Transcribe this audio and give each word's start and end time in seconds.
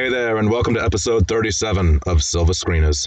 Hey 0.00 0.08
there, 0.08 0.38
and 0.38 0.48
welcome 0.48 0.72
to 0.72 0.82
episode 0.82 1.28
37 1.28 2.00
of 2.06 2.22
Silver 2.22 2.54
Screeners. 2.54 3.06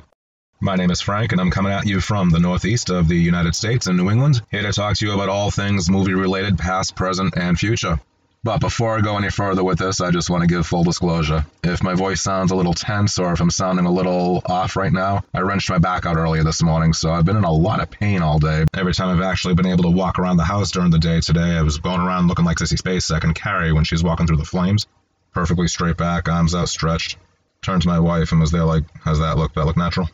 My 0.62 0.76
name 0.76 0.92
is 0.92 1.02
Frank, 1.02 1.32
and 1.32 1.42
I'm 1.42 1.50
coming 1.50 1.72
at 1.72 1.88
you 1.88 2.00
from 2.00 2.30
the 2.30 2.40
northeast 2.40 2.92
of 2.92 3.08
the 3.08 3.16
United 3.16 3.56
States 3.56 3.88
in 3.88 3.98
New 3.98 4.12
England, 4.12 4.44
here 4.52 4.62
to 4.62 4.72
talk 4.72 4.98
to 4.98 5.06
you 5.08 5.12
about 5.12 5.28
all 5.28 5.50
things 5.50 5.90
movie 5.90 6.14
related, 6.14 6.60
past, 6.60 6.96
present, 6.96 7.36
and 7.36 7.58
future. 7.58 8.00
But 8.44 8.60
before 8.60 8.96
I 8.96 9.02
go 9.02 9.18
any 9.18 9.32
further 9.32 9.64
with 9.64 9.80
this, 9.80 10.02
I 10.02 10.12
just 10.12 10.30
want 10.30 10.42
to 10.42 10.48
give 10.48 10.68
full 10.68 10.84
disclosure. 10.84 11.44
If 11.64 11.82
my 11.82 11.96
voice 11.96 12.22
sounds 12.22 12.52
a 12.52 12.56
little 12.56 12.76
tense 12.76 13.18
or 13.18 13.34
if 13.34 13.42
I'm 13.42 13.50
sounding 13.50 13.88
a 13.88 13.92
little 13.92 14.44
off 14.46 14.76
right 14.76 14.94
now, 14.94 15.24
I 15.34 15.40
wrenched 15.40 15.72
my 15.72 15.80
back 15.80 16.06
out 16.06 16.18
earlier 16.18 16.44
this 16.44 16.62
morning, 16.62 16.94
so 16.94 17.12
I've 17.12 17.26
been 17.26 17.38
in 17.38 17.44
a 17.44 17.52
lot 17.52 17.82
of 17.82 17.90
pain 17.90 18.22
all 18.22 18.38
day. 18.38 18.66
Every 18.76 18.94
time 18.94 19.10
I've 19.10 19.26
actually 19.26 19.56
been 19.56 19.66
able 19.66 19.86
to 19.86 19.90
walk 19.90 20.20
around 20.20 20.38
the 20.38 20.44
house 20.44 20.70
during 20.70 20.92
the 20.92 21.00
day 21.00 21.22
today, 21.22 21.58
I 21.58 21.64
was 21.64 21.80
going 21.80 22.02
around 22.02 22.28
looking 22.28 22.46
like 22.46 22.58
Sissy 22.58 22.80
Spacek 22.80 23.24
and 23.24 23.34
Carrie 23.34 23.74
when 23.74 23.84
she's 23.84 24.04
walking 24.04 24.28
through 24.28 24.38
the 24.38 24.46
flames. 24.46 24.86
Perfectly 25.34 25.68
straight 25.68 25.98
back, 25.98 26.30
arms 26.30 26.56
outstretched. 26.56 27.18
Turned 27.62 27.82
to 27.84 27.88
my 27.88 28.00
wife 28.00 28.32
and 28.32 28.42
was 28.42 28.52
there 28.52 28.66
like, 28.66 28.84
how's 29.02 29.20
that 29.20 29.38
look? 29.38 29.54
That 29.54 29.66
look 29.66 29.78
natural? 29.78 30.10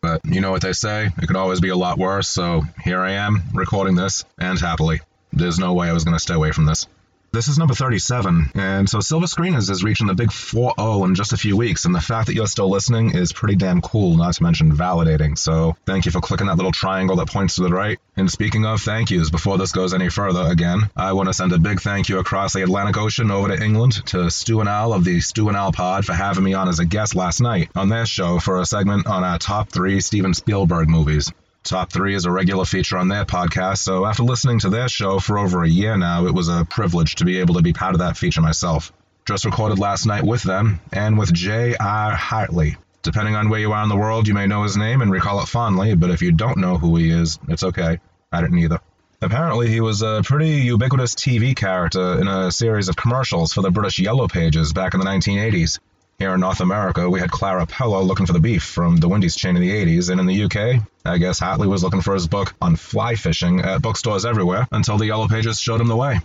But 0.00 0.20
you 0.24 0.40
know 0.40 0.50
what 0.50 0.62
they 0.62 0.74
say, 0.74 1.06
it 1.06 1.26
could 1.26 1.36
always 1.36 1.60
be 1.60 1.70
a 1.70 1.76
lot 1.76 1.98
worse, 1.98 2.28
so 2.28 2.62
here 2.82 3.00
I 3.00 3.12
am, 3.12 3.42
recording 3.54 3.94
this, 3.94 4.24
and 4.38 4.60
happily. 4.60 5.00
There's 5.32 5.58
no 5.58 5.72
way 5.72 5.88
I 5.88 5.92
was 5.92 6.04
going 6.04 6.14
to 6.14 6.20
stay 6.20 6.34
away 6.34 6.52
from 6.52 6.66
this. 6.66 6.86
This 7.34 7.48
is 7.48 7.58
number 7.58 7.74
37, 7.74 8.52
and 8.54 8.88
so 8.88 9.00
Silver 9.00 9.26
Screeners 9.26 9.68
is 9.68 9.82
reaching 9.82 10.06
the 10.06 10.14
big 10.14 10.30
4 10.30 10.74
0 10.78 11.02
in 11.02 11.16
just 11.16 11.32
a 11.32 11.36
few 11.36 11.56
weeks, 11.56 11.84
and 11.84 11.92
the 11.92 12.00
fact 12.00 12.28
that 12.28 12.34
you're 12.34 12.46
still 12.46 12.70
listening 12.70 13.12
is 13.16 13.32
pretty 13.32 13.56
damn 13.56 13.80
cool, 13.80 14.16
not 14.16 14.34
to 14.34 14.42
mention 14.44 14.70
validating. 14.70 15.36
So 15.36 15.76
thank 15.84 16.06
you 16.06 16.12
for 16.12 16.20
clicking 16.20 16.46
that 16.46 16.54
little 16.54 16.70
triangle 16.70 17.16
that 17.16 17.26
points 17.26 17.56
to 17.56 17.62
the 17.62 17.70
right. 17.70 17.98
And 18.16 18.30
speaking 18.30 18.64
of 18.64 18.82
thank 18.82 19.10
yous, 19.10 19.30
before 19.30 19.58
this 19.58 19.72
goes 19.72 19.94
any 19.94 20.10
further, 20.10 20.42
again, 20.42 20.88
I 20.94 21.14
want 21.14 21.28
to 21.28 21.32
send 21.32 21.52
a 21.52 21.58
big 21.58 21.80
thank 21.80 22.08
you 22.08 22.20
across 22.20 22.52
the 22.52 22.62
Atlantic 22.62 22.98
Ocean 22.98 23.32
over 23.32 23.48
to 23.48 23.60
England 23.60 24.06
to 24.06 24.30
Stu 24.30 24.60
and 24.60 24.68
Al 24.68 24.92
of 24.92 25.02
the 25.02 25.20
Stu 25.20 25.48
and 25.48 25.56
Al 25.56 25.72
Pod 25.72 26.04
for 26.04 26.12
having 26.12 26.44
me 26.44 26.54
on 26.54 26.68
as 26.68 26.78
a 26.78 26.84
guest 26.84 27.16
last 27.16 27.40
night 27.40 27.68
on 27.74 27.88
their 27.88 28.06
show 28.06 28.38
for 28.38 28.60
a 28.60 28.64
segment 28.64 29.08
on 29.08 29.24
our 29.24 29.40
top 29.40 29.70
three 29.70 30.00
Steven 30.00 30.34
Spielberg 30.34 30.88
movies. 30.88 31.32
Top 31.64 31.90
3 31.90 32.14
is 32.14 32.26
a 32.26 32.30
regular 32.30 32.66
feature 32.66 32.98
on 32.98 33.08
their 33.08 33.24
podcast, 33.24 33.78
so 33.78 34.04
after 34.04 34.22
listening 34.22 34.58
to 34.58 34.68
their 34.68 34.86
show 34.86 35.18
for 35.18 35.38
over 35.38 35.62
a 35.62 35.68
year 35.68 35.96
now, 35.96 36.26
it 36.26 36.34
was 36.34 36.48
a 36.48 36.66
privilege 36.66 37.14
to 37.14 37.24
be 37.24 37.38
able 37.38 37.54
to 37.54 37.62
be 37.62 37.72
part 37.72 37.94
of 37.94 38.00
that 38.00 38.18
feature 38.18 38.42
myself. 38.42 38.92
Just 39.26 39.46
recorded 39.46 39.78
last 39.78 40.04
night 40.04 40.24
with 40.24 40.42
them, 40.42 40.78
and 40.92 41.16
with 41.16 41.32
J.R. 41.32 42.10
Hartley. 42.10 42.76
Depending 43.00 43.34
on 43.34 43.48
where 43.48 43.60
you 43.60 43.72
are 43.72 43.82
in 43.82 43.88
the 43.88 43.96
world, 43.96 44.28
you 44.28 44.34
may 44.34 44.46
know 44.46 44.62
his 44.62 44.76
name 44.76 45.00
and 45.00 45.10
recall 45.10 45.40
it 45.40 45.48
fondly, 45.48 45.94
but 45.94 46.10
if 46.10 46.20
you 46.20 46.32
don't 46.32 46.58
know 46.58 46.76
who 46.76 46.96
he 46.96 47.08
is, 47.08 47.38
it's 47.48 47.64
okay. 47.64 47.98
I 48.30 48.42
didn't 48.42 48.58
either. 48.58 48.80
Apparently, 49.22 49.70
he 49.70 49.80
was 49.80 50.02
a 50.02 50.20
pretty 50.22 50.66
ubiquitous 50.66 51.14
TV 51.14 51.56
character 51.56 52.20
in 52.20 52.28
a 52.28 52.52
series 52.52 52.90
of 52.90 52.96
commercials 52.96 53.54
for 53.54 53.62
the 53.62 53.70
British 53.70 53.98
Yellow 53.98 54.28
Pages 54.28 54.74
back 54.74 54.92
in 54.92 55.00
the 55.00 55.06
1980s. 55.06 55.78
Here 56.18 56.32
in 56.32 56.40
North 56.40 56.60
America, 56.60 57.10
we 57.10 57.18
had 57.18 57.30
Clara 57.30 57.66
Peller 57.66 58.06
looking 58.06 58.26
for 58.26 58.32
the 58.32 58.40
beef 58.40 58.62
from 58.62 58.96
the 58.96 59.08
Wendy's 59.08 59.34
chain 59.34 59.56
in 59.56 59.62
the 59.62 59.70
80s, 59.70 60.10
and 60.10 60.20
in 60.20 60.26
the 60.26 60.44
UK, 60.44 60.80
I 61.04 61.18
guess 61.18 61.40
Hartley 61.40 61.66
was 61.66 61.82
looking 61.82 62.02
for 62.02 62.14
his 62.14 62.28
book 62.28 62.54
on 62.62 62.76
fly 62.76 63.16
fishing 63.16 63.60
at 63.60 63.82
bookstores 63.82 64.24
everywhere 64.24 64.68
until 64.70 64.96
the 64.96 65.06
Yellow 65.06 65.26
Pages 65.26 65.60
showed 65.60 65.80
him 65.80 65.88
the 65.88 65.96
way. 65.96 66.20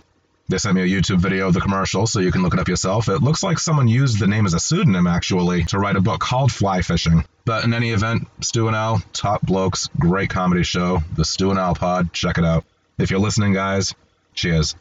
They 0.48 0.58
sent 0.58 0.76
me 0.76 0.82
a 0.82 0.86
YouTube 1.00 1.18
video 1.18 1.48
of 1.48 1.54
the 1.54 1.60
commercial 1.60 2.06
so 2.06 2.20
you 2.20 2.32
can 2.32 2.42
look 2.42 2.54
it 2.54 2.60
up 2.60 2.68
yourself. 2.68 3.08
It 3.08 3.22
looks 3.22 3.42
like 3.42 3.58
someone 3.58 3.88
used 3.88 4.18
the 4.18 4.26
name 4.26 4.46
as 4.46 4.54
a 4.54 4.60
pseudonym, 4.60 5.06
actually, 5.06 5.64
to 5.66 5.78
write 5.78 5.96
a 5.96 6.00
book 6.00 6.20
called 6.20 6.52
Fly 6.52 6.82
Fishing. 6.82 7.24
But 7.44 7.64
in 7.64 7.74
any 7.74 7.90
event, 7.90 8.28
Stu 8.40 8.68
and 8.68 8.76
Al, 8.76 9.02
top 9.12 9.42
blokes, 9.42 9.88
great 9.98 10.30
comedy 10.30 10.62
show, 10.62 11.02
the 11.14 11.24
Stu 11.24 11.50
and 11.50 11.58
Al 11.58 11.74
pod, 11.74 12.12
check 12.12 12.38
it 12.38 12.44
out. 12.44 12.64
If 12.98 13.10
you're 13.10 13.20
listening, 13.20 13.52
guys, 13.52 13.94
cheers. 14.34 14.76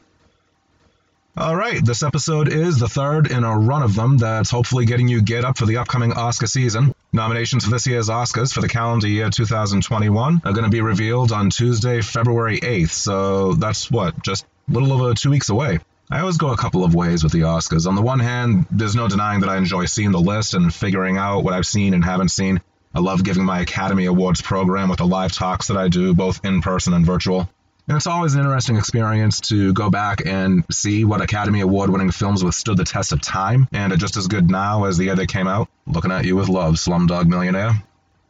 All 1.38 1.56
right, 1.56 1.84
this 1.86 2.04
episode 2.04 2.52
is 2.52 2.80
the 2.80 2.90
third 2.90 3.32
in 3.32 3.44
a 3.44 3.58
run 3.58 3.84
of 3.84 3.96
them 3.96 4.18
that's 4.18 4.50
hopefully 4.50 4.86
getting 4.86 5.08
you 5.08 5.22
get 5.22 5.46
up 5.46 5.58
for 5.58 5.66
the 5.66 5.78
upcoming 5.78 6.12
Oscar 6.12 6.48
season. 6.48 6.94
Nominations 7.14 7.64
for 7.64 7.72
this 7.72 7.88
year's 7.88 8.10
Oscars 8.10 8.52
for 8.52 8.62
the 8.62 8.68
calendar 8.68 9.08
year 9.08 9.30
2021 9.30 10.42
are 10.44 10.52
going 10.52 10.64
to 10.66 10.70
be 10.70 10.82
revealed 10.82 11.32
on 11.32 11.50
Tuesday, 11.50 12.02
February 12.02 12.60
8th, 12.60 12.90
so 12.90 13.54
that's 13.54 13.90
what, 13.92 14.22
just 14.24 14.46
a 14.68 14.74
little 14.74 14.92
over 14.92 15.14
two 15.14 15.30
weeks 15.30 15.50
away. 15.50 15.80
I 16.12 16.20
always 16.20 16.38
go 16.38 16.50
a 16.50 16.58
couple 16.58 16.84
of 16.84 16.96
ways 16.96 17.24
with 17.24 17.32
the 17.32 17.42
Oscars. 17.42 17.88
On 17.88 17.96
the 17.96 18.02
one 18.02 18.20
hand, 18.20 18.66
there's 18.72 18.96
no 18.96 19.08
denying 19.08 19.42
that 19.42 19.50
I 19.50 19.58
enjoy 19.58 19.86
seeing 19.86 20.12
the 20.12 20.20
list 20.20 20.56
and 20.56 20.74
figuring 20.74 21.18
out 21.18 21.44
what 21.44 21.54
I've 21.54 21.68
seen 21.68 21.94
and 21.94 22.04
haven't 22.04 22.30
seen. 22.30 22.60
I 22.94 23.00
love 23.00 23.24
giving 23.24 23.46
my 23.46 23.60
Academy 23.62 24.08
Awards 24.08 24.42
program 24.42 24.90
with 24.90 24.98
the 24.98 25.06
live 25.06 25.32
talks 25.32 25.68
that 25.68 25.78
I 25.78 25.90
do, 25.90 26.16
both 26.16 26.44
in 26.44 26.62
person 26.62 26.94
and 26.94 27.06
virtual. 27.06 27.48
And 27.90 27.96
it's 27.96 28.06
always 28.06 28.36
an 28.36 28.42
interesting 28.42 28.78
experience 28.78 29.40
to 29.50 29.74
go 29.74 29.90
back 29.90 30.24
and 30.24 30.64
see 30.70 31.06
what 31.06 31.22
Academy 31.22 31.62
Award 31.62 31.90
winning 31.90 32.12
films 32.12 32.44
withstood 32.44 32.78
the 32.78 32.84
test 32.84 33.14
of 33.14 33.20
time 33.20 33.68
and 33.72 33.92
are 33.92 33.98
just 33.98 34.16
as 34.16 34.28
good 34.28 34.48
now 34.48 34.84
as 34.84 35.00
the 35.00 35.06
year 35.06 35.16
they 35.16 35.26
came 35.26 35.48
out. 35.48 35.70
Looking 35.88 36.12
at 36.12 36.24
you 36.24 36.36
with 36.36 36.50
love, 36.50 36.76
Slumdog 36.76 37.26
Millionaire. 37.26 37.82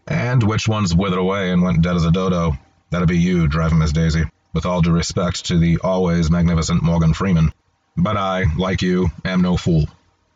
And 0.07 0.41
which 0.41 0.69
ones 0.69 0.95
withered 0.95 1.19
away 1.19 1.51
and 1.51 1.61
went 1.61 1.81
dead 1.81 1.97
as 1.97 2.05
a 2.05 2.11
dodo. 2.11 2.57
That'd 2.89 3.09
be 3.09 3.19
you, 3.19 3.49
driving 3.49 3.79
Miss 3.79 3.91
Daisy. 3.91 4.23
With 4.53 4.65
all 4.65 4.81
due 4.81 4.93
respect 4.93 5.47
to 5.47 5.57
the 5.57 5.79
always 5.83 6.31
magnificent 6.31 6.81
Morgan 6.81 7.13
Freeman. 7.13 7.51
But 7.97 8.15
I, 8.15 8.45
like 8.57 8.81
you, 8.81 9.09
am 9.25 9.41
no 9.41 9.57
fool. 9.57 9.89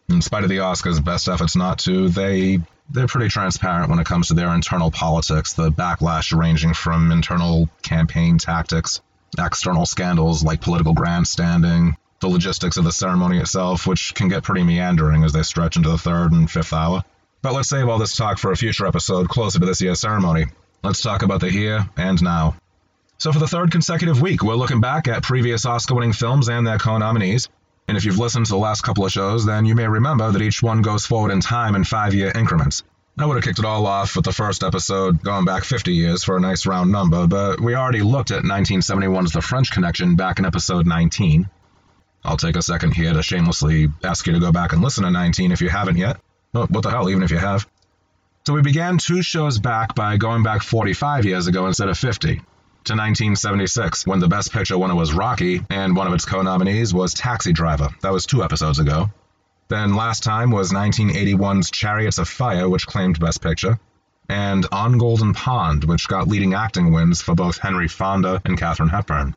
In 0.09 0.21
spite 0.21 0.43
of 0.43 0.49
the 0.49 0.57
Oscars' 0.57 1.01
best 1.01 1.29
efforts 1.29 1.55
not 1.55 1.79
to, 1.79 2.09
they 2.09 2.59
they're 2.89 3.07
pretty 3.07 3.29
transparent 3.29 3.89
when 3.89 3.99
it 3.99 4.05
comes 4.05 4.27
to 4.27 4.33
their 4.33 4.53
internal 4.53 4.91
politics, 4.91 5.53
the 5.53 5.71
backlash 5.71 6.37
ranging 6.37 6.73
from 6.73 7.13
internal 7.13 7.69
campaign 7.83 8.37
tactics 8.37 8.99
external 9.39 9.85
scandals 9.85 10.43
like 10.43 10.61
political 10.61 10.93
grandstanding, 10.93 11.95
the 12.19 12.27
logistics 12.27 12.77
of 12.77 12.83
the 12.83 12.91
ceremony 12.91 13.39
itself, 13.39 13.85
which 13.85 14.13
can 14.15 14.29
get 14.29 14.43
pretty 14.43 14.63
meandering 14.63 15.23
as 15.23 15.33
they 15.33 15.43
stretch 15.43 15.75
into 15.75 15.89
the 15.89 15.97
third 15.97 16.31
and 16.31 16.49
fifth 16.49 16.73
hour. 16.73 17.03
But 17.41 17.53
let's 17.53 17.69
save 17.69 17.89
all 17.89 17.99
this 17.99 18.15
talk 18.15 18.37
for 18.37 18.51
a 18.51 18.55
future 18.55 18.87
episode 18.87 19.27
closer 19.27 19.59
to 19.59 19.65
this 19.65 19.81
year's 19.81 19.99
ceremony. 19.99 20.45
Let's 20.83 21.01
talk 21.01 21.23
about 21.23 21.41
the 21.41 21.49
here 21.49 21.87
and 21.97 22.21
now. 22.23 22.55
So, 23.17 23.31
for 23.31 23.39
the 23.39 23.47
third 23.47 23.71
consecutive 23.71 24.21
week, 24.21 24.43
we're 24.43 24.55
looking 24.55 24.81
back 24.81 25.07
at 25.07 25.23
previous 25.23 25.65
Oscar 25.65 25.95
winning 25.95 26.13
films 26.13 26.49
and 26.49 26.65
their 26.65 26.77
co 26.77 26.97
nominees. 26.97 27.49
And 27.87 27.97
if 27.97 28.05
you've 28.05 28.19
listened 28.19 28.45
to 28.45 28.51
the 28.51 28.57
last 28.57 28.81
couple 28.81 29.05
of 29.05 29.11
shows, 29.11 29.45
then 29.45 29.65
you 29.65 29.75
may 29.75 29.87
remember 29.87 30.31
that 30.31 30.41
each 30.41 30.63
one 30.63 30.81
goes 30.81 31.05
forward 31.05 31.31
in 31.31 31.41
time 31.41 31.75
in 31.75 31.83
five 31.83 32.13
year 32.13 32.31
increments. 32.33 32.83
I 33.15 33.27
would 33.27 33.35
have 33.35 33.43
kicked 33.43 33.59
it 33.59 33.65
all 33.65 33.85
off 33.85 34.15
with 34.15 34.25
the 34.25 34.31
first 34.31 34.63
episode 34.63 35.21
going 35.21 35.45
back 35.45 35.63
50 35.63 35.93
years 35.93 36.23
for 36.23 36.35
a 36.35 36.39
nice 36.39 36.65
round 36.65 36.91
number, 36.91 37.27
but 37.27 37.61
we 37.61 37.75
already 37.75 38.01
looked 38.01 38.31
at 38.31 38.41
1971's 38.41 39.33
The 39.33 39.41
French 39.41 39.71
Connection 39.71 40.15
back 40.15 40.39
in 40.39 40.45
episode 40.45 40.87
19. 40.87 41.47
I'll 42.23 42.37
take 42.37 42.55
a 42.55 42.63
second 42.63 42.93
here 42.93 43.13
to 43.13 43.21
shamelessly 43.21 43.89
ask 44.03 44.25
you 44.25 44.33
to 44.33 44.39
go 44.39 44.51
back 44.51 44.73
and 44.73 44.81
listen 44.81 45.03
to 45.03 45.11
19 45.11 45.51
if 45.51 45.61
you 45.61 45.69
haven't 45.69 45.97
yet. 45.97 46.17
What 46.53 46.71
the 46.71 46.89
hell, 46.89 47.07
even 47.07 47.21
if 47.21 47.29
you 47.29 47.37
have. 47.37 47.67
So 48.47 48.53
we 48.53 48.61
began 48.63 48.97
two 48.97 49.21
shows 49.21 49.59
back 49.59 49.93
by 49.93 50.17
going 50.17 50.41
back 50.41 50.63
45 50.63 51.25
years 51.25 51.45
ago 51.45 51.67
instead 51.67 51.89
of 51.89 51.97
50 51.97 52.35
to 52.37 52.93
1976, 52.93 54.07
when 54.07 54.19
the 54.19 54.27
Best 54.27 54.51
Picture 54.51 54.77
winner 54.77 54.95
was 54.95 55.13
Rocky, 55.13 55.61
and 55.69 55.95
one 55.95 56.07
of 56.07 56.13
its 56.13 56.25
co 56.25 56.41
nominees 56.41 56.93
was 56.93 57.13
Taxi 57.13 57.53
Driver. 57.53 57.89
That 58.01 58.11
was 58.11 58.25
two 58.25 58.43
episodes 58.43 58.79
ago. 58.79 59.09
Then 59.67 59.95
last 59.95 60.23
time 60.23 60.51
was 60.51 60.71
1981's 60.71 61.71
Chariots 61.71 62.17
of 62.17 62.27
Fire, 62.27 62.69
which 62.69 62.85
claimed 62.85 63.19
Best 63.19 63.41
Picture, 63.41 63.79
and 64.29 64.65
On 64.71 64.97
Golden 64.97 65.33
Pond, 65.33 65.83
which 65.85 66.07
got 66.07 66.27
leading 66.27 66.53
acting 66.53 66.91
wins 66.91 67.21
for 67.21 67.35
both 67.35 67.57
Henry 67.57 67.87
Fonda 67.87 68.41
and 68.45 68.57
Katharine 68.57 68.89
Hepburn. 68.89 69.35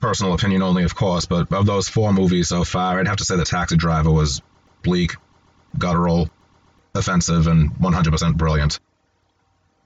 Personal 0.00 0.34
opinion 0.34 0.62
only, 0.62 0.84
of 0.84 0.94
course, 0.94 1.26
but 1.26 1.52
of 1.52 1.66
those 1.66 1.88
four 1.88 2.12
movies 2.12 2.48
so 2.48 2.64
far, 2.64 2.98
I'd 2.98 3.08
have 3.08 3.16
to 3.16 3.24
say 3.24 3.36
The 3.36 3.44
Taxi 3.44 3.76
Driver 3.76 4.10
was 4.10 4.42
bleak, 4.82 5.16
guttural, 5.78 6.28
offensive, 6.94 7.46
and 7.46 7.70
100% 7.76 8.36
brilliant. 8.36 8.78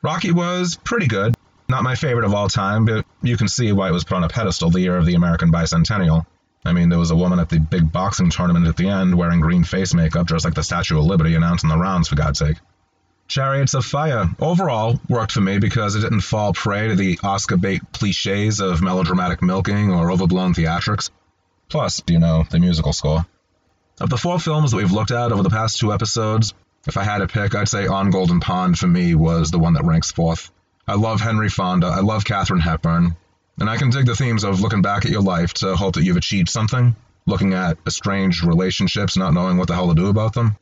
Rocky 0.03 0.33
was 0.33 0.77
pretty 0.83 1.07
good. 1.07 1.37
Not 1.69 1.85
my 1.85 1.95
favorite 1.95 2.25
of 2.25 2.35
all 2.35 2.49
time, 2.49 2.85
but 2.85 3.07
you 3.23 3.37
can 3.37 3.47
see 3.47 3.71
why 3.73 3.89
it 3.89 3.93
was 3.93 4.03
put 4.03 4.17
on 4.17 4.25
a 4.25 4.29
pedestal 4.29 4.71
the 4.71 4.81
year 4.81 4.97
of 4.97 5.07
the 5.07 5.15
American 5.15 5.53
bicentennial. 5.53 6.27
I 6.65 6.73
mean, 6.73 6.91
there 6.91 6.99
was 6.99 7.11
a 7.11 7.17
woman 7.17 7.39
at 7.39 7.49
the 7.49 7.59
big 7.59 7.91
boxing 7.91 8.31
tournament 8.31 8.67
at 8.67 8.77
the 8.77 8.89
end 8.89 9.17
wearing 9.17 9.41
green 9.41 9.65
face 9.65 9.95
makeup, 9.95 10.27
dressed 10.27 10.45
like 10.45 10.55
the 10.55 10.63
Statue 10.63 10.99
of 10.99 11.05
Liberty, 11.05 11.35
announcing 11.35 11.71
the 11.71 11.79
rounds, 11.79 12.09
for 12.09 12.17
God's 12.17 12.39
sake. 12.39 12.59
Chariots 13.29 13.75
of 13.75 13.85
Fire 13.85 14.29
overall 14.41 15.01
worked 15.09 15.33
for 15.33 15.41
me 15.41 15.59
because 15.59 15.95
it 15.95 16.01
didn't 16.01 16.23
fall 16.23 16.53
prey 16.53 16.89
to 16.89 16.97
the 16.97 17.19
Oscar 17.23 17.57
bait 17.57 17.81
cliches 17.93 18.61
of 18.61 18.83
melodramatic 18.83 19.41
milking 19.41 19.93
or 19.93 20.11
overblown 20.11 20.53
theatrics. 20.53 21.11
Plus, 21.69 22.03
you 22.09 22.19
know, 22.19 22.45
the 22.51 22.59
musical 22.59 22.93
score. 22.93 23.25
Of 24.01 24.11
the 24.11 24.19
four 24.19 24.41
films 24.41 24.73
that 24.73 24.79
we've 24.79 24.91
looked 24.91 25.13
at 25.13 25.31
over 25.31 25.45
the 25.45 25.51
past 25.51 25.79
two 25.79 25.93
episodes, 25.93 26.55
if 26.89 26.97
I 26.97 27.05
had 27.05 27.19
to 27.19 27.29
pick, 27.29 27.55
I'd 27.55 27.69
say 27.69 27.87
On 27.87 28.11
Golden 28.11 28.41
Pond 28.41 28.77
for 28.77 28.89
me 28.89 29.15
was 29.15 29.51
the 29.51 29.59
one 29.59 29.75
that 29.75 29.85
ranks 29.85 30.11
fourth. 30.11 30.51
I 30.89 30.95
love 30.95 31.21
Henry 31.21 31.49
Fonda, 31.49 31.87
I 31.87 32.01
love 32.01 32.25
Katharine 32.25 32.61
Hepburn, 32.61 33.15
and 33.61 33.69
I 33.69 33.77
can 33.77 33.91
dig 33.91 34.07
the 34.07 34.17
themes 34.17 34.43
of 34.43 34.61
looking 34.61 34.83
back 34.83 35.05
at 35.05 35.11
your 35.11 35.23
life 35.23 35.53
to 35.55 35.77
hope 35.77 35.95
that 35.95 36.03
you've 36.03 36.17
achieved 36.17 36.49
something, 36.49 36.97
looking 37.27 37.53
at 37.53 37.77
estranged 37.87 38.43
relationships, 38.43 39.17
not 39.17 39.35
knowing 39.35 39.59
what 39.59 39.69
the 39.69 39.75
hell 39.75 39.89
to 39.89 39.95
do 39.95 40.09
about 40.09 40.33
them. 40.33 40.57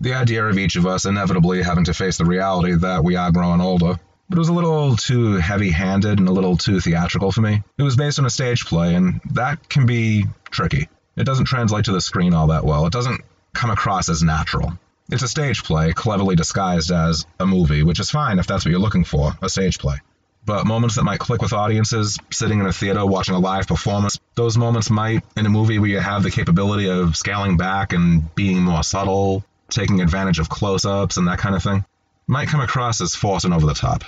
The 0.00 0.14
idea 0.14 0.44
of 0.44 0.58
each 0.58 0.76
of 0.76 0.86
us 0.86 1.06
inevitably 1.06 1.62
having 1.62 1.84
to 1.84 1.94
face 1.94 2.18
the 2.18 2.24
reality 2.24 2.74
that 2.74 3.02
we 3.02 3.16
are 3.16 3.32
growing 3.32 3.60
older. 3.60 3.98
But 4.28 4.36
it 4.36 4.38
was 4.38 4.48
a 4.48 4.54
little 4.54 4.96
too 4.96 5.36
heavy 5.36 5.70
handed 5.70 6.18
and 6.18 6.28
a 6.28 6.32
little 6.32 6.56
too 6.56 6.80
theatrical 6.80 7.32
for 7.32 7.40
me. 7.40 7.62
It 7.78 7.82
was 7.82 7.96
based 7.96 8.18
on 8.18 8.26
a 8.26 8.30
stage 8.30 8.66
play, 8.66 8.94
and 8.94 9.20
that 9.32 9.68
can 9.68 9.86
be 9.86 10.24
tricky. 10.50 10.88
It 11.16 11.24
doesn't 11.24 11.44
translate 11.46 11.86
to 11.86 11.92
the 11.92 12.00
screen 12.00 12.34
all 12.34 12.48
that 12.48 12.64
well. 12.64 12.86
It 12.86 12.92
doesn't 12.92 13.20
come 13.54 13.70
across 13.70 14.08
as 14.08 14.22
natural. 14.22 14.78
It's 15.10 15.22
a 15.22 15.28
stage 15.28 15.62
play, 15.62 15.92
cleverly 15.92 16.34
disguised 16.34 16.90
as 16.90 17.26
a 17.38 17.46
movie, 17.46 17.82
which 17.82 18.00
is 18.00 18.10
fine 18.10 18.38
if 18.38 18.46
that's 18.46 18.64
what 18.64 18.70
you're 18.70 18.80
looking 18.80 19.04
for 19.04 19.32
a 19.40 19.48
stage 19.48 19.78
play. 19.78 19.96
But 20.46 20.66
moments 20.66 20.96
that 20.96 21.04
might 21.04 21.20
click 21.20 21.40
with 21.40 21.52
audiences, 21.52 22.18
sitting 22.30 22.60
in 22.60 22.66
a 22.66 22.72
theater 22.72 23.04
watching 23.06 23.34
a 23.34 23.38
live 23.38 23.66
performance, 23.66 24.20
those 24.34 24.58
moments 24.58 24.90
might, 24.90 25.24
in 25.36 25.46
a 25.46 25.48
movie 25.48 25.78
where 25.78 25.88
you 25.88 26.00
have 26.00 26.22
the 26.22 26.30
capability 26.30 26.88
of 26.88 27.16
scaling 27.16 27.56
back 27.56 27.92
and 27.92 28.34
being 28.34 28.60
more 28.60 28.82
subtle, 28.82 29.44
taking 29.70 30.00
advantage 30.00 30.38
of 30.38 30.48
close 30.48 30.84
ups 30.84 31.16
and 31.16 31.28
that 31.28 31.38
kind 31.38 31.54
of 31.54 31.62
thing, 31.62 31.84
might 32.26 32.48
come 32.48 32.60
across 32.60 33.00
as 33.00 33.14
forced 33.14 33.44
and 33.44 33.54
over 33.54 33.66
the 33.66 33.74
top. 33.74 34.04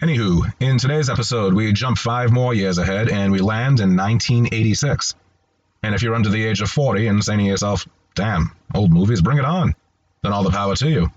Anywho, 0.00 0.50
in 0.60 0.78
today's 0.78 1.10
episode, 1.10 1.52
we 1.52 1.72
jump 1.74 1.98
five 1.98 2.32
more 2.32 2.54
years 2.54 2.78
ahead 2.78 3.10
and 3.10 3.30
we 3.30 3.40
land 3.40 3.80
in 3.80 3.96
1986. 3.96 5.14
And 5.82 5.94
if 5.94 6.02
you're 6.02 6.14
under 6.14 6.30
the 6.30 6.46
age 6.46 6.62
of 6.62 6.70
40 6.70 7.06
and 7.06 7.22
saying 7.22 7.40
to 7.40 7.44
yourself, 7.44 7.86
damn, 8.14 8.52
old 8.74 8.90
movies, 8.90 9.20
bring 9.20 9.38
it 9.38 9.44
on 9.44 9.74
then 10.22 10.32
all 10.32 10.44
the 10.44 10.50
power 10.50 10.74
to 10.76 10.88
you. 10.88 11.10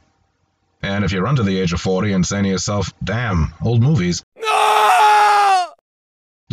And 0.82 1.06
if 1.06 1.12
you're 1.12 1.28
under 1.28 1.44
the 1.44 1.60
age 1.60 1.74
of 1.74 1.82
40 1.82 2.12
and 2.12 2.26
saying 2.26 2.44
to 2.44 2.50
yourself, 2.50 2.94
damn, 3.04 3.54
old 3.64 3.82
movies! 3.82 4.24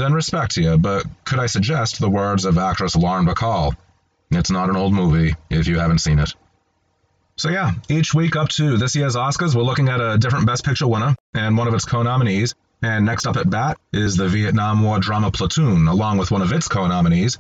Then 0.01 0.13
respect 0.13 0.57
you, 0.57 0.77
but 0.79 1.07
could 1.25 1.39
I 1.39 1.47
suggest 1.47 2.01
the 2.01 2.11
words 2.11 2.45
of 2.45 2.59
actress 2.59 2.97
Lauren 2.97 3.27
Bacall? 3.27 3.75
It's 4.31 4.51
not 4.51 4.69
an 4.69 4.77
old 4.77 4.93
movie 4.93 5.35
if 5.49 5.67
you 5.67 5.79
haven't 5.79 5.99
seen 5.99 6.19
it. 6.19 6.35
So 7.37 7.49
yeah, 7.49 7.73
each 7.89 8.13
week 8.13 8.37
up 8.37 8.49
to 8.51 8.77
this 8.77 8.95
year's 8.95 9.17
Oscars, 9.17 9.55
we're 9.55 9.63
looking 9.63 9.89
at 9.89 10.01
a 10.01 10.19
different 10.19 10.47
Best 10.47 10.65
Picture 10.65 10.87
winner 10.87 11.17
and 11.35 11.57
one 11.57 11.69
of 11.69 11.75
its 11.75 11.85
co-nominees. 11.85 12.55
And 12.83 13.05
next 13.05 13.27
up 13.27 13.37
at 13.37 13.49
bat 13.49 13.79
is 13.93 14.17
the 14.17 14.29
Vietnam 14.29 14.83
War 14.83 14.99
drama 14.99 15.31
Platoon, 15.31 15.87
along 15.87 16.19
with 16.19 16.31
one 16.31 16.41
of 16.41 16.53
its 16.53 16.67
co-nominees, 16.67 17.39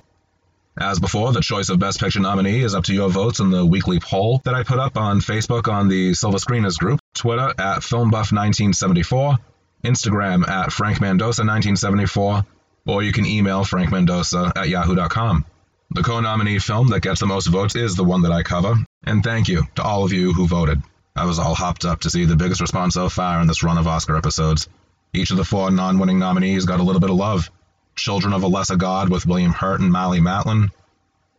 as 0.78 0.98
before, 0.98 1.32
the 1.32 1.40
choice 1.40 1.68
of 1.68 1.78
Best 1.78 2.00
Picture 2.00 2.20
nominee 2.20 2.62
is 2.62 2.74
up 2.74 2.84
to 2.84 2.94
your 2.94 3.10
votes 3.10 3.40
in 3.40 3.50
the 3.50 3.66
weekly 3.66 3.98
poll 3.98 4.40
that 4.44 4.54
I 4.54 4.62
put 4.62 4.78
up 4.78 4.96
on 4.96 5.20
Facebook 5.20 5.70
on 5.70 5.88
the 5.88 6.14
Silver 6.14 6.38
Screeners 6.38 6.78
group, 6.78 7.00
Twitter 7.12 7.48
at 7.58 7.80
FilmBuff1974, 7.80 9.38
Instagram 9.84 10.48
at 10.48 10.70
FrankMendoza1974, 10.70 12.46
or 12.86 13.02
you 13.02 13.12
can 13.12 13.26
email 13.26 13.64
FrankMendoza 13.64 14.56
at 14.56 14.68
yahoo.com. 14.68 15.44
The 15.92 16.02
co 16.02 16.20
nominee 16.20 16.58
film 16.58 16.88
that 16.88 17.02
gets 17.02 17.20
the 17.20 17.26
most 17.26 17.48
votes 17.48 17.74
is 17.74 17.96
the 17.96 18.04
one 18.04 18.22
that 18.22 18.32
I 18.32 18.42
cover, 18.42 18.76
and 19.04 19.24
thank 19.24 19.48
you 19.48 19.64
to 19.74 19.82
all 19.82 20.04
of 20.04 20.12
you 20.12 20.32
who 20.32 20.46
voted. 20.46 20.82
I 21.16 21.24
was 21.24 21.38
all 21.38 21.54
hopped 21.54 21.84
up 21.84 22.00
to 22.00 22.10
see 22.10 22.24
the 22.24 22.36
biggest 22.36 22.60
response 22.60 22.94
so 22.94 23.08
far 23.08 23.40
in 23.40 23.48
this 23.48 23.64
run 23.64 23.78
of 23.78 23.88
Oscar 23.88 24.16
episodes. 24.16 24.68
Each 25.12 25.32
of 25.32 25.36
the 25.36 25.44
four 25.44 25.70
non 25.70 25.98
winning 25.98 26.20
nominees 26.20 26.64
got 26.64 26.78
a 26.78 26.84
little 26.84 27.00
bit 27.00 27.10
of 27.10 27.16
love. 27.16 27.50
Children 27.96 28.32
of 28.32 28.44
a 28.44 28.46
Lesser 28.46 28.76
God 28.76 29.08
with 29.08 29.26
William 29.26 29.52
Hurt 29.52 29.80
and 29.80 29.92
Marlee 29.92 30.20
Matlin, 30.20 30.70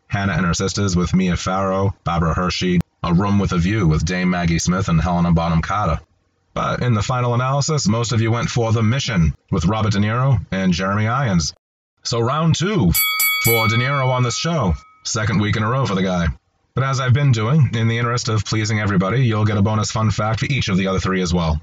Hannah 0.08 0.34
and 0.34 0.46
Her 0.46 0.54
Sisters 0.54 0.96
with 0.98 1.14
Mia 1.14 1.38
Farrow, 1.38 1.96
Barbara 2.04 2.34
Hershey, 2.34 2.82
A 3.02 3.14
Room 3.14 3.40
with 3.40 3.54
a 3.54 3.58
View 3.58 3.88
with 3.88 4.04
Dame 4.04 4.30
Maggie 4.30 4.60
Smith 4.60 4.90
and 4.90 5.00
Helena 5.00 5.32
Bonham 5.32 5.62
Carter. 5.62 6.02
But 6.54 6.82
in 6.82 6.94
the 6.94 7.02
final 7.02 7.34
analysis, 7.34 7.88
most 7.88 8.12
of 8.12 8.22
you 8.22 8.32
went 8.32 8.50
for 8.50 8.72
The 8.72 8.84
Mission 8.84 9.36
with 9.52 9.66
Robert 9.66 9.94
De 9.94 10.00
Niro 10.00 10.46
and 10.52 10.74
Jeremy 10.74 11.08
Irons. 11.08 11.54
So 12.04 12.20
round 12.20 12.56
two 12.56 12.92
for 13.44 13.68
De 13.68 13.76
Niro 13.76 14.08
on 14.08 14.24
this 14.24 14.38
show. 14.38 14.74
Second 15.04 15.42
week 15.42 15.56
in 15.56 15.64
a 15.64 15.70
row 15.70 15.86
for 15.86 15.96
the 15.96 16.04
guy. 16.04 16.28
But 16.74 16.84
as 16.84 17.00
I've 17.00 17.14
been 17.14 17.32
doing, 17.32 17.70
in 17.74 17.88
the 17.88 17.98
interest 17.98 18.30
of 18.30 18.46
pleasing 18.46 18.80
everybody, 18.80 19.26
you'll 19.26 19.46
get 19.46 19.58
a 19.58 19.62
bonus 19.62 19.92
fun 19.92 20.12
fact 20.12 20.40
for 20.40 20.46
each 20.46 20.68
of 20.70 20.78
the 20.78 20.88
other 20.88 21.00
three 21.00 21.22
as 21.22 21.34
well. 21.34 21.62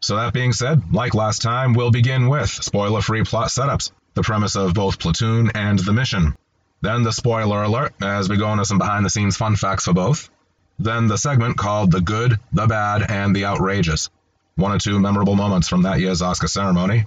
So 0.00 0.16
that 0.16 0.32
being 0.32 0.52
said, 0.52 0.92
like 0.92 1.14
last 1.14 1.42
time, 1.42 1.74
we'll 1.74 1.90
begin 1.90 2.28
with 2.28 2.48
spoiler-free 2.48 3.24
plot 3.24 3.48
setups 3.48 3.90
the 4.16 4.22
premise 4.22 4.56
of 4.56 4.72
both 4.72 4.98
Platoon 4.98 5.50
and 5.54 5.78
The 5.78 5.92
Mission. 5.92 6.34
Then 6.80 7.02
the 7.02 7.12
spoiler 7.12 7.62
alert 7.62 7.92
as 8.02 8.28
we 8.28 8.38
go 8.38 8.50
into 8.50 8.64
some 8.64 8.78
behind 8.78 9.04
the 9.04 9.10
scenes 9.10 9.36
fun 9.36 9.56
facts 9.56 9.84
for 9.84 9.92
both. 9.92 10.30
Then 10.78 11.06
the 11.06 11.18
segment 11.18 11.58
called 11.58 11.92
The 11.92 12.00
Good, 12.00 12.36
the 12.50 12.66
Bad, 12.66 13.10
and 13.10 13.36
the 13.36 13.44
Outrageous. 13.44 14.08
One 14.56 14.72
or 14.72 14.78
two 14.78 14.98
memorable 14.98 15.36
moments 15.36 15.68
from 15.68 15.82
that 15.82 16.00
year's 16.00 16.22
Oscar 16.22 16.48
ceremony. 16.48 17.06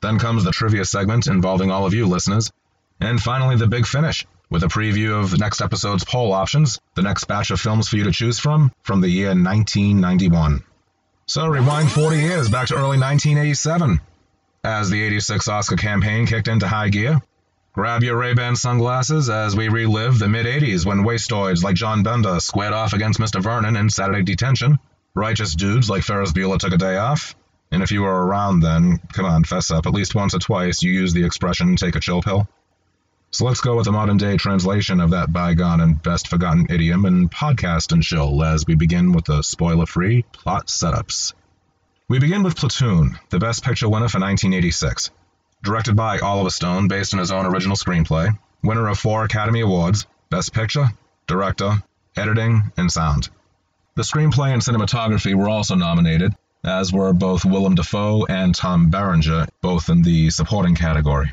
Then 0.00 0.18
comes 0.18 0.44
the 0.44 0.52
trivia 0.52 0.84
segment 0.84 1.26
involving 1.26 1.70
all 1.70 1.86
of 1.86 1.94
you 1.94 2.06
listeners. 2.06 2.50
And 3.00 3.20
finally, 3.20 3.56
the 3.56 3.66
big 3.66 3.86
finish 3.86 4.26
with 4.50 4.62
a 4.62 4.68
preview 4.68 5.20
of 5.20 5.38
next 5.38 5.60
episode's 5.60 6.04
poll 6.04 6.32
options, 6.32 6.80
the 6.94 7.02
next 7.02 7.24
batch 7.24 7.50
of 7.50 7.60
films 7.60 7.88
for 7.88 7.96
you 7.96 8.04
to 8.04 8.12
choose 8.12 8.38
from, 8.38 8.70
from 8.82 9.00
the 9.00 9.08
year 9.08 9.28
1991. 9.28 10.62
So 11.26 11.46
rewind 11.46 11.90
40 11.90 12.18
years 12.18 12.48
back 12.48 12.68
to 12.68 12.74
early 12.74 12.98
1987 12.98 14.00
as 14.62 14.90
the 14.90 15.02
86 15.02 15.48
Oscar 15.48 15.76
campaign 15.76 16.26
kicked 16.26 16.48
into 16.48 16.68
high 16.68 16.88
gear. 16.88 17.20
Grab 17.72 18.04
your 18.04 18.16
Ray-Ban 18.16 18.54
sunglasses 18.54 19.28
as 19.28 19.56
we 19.56 19.68
relive 19.68 20.18
the 20.18 20.28
mid-80s 20.28 20.86
when 20.86 20.98
wastoids 20.98 21.64
like 21.64 21.74
John 21.74 22.02
Bender 22.04 22.38
squared 22.38 22.72
off 22.72 22.92
against 22.92 23.18
Mr. 23.18 23.42
Vernon 23.42 23.76
in 23.76 23.90
Saturday 23.90 24.22
Detention. 24.22 24.78
Righteous 25.14 25.54
dudes 25.54 25.88
like 25.88 26.02
Ferris 26.02 26.32
Bueller 26.32 26.58
took 26.58 26.72
a 26.72 26.78
day 26.78 26.96
off. 26.96 27.36
And 27.70 27.82
if 27.82 27.92
you 27.92 28.02
were 28.02 28.26
around 28.26 28.60
then, 28.60 28.98
come 29.12 29.24
on, 29.24 29.44
fess 29.44 29.70
up. 29.70 29.86
At 29.86 29.94
least 29.94 30.14
once 30.14 30.34
or 30.34 30.40
twice 30.40 30.82
you 30.82 30.92
used 30.92 31.14
the 31.14 31.24
expression 31.24 31.76
take 31.76 31.94
a 31.94 32.00
chill 32.00 32.20
pill. 32.20 32.48
So 33.30 33.44
let's 33.44 33.60
go 33.60 33.76
with 33.76 33.84
the 33.84 33.92
modern 33.92 34.16
day 34.16 34.36
translation 34.36 35.00
of 35.00 35.10
that 35.10 35.32
bygone 35.32 35.80
and 35.80 36.02
best 36.02 36.28
forgotten 36.28 36.66
idiom 36.68 37.04
and 37.04 37.30
podcast 37.30 37.92
and 37.92 38.02
chill 38.02 38.44
as 38.44 38.64
we 38.66 38.74
begin 38.74 39.12
with 39.12 39.24
the 39.24 39.42
spoiler 39.42 39.86
free 39.86 40.22
plot 40.32 40.66
setups. 40.66 41.32
We 42.08 42.18
begin 42.18 42.42
with 42.42 42.56
Platoon, 42.56 43.18
the 43.30 43.38
Best 43.38 43.64
Picture 43.64 43.88
winner 43.88 44.08
for 44.08 44.20
1986. 44.20 45.10
Directed 45.62 45.96
by 45.96 46.18
Oliver 46.18 46.50
Stone, 46.50 46.88
based 46.88 47.14
on 47.14 47.20
his 47.20 47.32
own 47.32 47.46
original 47.46 47.76
screenplay, 47.76 48.36
winner 48.62 48.88
of 48.88 48.98
four 48.98 49.24
Academy 49.24 49.60
Awards 49.60 50.06
Best 50.28 50.52
Picture, 50.52 50.90
Director, 51.26 51.82
Editing, 52.16 52.72
and 52.76 52.90
Sound. 52.90 53.30
The 53.96 54.02
screenplay 54.02 54.52
and 54.52 54.60
cinematography 54.60 55.36
were 55.36 55.48
also 55.48 55.76
nominated, 55.76 56.34
as 56.64 56.92
were 56.92 57.12
both 57.12 57.44
Willem 57.44 57.76
Dafoe 57.76 58.26
and 58.26 58.52
Tom 58.52 58.90
Berenger, 58.90 59.46
both 59.60 59.88
in 59.88 60.02
the 60.02 60.30
supporting 60.30 60.74
category. 60.74 61.32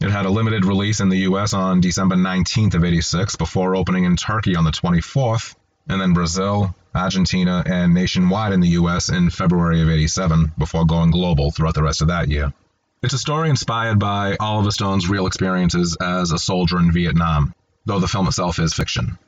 It 0.00 0.10
had 0.10 0.24
a 0.24 0.30
limited 0.30 0.64
release 0.64 1.00
in 1.00 1.10
the 1.10 1.28
US 1.28 1.52
on 1.52 1.82
December 1.82 2.16
19th 2.16 2.72
of 2.72 2.84
86 2.84 3.36
before 3.36 3.76
opening 3.76 4.04
in 4.04 4.16
Turkey 4.16 4.56
on 4.56 4.64
the 4.64 4.70
24th, 4.70 5.56
and 5.86 6.00
then 6.00 6.14
Brazil, 6.14 6.74
Argentina, 6.94 7.62
and 7.66 7.92
nationwide 7.92 8.54
in 8.54 8.60
the 8.60 8.76
US 8.80 9.10
in 9.10 9.28
February 9.28 9.82
of 9.82 9.90
87 9.90 10.52
before 10.56 10.86
going 10.86 11.10
global 11.10 11.50
throughout 11.50 11.74
the 11.74 11.82
rest 11.82 12.00
of 12.00 12.08
that 12.08 12.28
year. 12.28 12.54
It's 13.02 13.12
a 13.12 13.18
story 13.18 13.50
inspired 13.50 13.98
by 13.98 14.38
Oliver 14.40 14.70
Stone's 14.70 15.10
real 15.10 15.26
experiences 15.26 15.98
as 16.00 16.32
a 16.32 16.38
soldier 16.38 16.78
in 16.78 16.92
Vietnam, 16.92 17.54
though 17.84 18.00
the 18.00 18.08
film 18.08 18.26
itself 18.26 18.58
is 18.58 18.72
fiction. 18.72 19.18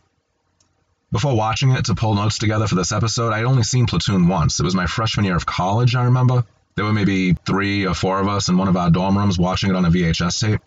Before 1.12 1.36
watching 1.36 1.70
it 1.70 1.84
to 1.86 1.94
pull 1.94 2.14
notes 2.14 2.38
together 2.38 2.66
for 2.66 2.75
this 2.75 2.92
episode, 2.92 3.32
I'd 3.32 3.44
only 3.44 3.62
seen 3.62 3.86
Platoon 3.86 4.26
once. 4.26 4.58
It 4.58 4.64
was 4.64 4.75
my 4.75 4.86
freshman 4.86 5.25
year 5.25 5.36
of 5.36 5.46
college, 5.46 5.94
I 5.94 6.04
remember. 6.04 6.44
There 6.75 6.84
were 6.84 6.92
maybe 6.92 7.32
three 7.32 7.86
or 7.86 7.94
four 7.94 8.20
of 8.20 8.28
us 8.28 8.48
in 8.48 8.58
one 8.58 8.68
of 8.68 8.76
our 8.76 8.90
dorm 8.90 9.16
rooms 9.16 9.38
watching 9.38 9.70
it 9.70 9.76
on 9.76 9.84
a 9.84 9.90
VHS 9.90 10.40
tape. 10.40 10.60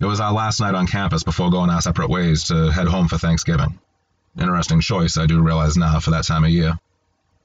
It 0.00 0.06
was 0.06 0.20
our 0.20 0.32
last 0.32 0.60
night 0.60 0.74
on 0.74 0.86
campus 0.86 1.24
before 1.24 1.50
going 1.50 1.68
our 1.68 1.80
separate 1.80 2.10
ways 2.10 2.44
to 2.44 2.70
head 2.70 2.86
home 2.86 3.08
for 3.08 3.18
Thanksgiving. 3.18 3.78
Interesting 4.38 4.80
choice, 4.80 5.18
I 5.18 5.26
do 5.26 5.42
realize 5.42 5.76
now, 5.76 6.00
for 6.00 6.12
that 6.12 6.24
time 6.24 6.44
of 6.44 6.50
year. 6.50 6.78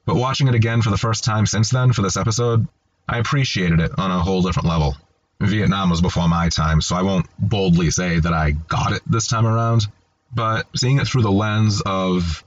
But 0.06 0.16
watching 0.16 0.48
it 0.48 0.54
again 0.54 0.80
for 0.80 0.90
the 0.90 0.96
first 0.96 1.24
time 1.24 1.44
since 1.44 1.70
then 1.70 1.92
for 1.92 2.02
this 2.02 2.16
episode, 2.16 2.66
I 3.08 3.18
appreciated 3.18 3.80
it 3.80 3.98
on 3.98 4.10
a 4.10 4.20
whole 4.20 4.42
different 4.42 4.68
level. 4.68 4.96
Vietnam 5.40 5.90
was 5.90 6.00
before 6.00 6.28
my 6.28 6.48
time, 6.48 6.80
so 6.80 6.96
I 6.96 7.02
won't 7.02 7.26
boldly 7.38 7.90
say 7.90 8.18
that 8.18 8.32
I 8.32 8.52
got 8.52 8.92
it 8.92 9.02
this 9.06 9.26
time 9.26 9.46
around, 9.46 9.86
but 10.32 10.66
seeing 10.76 10.98
it 10.98 11.06
through 11.06 11.22
the 11.22 11.30
lens 11.30 11.82
of 11.84 12.44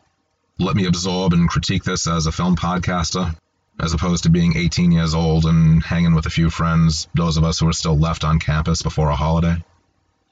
let 0.59 0.75
me 0.75 0.85
absorb 0.85 1.33
and 1.33 1.49
critique 1.49 1.83
this 1.83 2.07
as 2.07 2.27
a 2.27 2.31
film 2.31 2.55
podcaster, 2.55 3.35
as 3.79 3.93
opposed 3.93 4.23
to 4.23 4.29
being 4.29 4.55
18 4.55 4.91
years 4.91 5.15
old 5.15 5.45
and 5.45 5.83
hanging 5.83 6.13
with 6.13 6.25
a 6.25 6.29
few 6.29 6.49
friends, 6.49 7.07
those 7.15 7.37
of 7.37 7.43
us 7.43 7.59
who 7.59 7.67
are 7.67 7.73
still 7.73 7.97
left 7.97 8.23
on 8.23 8.39
campus 8.39 8.81
before 8.81 9.09
a 9.09 9.15
holiday. 9.15 9.63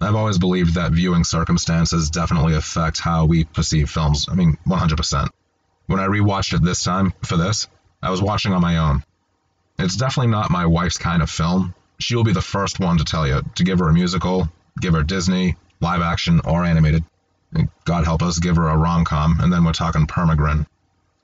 I've 0.01 0.15
always 0.15 0.37
believed 0.37 0.75
that 0.75 0.93
viewing 0.93 1.23
circumstances 1.23 2.09
definitely 2.09 2.55
affect 2.55 2.99
how 2.99 3.25
we 3.25 3.43
perceive 3.43 3.89
films. 3.89 4.27
I 4.29 4.35
mean, 4.35 4.57
100%. 4.65 5.29
When 5.87 5.99
I 5.99 6.07
rewatched 6.07 6.53
it 6.53 6.63
this 6.63 6.83
time 6.83 7.13
for 7.25 7.35
this, 7.35 7.67
I 8.01 8.11
was 8.11 8.21
watching 8.21 8.53
on 8.53 8.61
my 8.61 8.77
own. 8.77 9.03
It's 9.77 9.97
definitely 9.97 10.31
not 10.31 10.51
my 10.51 10.67
wife's 10.67 10.97
kind 10.97 11.21
of 11.21 11.29
film. 11.29 11.73
She 11.99 12.15
will 12.15 12.23
be 12.23 12.33
the 12.33 12.41
first 12.41 12.79
one 12.79 12.97
to 12.99 13.03
tell 13.03 13.27
you 13.27 13.41
to 13.55 13.63
give 13.63 13.79
her 13.79 13.89
a 13.89 13.93
musical, 13.93 14.47
give 14.79 14.93
her 14.93 15.03
Disney, 15.03 15.57
live 15.81 16.01
action, 16.01 16.41
or 16.45 16.63
animated. 16.63 17.03
God 17.85 18.05
help 18.05 18.21
us, 18.21 18.39
give 18.39 18.57
her 18.57 18.67
a 18.67 18.77
rom 18.77 19.05
com, 19.05 19.39
and 19.39 19.51
then 19.51 19.63
we're 19.63 19.73
talking 19.73 20.07
Permagrin. 20.07 20.67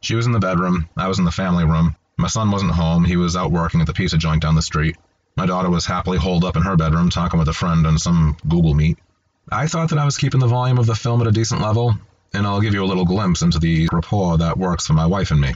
She 0.02 0.16
was 0.16 0.26
in 0.26 0.32
the 0.32 0.40
bedroom, 0.40 0.90
I 0.98 1.08
was 1.08 1.20
in 1.20 1.26
the 1.26 1.32
family 1.32 1.66
room. 1.66 1.96
My 2.18 2.28
son 2.28 2.52
wasn't 2.52 2.72
home, 2.72 3.04
he 3.04 3.18
was 3.18 3.36
out 3.36 3.52
working 3.52 3.82
at 3.82 3.88
the 3.88 3.94
pizza 3.94 4.18
joint 4.18 4.42
down 4.42 4.56
the 4.56 4.62
street. 4.62 4.98
My 5.38 5.46
daughter 5.46 5.70
was 5.70 5.86
happily 5.86 6.18
holed 6.18 6.46
up 6.46 6.56
in 6.56 6.64
her 6.64 6.78
bedroom 6.78 7.10
talking 7.10 7.40
with 7.40 7.50
a 7.50 7.54
friend 7.54 7.86
on 7.86 7.98
some 7.98 8.38
Google 8.48 8.74
Meet. 8.74 8.98
I 9.52 9.68
thought 9.68 9.90
that 9.90 10.00
I 10.00 10.06
was 10.06 10.18
keeping 10.18 10.40
the 10.40 10.48
volume 10.48 10.78
of 10.78 10.86
the 10.86 10.96
film 10.96 11.22
at 11.22 11.28
a 11.28 11.32
decent 11.32 11.62
level, 11.62 11.94
and 12.34 12.48
I'll 12.48 12.62
give 12.62 12.74
you 12.74 12.84
a 12.84 12.88
little 12.88 13.06
glimpse 13.06 13.42
into 13.42 13.60
the 13.60 13.90
rapport 13.92 14.38
that 14.38 14.58
works 14.58 14.88
for 14.88 14.94
my 14.94 15.06
wife 15.06 15.32
and 15.32 15.42
me. 15.42 15.54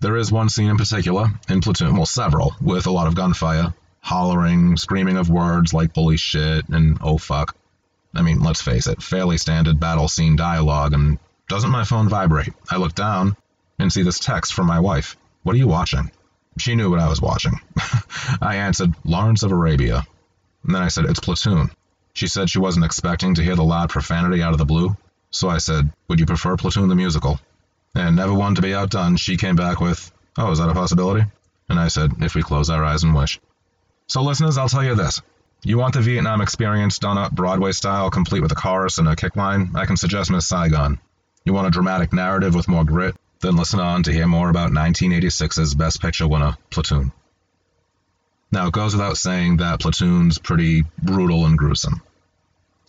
There 0.00 0.16
is 0.16 0.32
one 0.32 0.48
scene 0.48 0.70
in 0.70 0.78
particular, 0.78 1.28
in 1.48 1.60
Platoon, 1.60 1.96
well, 1.96 2.06
several, 2.06 2.54
with 2.60 2.86
a 2.86 2.90
lot 2.90 3.06
of 3.06 3.14
gunfire, 3.14 3.74
hollering, 4.00 4.76
screaming 4.76 5.16
of 5.16 5.30
words 5.30 5.74
like 5.74 5.94
holy 5.94 6.16
shit 6.16 6.68
and 6.68 6.98
oh 7.02 7.18
fuck. 7.18 7.56
I 8.14 8.22
mean, 8.22 8.40
let's 8.40 8.62
face 8.62 8.86
it, 8.86 9.02
fairly 9.02 9.38
standard 9.38 9.80
battle 9.80 10.08
scene 10.08 10.36
dialogue, 10.36 10.92
and 10.92 11.18
doesn't 11.48 11.70
my 11.70 11.84
phone 11.84 12.08
vibrate? 12.08 12.52
I 12.70 12.76
look 12.76 12.94
down, 12.94 13.36
and 13.78 13.92
see 13.92 14.02
this 14.02 14.18
text 14.18 14.54
from 14.54 14.66
my 14.66 14.80
wife. 14.80 15.16
What 15.42 15.54
are 15.54 15.58
you 15.58 15.66
watching? 15.66 16.10
She 16.58 16.74
knew 16.74 16.90
what 16.90 17.00
I 17.00 17.08
was 17.08 17.20
watching. 17.20 17.60
I 18.40 18.56
answered, 18.56 18.94
Lawrence 19.04 19.42
of 19.42 19.52
Arabia. 19.52 20.06
And 20.64 20.74
then 20.74 20.82
I 20.82 20.88
said, 20.88 21.06
It's 21.06 21.20
Platoon. 21.20 21.70
She 22.14 22.28
said 22.28 22.50
she 22.50 22.58
wasn't 22.58 22.84
expecting 22.84 23.34
to 23.34 23.42
hear 23.42 23.56
the 23.56 23.64
loud 23.64 23.90
profanity 23.90 24.42
out 24.42 24.52
of 24.52 24.58
the 24.58 24.64
blue. 24.64 24.96
So 25.30 25.48
I 25.48 25.58
said, 25.58 25.90
Would 26.08 26.20
you 26.20 26.26
prefer 26.26 26.56
Platoon 26.56 26.88
the 26.88 26.94
musical? 26.94 27.40
And 27.94 28.16
never 28.16 28.34
one 28.34 28.54
to 28.54 28.62
be 28.62 28.74
outdone, 28.74 29.16
she 29.16 29.36
came 29.36 29.56
back 29.56 29.80
with, 29.80 30.12
Oh, 30.38 30.50
is 30.50 30.58
that 30.58 30.70
a 30.70 30.74
possibility? 30.74 31.26
And 31.68 31.80
I 31.80 31.88
said, 31.88 32.12
If 32.20 32.34
we 32.34 32.42
close 32.42 32.70
our 32.70 32.84
eyes 32.84 33.02
and 33.02 33.14
wish. 33.14 33.40
So, 34.06 34.22
listeners, 34.22 34.58
I'll 34.58 34.68
tell 34.68 34.84
you 34.84 34.94
this. 34.94 35.22
You 35.64 35.78
want 35.78 35.94
the 35.94 36.00
Vietnam 36.00 36.40
experience 36.40 36.98
done 36.98 37.18
up 37.18 37.30
Broadway 37.30 37.70
style, 37.70 38.10
complete 38.10 38.42
with 38.42 38.50
a 38.50 38.56
chorus 38.56 38.98
and 38.98 39.06
a 39.06 39.14
kick 39.14 39.36
line? 39.36 39.70
I 39.76 39.86
can 39.86 39.96
suggest 39.96 40.28
Miss 40.28 40.48
Saigon. 40.48 40.98
You 41.44 41.52
want 41.52 41.68
a 41.68 41.70
dramatic 41.70 42.12
narrative 42.12 42.56
with 42.56 42.66
more 42.66 42.84
grit? 42.84 43.14
Then 43.38 43.54
listen 43.54 43.78
on 43.78 44.02
to 44.02 44.12
hear 44.12 44.26
more 44.26 44.50
about 44.50 44.72
1986's 44.72 45.74
Best 45.74 46.02
Picture 46.02 46.26
winner, 46.26 46.56
Platoon. 46.70 47.12
Now, 48.50 48.66
it 48.66 48.72
goes 48.72 48.92
without 48.92 49.16
saying 49.16 49.58
that 49.58 49.78
Platoon's 49.78 50.38
pretty 50.38 50.82
brutal 51.00 51.46
and 51.46 51.56
gruesome. 51.56 52.02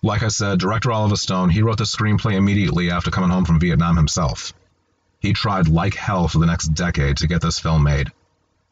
Like 0.01 0.23
I 0.23 0.29
said, 0.29 0.57
director 0.57 0.91
Oliver 0.91 1.15
Stone, 1.15 1.51
he 1.51 1.61
wrote 1.61 1.77
the 1.77 1.83
screenplay 1.83 2.33
immediately 2.33 2.89
after 2.89 3.11
coming 3.11 3.29
home 3.29 3.45
from 3.45 3.59
Vietnam 3.59 3.97
himself. 3.97 4.51
He 5.19 5.33
tried 5.33 5.67
like 5.67 5.93
hell 5.93 6.27
for 6.27 6.39
the 6.39 6.47
next 6.47 6.69
decade 6.69 7.17
to 7.17 7.27
get 7.27 7.41
this 7.41 7.59
film 7.59 7.83
made. 7.83 8.11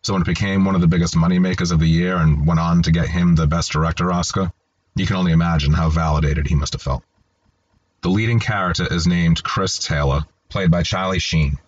So 0.04 0.14
when 0.14 0.22
it 0.22 0.26
became 0.26 0.66
one 0.66 0.76
of 0.76 0.82
the 0.82 0.88
biggest 0.88 1.16
moneymakers 1.16 1.72
of 1.72 1.80
the 1.80 1.88
year 1.88 2.18
and 2.18 2.46
went 2.48 2.60
on 2.60 2.84
to 2.84 2.92
get 2.92 3.08
him 3.08 3.36
the 3.36 3.48
Best 3.48 3.72
Director 3.72 4.12
Oscar, 4.12 4.52
you 4.96 5.06
can 5.06 5.16
only 5.16 5.32
imagine 5.32 5.74
how 5.74 5.90
validated 5.90 6.48
he 6.48 6.56
must 6.56 6.74
have 6.74 6.82
felt. 6.82 7.04
The 8.02 8.10
leading 8.10 8.40
character 8.40 8.88
is 8.92 9.06
named 9.06 9.44
Chris 9.44 9.78
Taylor, 9.80 10.22
played 10.50 10.72
by 10.72 10.84
Charlie 10.84 11.20
Sheen 11.20 11.60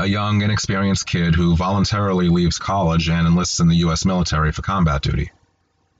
a 0.00 0.06
young, 0.06 0.40
inexperienced 0.40 1.06
kid 1.06 1.34
who 1.34 1.56
voluntarily 1.56 2.28
leaves 2.28 2.58
college 2.58 3.10
and 3.10 3.26
enlists 3.26 3.60
in 3.60 3.68
the 3.68 3.76
U.S. 3.76 4.06
military 4.06 4.50
for 4.50 4.62
combat 4.62 5.02
duty. 5.02 5.30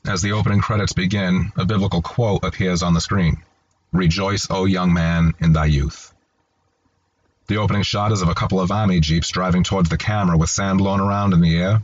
As 0.06 0.22
the 0.22 0.32
opening 0.32 0.60
credits 0.60 0.94
begin, 0.94 1.52
a 1.56 1.66
biblical 1.66 2.00
quote 2.00 2.42
appears 2.42 2.82
on 2.82 2.94
the 2.94 3.00
screen 3.00 3.42
Rejoice, 3.92 4.46
O 4.48 4.64
young 4.64 4.94
man, 4.94 5.34
in 5.38 5.52
thy 5.52 5.66
youth. 5.66 6.09
The 7.50 7.56
opening 7.56 7.82
shot 7.82 8.12
is 8.12 8.22
of 8.22 8.28
a 8.28 8.34
couple 8.36 8.60
of 8.60 8.70
Army 8.70 9.00
Jeeps 9.00 9.30
driving 9.30 9.64
towards 9.64 9.88
the 9.88 9.98
camera 9.98 10.38
with 10.38 10.50
sand 10.50 10.78
blown 10.78 11.00
around 11.00 11.32
in 11.32 11.40
the 11.40 11.56
air. 11.56 11.82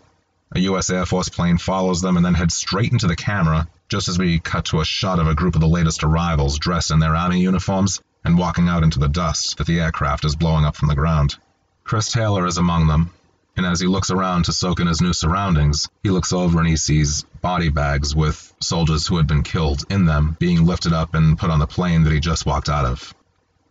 A 0.53 0.61
U.S. 0.61 0.91
Air 0.91 1.05
Force 1.05 1.29
plane 1.29 1.59
follows 1.59 2.01
them 2.01 2.17
and 2.17 2.25
then 2.25 2.35
heads 2.35 2.55
straight 2.55 2.93
into 2.93 3.09
the 3.09 3.17
camera, 3.17 3.67
just 3.89 4.07
as 4.07 4.17
we 4.17 4.39
cut 4.39 4.67
to 4.67 4.81
a 4.81 4.85
shot 4.85 5.19
of 5.19 5.27
a 5.27 5.35
group 5.35 5.57
of 5.57 5.61
the 5.61 5.67
latest 5.67 6.05
arrivals 6.05 6.61
dressed 6.61 6.93
in 6.93 7.01
their 7.01 7.17
Army 7.17 7.41
uniforms 7.41 8.01
and 8.25 8.39
walking 8.39 8.69
out 8.69 8.85
into 8.85 9.01
the 9.01 9.09
dust 9.09 9.59
that 9.59 9.67
the 9.67 9.81
aircraft 9.81 10.25
is 10.25 10.37
blowing 10.37 10.65
up 10.65 10.77
from 10.77 10.87
the 10.87 10.95
ground. 10.95 11.35
Chris 11.83 12.13
Taylor 12.13 12.47
is 12.47 12.59
among 12.59 12.87
them, 12.87 13.11
and 13.57 13.67
as 13.67 13.81
he 13.81 13.89
looks 13.89 14.13
around 14.13 14.45
to 14.45 14.53
soak 14.53 14.79
in 14.79 14.87
his 14.87 15.01
new 15.01 15.13
surroundings, 15.13 15.89
he 16.05 16.11
looks 16.11 16.33
over 16.33 16.61
and 16.61 16.69
he 16.69 16.77
sees 16.77 17.25
body 17.43 17.71
bags 17.71 18.15
with 18.15 18.55
soldiers 18.61 19.09
who 19.09 19.17
had 19.17 19.27
been 19.27 19.43
killed 19.43 19.83
in 19.91 20.05
them 20.05 20.37
being 20.39 20.65
lifted 20.65 20.93
up 20.93 21.17
and 21.17 21.37
put 21.37 21.51
on 21.51 21.59
the 21.59 21.67
plane 21.67 22.05
that 22.05 22.13
he 22.13 22.21
just 22.21 22.47
walked 22.47 22.69
out 22.69 22.85
of. 22.85 23.13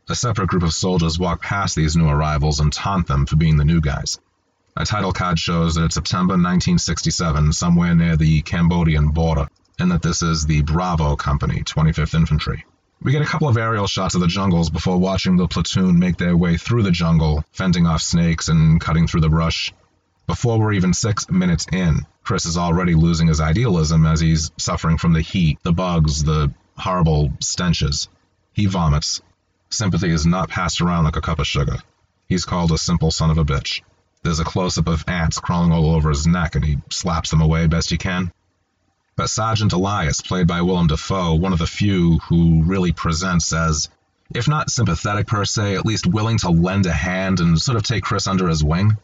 A 0.08 0.14
separate 0.14 0.50
group 0.50 0.62
of 0.62 0.72
soldiers 0.72 1.18
walk 1.18 1.42
past 1.42 1.76
these 1.76 1.96
new 1.96 2.08
arrivals 2.08 2.60
and 2.60 2.72
taunt 2.72 3.08
them 3.08 3.26
for 3.26 3.38
being 3.38 3.58
the 3.58 3.66
new 3.66 3.82
guys. 3.82 4.20
A 4.78 4.86
title 4.86 5.12
card 5.12 5.40
shows 5.40 5.74
that 5.74 5.86
it's 5.86 5.96
September 5.96 6.34
1967, 6.34 7.54
somewhere 7.54 7.96
near 7.96 8.16
the 8.16 8.44
Cambodian 8.44 9.10
border, 9.10 9.48
and 9.80 9.92
that 9.92 10.04
this 10.04 10.22
is 10.22 10.46
the 10.46 10.62
Bravo 10.62 11.16
Company, 11.16 11.64
25th 11.64 12.14
Infantry. 12.14 12.66
We 13.02 13.14
get 13.14 13.24
a 13.24 13.26
couple 13.26 13.48
of 13.48 13.58
aerial 13.58 13.88
shots 13.88 14.14
of 14.14 14.22
the 14.22 14.28
jungles 14.28 14.70
before 14.70 15.00
watching 15.00 15.38
the 15.38 15.48
platoon 15.48 15.98
make 15.98 16.18
their 16.18 16.38
way 16.38 16.58
through 16.58 16.84
the 16.84 16.92
jungle, 16.92 17.44
fending 17.52 17.88
off 17.88 18.04
snakes 18.04 18.48
and 18.48 18.80
cutting 18.80 19.08
through 19.08 19.22
the 19.22 19.30
brush. 19.30 19.74
Before 20.28 20.60
we're 20.60 20.74
even 20.74 20.94
six 20.94 21.28
minutes 21.32 21.66
in, 21.74 22.06
Chris 22.24 22.46
is 22.46 22.58
already 22.58 22.94
losing 22.94 23.28
his 23.28 23.42
idealism 23.42 24.06
as 24.06 24.20
he's 24.20 24.52
suffering 24.58 25.00
from 25.00 25.14
the 25.14 25.22
heat, 25.22 25.58
the 25.64 25.74
bugs, 25.74 26.24
the 26.24 26.54
horrible 26.78 27.34
stenches. 27.40 28.08
He 28.54 28.68
vomits. 28.68 29.22
Sympathy 29.70 30.10
is 30.10 30.26
not 30.26 30.50
passed 30.50 30.82
around 30.82 31.06
like 31.06 31.18
a 31.18 31.22
cup 31.22 31.40
of 31.40 31.48
sugar. 31.48 31.78
He's 32.28 32.46
called 32.46 32.72
a 32.72 32.78
simple 32.78 33.12
son 33.12 33.30
of 33.30 33.38
a 33.38 33.46
bitch. 33.46 33.82
There's 34.24 34.40
a 34.40 34.46
close 34.46 34.78
up 34.78 34.88
of 34.88 35.04
ants 35.08 35.40
crawling 35.40 35.72
all 35.72 35.96
over 35.96 36.10
his 36.10 36.26
neck, 36.26 36.56
and 36.56 36.66
he 36.66 36.78
slaps 36.90 37.30
them 37.30 37.42
away 37.42 37.68
best 37.68 37.92
he 37.92 37.98
can. 37.98 38.32
But 39.16 39.30
Sergeant 39.30 39.72
Elias, 39.72 40.22
played 40.22 40.48
by 40.48 40.62
Willem 40.62 40.88
Dafoe, 40.88 41.36
one 41.36 41.54
of 41.54 41.60
the 41.60 41.68
few 41.68 42.18
who 42.20 42.64
really 42.64 42.92
presents 42.92 43.54
as, 43.54 43.90
if 44.34 44.48
not 44.48 44.72
sympathetic 44.72 45.28
per 45.28 45.46
se, 45.46 45.76
at 45.76 45.86
least 45.86 46.08
willing 46.08 46.38
to 46.40 46.50
lend 46.50 46.86
a 46.86 46.92
hand 46.92 47.40
and 47.40 47.62
sort 47.62 47.78
of 47.78 47.84
take 47.84 48.04
Chris 48.04 48.28
under 48.28 48.48
his 48.48 48.64
wing. 48.64 48.98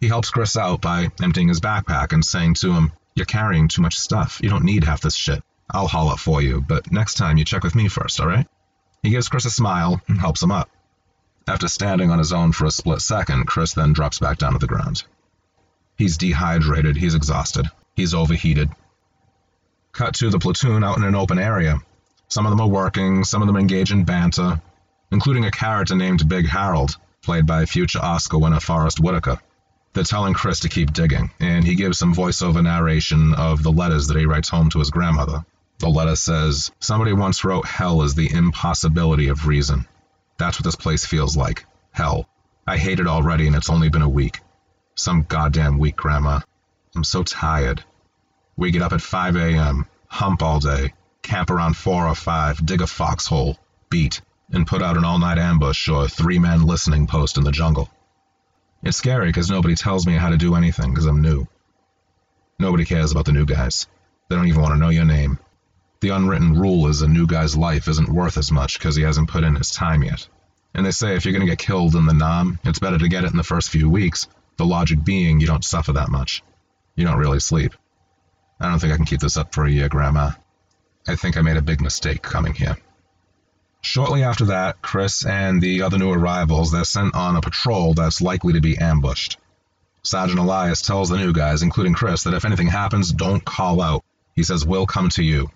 He 0.00 0.08
helps 0.08 0.30
Chris 0.30 0.56
out 0.56 0.80
by 0.80 1.10
emptying 1.22 1.48
his 1.48 1.60
backpack 1.60 2.12
and 2.12 2.24
saying 2.24 2.54
to 2.54 2.72
him, 2.72 2.92
You're 3.14 3.26
carrying 3.26 3.68
too 3.68 3.82
much 3.82 3.98
stuff. 3.98 4.40
You 4.42 4.48
don't 4.48 4.64
need 4.64 4.84
half 4.84 5.02
this 5.02 5.16
shit. 5.16 5.42
I'll 5.68 5.88
haul 5.88 6.12
it 6.12 6.18
for 6.20 6.40
you, 6.40 6.60
but 6.60 6.90
next 6.90 7.14
time 7.14 7.36
you 7.36 7.44
check 7.44 7.64
with 7.64 7.74
me 7.74 7.88
first, 7.88 8.20
alright? 8.20 8.46
He 9.02 9.10
gives 9.10 9.28
Chris 9.28 9.46
a 9.46 9.50
smile 9.50 10.00
and 10.08 10.20
helps 10.20 10.42
him 10.42 10.50
up. 10.50 10.68
After 11.48 11.68
standing 11.68 12.10
on 12.10 12.18
his 12.18 12.32
own 12.32 12.52
for 12.52 12.66
a 12.66 12.70
split 12.70 13.00
second, 13.00 13.46
Chris 13.46 13.72
then 13.74 13.92
drops 13.92 14.18
back 14.18 14.38
down 14.38 14.52
to 14.52 14.58
the 14.58 14.66
ground. 14.66 15.04
He's 15.96 16.18
dehydrated, 16.18 16.96
he's 16.96 17.14
exhausted, 17.14 17.70
he's 17.96 18.14
overheated, 18.14 18.70
Cut 19.92 20.14
to 20.14 20.30
the 20.30 20.38
platoon 20.38 20.84
out 20.84 20.98
in 20.98 21.04
an 21.04 21.16
open 21.16 21.38
area. 21.38 21.80
Some 22.28 22.46
of 22.46 22.50
them 22.50 22.60
are 22.60 22.68
working, 22.68 23.24
some 23.24 23.42
of 23.42 23.48
them 23.48 23.56
engage 23.56 23.90
in 23.90 24.04
banter, 24.04 24.60
including 25.10 25.44
a 25.44 25.50
character 25.50 25.96
named 25.96 26.28
Big 26.28 26.46
Harold, 26.48 26.96
played 27.22 27.44
by 27.44 27.66
future 27.66 27.98
Oscar 27.98 28.38
winner 28.38 28.60
Forest 28.60 29.00
Whitaker. 29.00 29.40
They're 29.92 30.04
telling 30.04 30.34
Chris 30.34 30.60
to 30.60 30.68
keep 30.68 30.92
digging, 30.92 31.32
and 31.40 31.64
he 31.64 31.74
gives 31.74 31.98
some 31.98 32.14
voiceover 32.14 32.62
narration 32.62 33.34
of 33.34 33.64
the 33.64 33.72
letters 33.72 34.06
that 34.06 34.16
he 34.16 34.26
writes 34.26 34.48
home 34.48 34.70
to 34.70 34.78
his 34.78 34.90
grandmother. 34.90 35.44
The 35.80 35.88
letter 35.88 36.14
says, 36.14 36.70
Somebody 36.78 37.14
once 37.14 37.42
wrote 37.42 37.64
hell 37.64 38.02
is 38.02 38.14
the 38.14 38.30
impossibility 38.30 39.28
of 39.28 39.46
reason. 39.46 39.86
That's 40.36 40.58
what 40.58 40.64
this 40.64 40.76
place 40.76 41.06
feels 41.06 41.38
like. 41.38 41.64
Hell. 41.90 42.28
I 42.66 42.76
hate 42.76 43.00
it 43.00 43.06
already, 43.06 43.46
and 43.46 43.56
it's 43.56 43.70
only 43.70 43.88
been 43.88 44.02
a 44.02 44.08
week. 44.08 44.40
Some 44.94 45.22
goddamn 45.22 45.78
week, 45.78 45.96
Grandma. 45.96 46.40
I'm 46.94 47.02
so 47.02 47.22
tired. 47.22 47.82
We 48.58 48.72
get 48.72 48.82
up 48.82 48.92
at 48.92 49.00
5 49.00 49.36
a.m., 49.36 49.86
hump 50.06 50.42
all 50.42 50.60
day, 50.60 50.92
camp 51.22 51.48
around 51.48 51.78
4 51.78 52.08
or 52.08 52.14
5, 52.14 52.66
dig 52.66 52.82
a 52.82 52.86
foxhole, 52.86 53.56
beat, 53.88 54.20
and 54.52 54.66
put 54.66 54.82
out 54.82 54.98
an 54.98 55.04
all 55.06 55.18
night 55.18 55.38
ambush 55.38 55.88
or 55.88 56.08
three 56.08 56.38
man 56.38 56.62
listening 56.66 57.06
post 57.06 57.38
in 57.38 57.44
the 57.44 57.52
jungle. 57.52 57.88
It's 58.82 58.98
scary 58.98 59.28
because 59.28 59.48
nobody 59.48 59.76
tells 59.76 60.06
me 60.06 60.12
how 60.12 60.28
to 60.28 60.36
do 60.36 60.56
anything 60.56 60.90
because 60.90 61.06
I'm 61.06 61.22
new. 61.22 61.48
Nobody 62.58 62.84
cares 62.84 63.12
about 63.12 63.24
the 63.24 63.32
new 63.32 63.46
guys. 63.46 63.86
They 64.28 64.36
don't 64.36 64.48
even 64.48 64.60
want 64.60 64.74
to 64.74 64.78
know 64.78 64.90
your 64.90 65.06
name. 65.06 65.38
The 66.00 66.10
unwritten 66.10 66.58
rule 66.58 66.86
is 66.86 67.02
a 67.02 67.08
new 67.08 67.26
guy's 67.26 67.56
life 67.56 67.86
isn't 67.86 68.08
worth 68.08 68.38
as 68.38 68.50
much 68.50 68.78
because 68.78 68.96
he 68.96 69.02
hasn't 69.02 69.28
put 69.28 69.44
in 69.44 69.56
his 69.56 69.70
time 69.70 70.02
yet. 70.02 70.26
And 70.74 70.86
they 70.86 70.92
say 70.92 71.14
if 71.14 71.24
you're 71.24 71.32
going 71.32 71.46
to 71.46 71.50
get 71.50 71.58
killed 71.58 71.94
in 71.94 72.06
the 72.06 72.14
Nam, 72.14 72.58
it's 72.64 72.78
better 72.78 72.98
to 72.98 73.08
get 73.08 73.24
it 73.24 73.30
in 73.32 73.36
the 73.36 73.42
first 73.42 73.70
few 73.70 73.90
weeks, 73.90 74.26
the 74.56 74.64
logic 74.64 75.04
being 75.04 75.40
you 75.40 75.46
don't 75.46 75.64
suffer 75.64 75.92
that 75.94 76.08
much. 76.08 76.42
You 76.96 77.04
don't 77.04 77.18
really 77.18 77.40
sleep. 77.40 77.74
I 78.58 78.68
don't 78.68 78.78
think 78.78 78.92
I 78.92 78.96
can 78.96 79.04
keep 79.04 79.20
this 79.20 79.36
up 79.36 79.54
for 79.54 79.64
a 79.64 79.70
year, 79.70 79.88
Grandma. 79.88 80.32
I 81.08 81.16
think 81.16 81.36
I 81.36 81.42
made 81.42 81.56
a 81.56 81.62
big 81.62 81.80
mistake 81.80 82.22
coming 82.22 82.54
here. 82.54 82.76
Shortly 83.82 84.22
after 84.22 84.46
that, 84.46 84.82
Chris 84.82 85.24
and 85.24 85.60
the 85.60 85.82
other 85.82 85.98
new 85.98 86.12
arrivals, 86.12 86.70
they're 86.70 86.84
sent 86.84 87.14
on 87.14 87.36
a 87.36 87.40
patrol 87.40 87.94
that's 87.94 88.20
likely 88.20 88.52
to 88.52 88.60
be 88.60 88.76
ambushed. 88.76 89.38
Sergeant 90.02 90.38
Elias 90.38 90.82
tells 90.82 91.08
the 91.08 91.16
new 91.16 91.32
guys, 91.32 91.62
including 91.62 91.94
Chris, 91.94 92.24
that 92.24 92.34
if 92.34 92.44
anything 92.44 92.68
happens, 92.68 93.12
don't 93.12 93.44
call 93.44 93.80
out. 93.80 94.04
He 94.34 94.42
says, 94.42 94.64
We'll 94.64 94.86
come 94.86 95.08
to 95.10 95.22
you. 95.22 95.50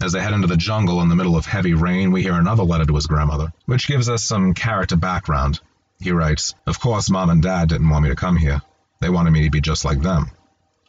As 0.00 0.12
they 0.12 0.20
head 0.20 0.34
into 0.34 0.46
the 0.46 0.56
jungle 0.56 1.00
in 1.00 1.08
the 1.08 1.14
middle 1.14 1.36
of 1.36 1.46
heavy 1.46 1.74
rain, 1.74 2.12
we 2.12 2.22
hear 2.22 2.34
another 2.34 2.62
letter 2.62 2.84
to 2.84 2.94
his 2.94 3.06
grandmother, 3.06 3.52
which 3.64 3.88
gives 3.88 4.08
us 4.08 4.22
some 4.22 4.52
character 4.52 4.96
background. 4.96 5.60
He 6.00 6.12
writes, 6.12 6.54
Of 6.66 6.78
course, 6.78 7.08
Mom 7.08 7.30
and 7.30 7.42
Dad 7.42 7.70
didn't 7.70 7.88
want 7.88 8.04
me 8.04 8.10
to 8.10 8.16
come 8.16 8.36
here. 8.36 8.60
They 9.00 9.08
wanted 9.08 9.30
me 9.30 9.44
to 9.44 9.50
be 9.50 9.60
just 9.60 9.84
like 9.84 10.00
them. 10.02 10.30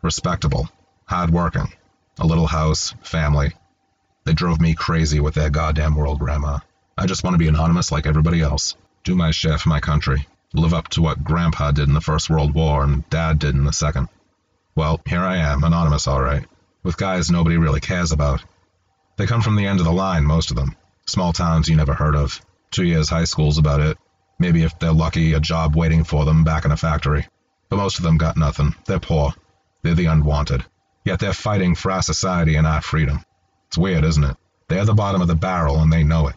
Respectable 0.02 0.70
hardworking, 1.08 1.72
a 2.20 2.28
little 2.28 2.48
house, 2.48 2.94
family. 3.02 3.54
They 4.26 4.34
drove 4.34 4.60
me 4.60 4.74
crazy 4.74 5.22
with 5.22 5.36
their 5.36 5.50
goddamn 5.50 5.96
world, 5.96 6.20
Grandma. 6.20 6.60
I 6.98 7.06
just 7.06 7.24
want 7.24 7.34
to 7.36 7.40
be 7.40 7.48
anonymous 7.48 7.94
like 7.94 8.06
everybody 8.06 8.42
else. 8.42 8.76
Do 9.06 9.16
my 9.16 9.32
share 9.32 9.58
for 9.58 9.70
my 9.70 9.80
country. 9.80 10.28
Live 10.54 10.74
up 10.74 10.90
to 10.90 11.02
what 11.02 11.24
Grandpa 11.24 11.72
did 11.72 11.88
in 11.88 11.94
the 11.94 12.02
First 12.02 12.30
World 12.30 12.54
War 12.54 12.84
and 12.84 13.10
Dad 13.10 13.40
did 13.40 13.56
in 13.56 13.64
the 13.64 13.72
Second. 13.72 14.10
Well, 14.76 15.00
here 15.08 15.22
I 15.22 15.38
am, 15.38 15.64
anonymous 15.64 16.08
all 16.08 16.22
right, 16.22 16.46
with 16.84 16.98
guys 16.98 17.32
nobody 17.32 17.56
really 17.56 17.80
cares 17.80 18.12
about. 18.12 18.44
They 19.18 19.26
come 19.26 19.42
from 19.42 19.56
the 19.56 19.66
end 19.66 19.80
of 19.80 19.86
the 19.86 19.92
line, 19.92 20.26
most 20.26 20.52
of 20.52 20.56
them. 20.56 20.76
Small 21.08 21.34
towns 21.34 21.68
you 21.68 21.76
never 21.76 21.94
heard 21.94 22.16
of. 22.16 22.40
Two 22.72 22.84
years 22.84 23.10
high 23.10 23.24
school's 23.24 23.58
about 23.58 23.80
it. 23.80 23.98
Maybe 24.40 24.64
if 24.64 24.78
they're 24.78 24.94
lucky, 24.94 25.34
a 25.34 25.40
job 25.40 25.76
waiting 25.76 26.04
for 26.04 26.24
them 26.24 26.44
back 26.44 26.66
in 26.66 26.72
a 26.72 26.78
factory. 26.78 27.28
But 27.70 27.78
most 27.78 27.98
of 27.98 28.04
them 28.04 28.18
got 28.18 28.38
nothing. 28.38 28.76
They're 28.86 29.00
poor. 29.00 29.34
They're 29.82 29.96
the 29.96 30.06
unwanted. 30.06 30.64
Yet 31.04 31.20
they're 31.20 31.34
fighting 31.34 31.74
for 31.74 31.92
our 31.92 32.04
society 32.04 32.56
and 32.56 32.68
our 32.68 32.82
freedom. 32.82 33.24
It's 33.68 33.78
weird, 33.78 34.04
isn't 34.04 34.24
it? 34.24 34.38
They're 34.68 34.86
the 34.86 34.94
bottom 34.94 35.22
of 35.22 35.28
the 35.28 35.36
barrel 35.36 35.80
and 35.80 35.92
they 35.92 36.04
know 36.04 36.28
it. 36.28 36.36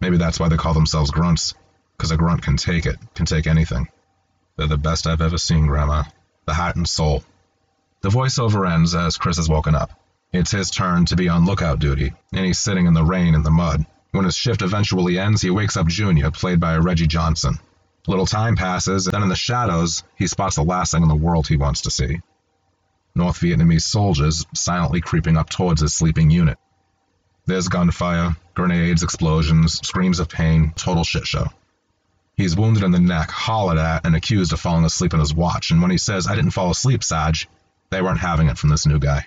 Maybe 0.00 0.16
that's 0.16 0.40
why 0.40 0.48
they 0.48 0.56
call 0.56 0.74
themselves 0.74 1.12
grunts, 1.12 1.54
because 1.96 2.10
a 2.10 2.16
grunt 2.16 2.42
can 2.42 2.56
take 2.56 2.86
it, 2.86 2.96
can 3.14 3.26
take 3.26 3.46
anything. 3.46 3.88
They're 4.56 4.66
the 4.66 4.76
best 4.76 5.06
I've 5.06 5.20
ever 5.20 5.38
seen, 5.38 5.66
Grandma. 5.66 6.04
The 6.46 6.54
heart 6.54 6.74
and 6.74 6.88
soul. 6.88 7.22
The 8.00 8.08
voiceover 8.08 8.68
ends 8.68 8.94
as 8.96 9.16
Chris 9.16 9.36
has 9.36 9.48
woken 9.48 9.76
up. 9.76 9.92
It's 10.32 10.50
his 10.50 10.70
turn 10.70 11.04
to 11.06 11.16
be 11.16 11.28
on 11.28 11.44
lookout 11.44 11.78
duty, 11.78 12.14
and 12.32 12.46
he's 12.46 12.58
sitting 12.58 12.86
in 12.86 12.94
the 12.94 13.04
rain 13.04 13.34
and 13.34 13.44
the 13.44 13.50
mud. 13.50 13.84
When 14.12 14.24
his 14.24 14.34
shift 14.34 14.62
eventually 14.62 15.18
ends, 15.18 15.42
he 15.42 15.50
wakes 15.50 15.76
up 15.76 15.88
Junior, 15.88 16.30
played 16.30 16.58
by 16.58 16.76
Reggie 16.76 17.06
Johnson. 17.06 17.58
Little 18.06 18.24
time 18.24 18.56
passes, 18.56 19.06
and 19.06 19.12
then 19.12 19.22
in 19.22 19.28
the 19.28 19.36
shadows, 19.36 20.02
he 20.16 20.26
spots 20.26 20.56
the 20.56 20.62
last 20.62 20.92
thing 20.92 21.02
in 21.02 21.08
the 21.08 21.14
world 21.14 21.46
he 21.46 21.58
wants 21.58 21.82
to 21.82 21.90
see. 21.90 22.20
North 23.14 23.40
Vietnamese 23.40 23.82
soldiers 23.82 24.46
silently 24.54 25.02
creeping 25.02 25.36
up 25.36 25.50
towards 25.50 25.82
his 25.82 25.92
sleeping 25.94 26.30
unit. 26.30 26.58
There's 27.44 27.68
gunfire, 27.68 28.34
grenades, 28.54 29.02
explosions, 29.02 29.86
screams 29.86 30.18
of 30.18 30.30
pain, 30.30 30.72
total 30.74 31.04
shit 31.04 31.26
show. 31.26 31.48
He's 32.36 32.56
wounded 32.56 32.84
in 32.84 32.90
the 32.90 33.00
neck, 33.00 33.30
hollered 33.30 33.76
at, 33.76 34.06
and 34.06 34.16
accused 34.16 34.54
of 34.54 34.60
falling 34.60 34.86
asleep 34.86 35.12
in 35.12 35.20
his 35.20 35.34
watch, 35.34 35.70
and 35.70 35.82
when 35.82 35.90
he 35.90 35.98
says, 35.98 36.26
I 36.26 36.34
didn't 36.34 36.52
fall 36.52 36.70
asleep, 36.70 37.04
Saj, 37.04 37.46
they 37.90 38.00
weren't 38.00 38.20
having 38.20 38.48
it 38.48 38.56
from 38.56 38.70
this 38.70 38.86
new 38.86 38.98
guy. 38.98 39.26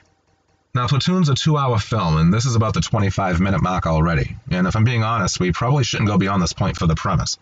Now, 0.76 0.88
Platoon's 0.88 1.30
a 1.30 1.36
two 1.36 1.56
hour 1.56 1.80
film, 1.80 2.18
and 2.18 2.34
this 2.34 2.46
is 2.46 2.58
about 2.58 2.74
the 2.74 2.82
25 2.82 3.40
minute 3.40 3.62
mark 3.62 3.88
already. 3.88 4.36
And 4.52 4.68
if 4.68 4.76
I'm 4.76 4.84
being 4.84 5.06
honest, 5.06 5.40
we 5.40 5.54
probably 5.54 5.86
shouldn't 5.86 6.10
go 6.10 6.18
beyond 6.18 6.44
this 6.44 6.52
point 6.52 6.76
for 6.76 6.86
the 6.86 6.96
premise. 6.96 7.38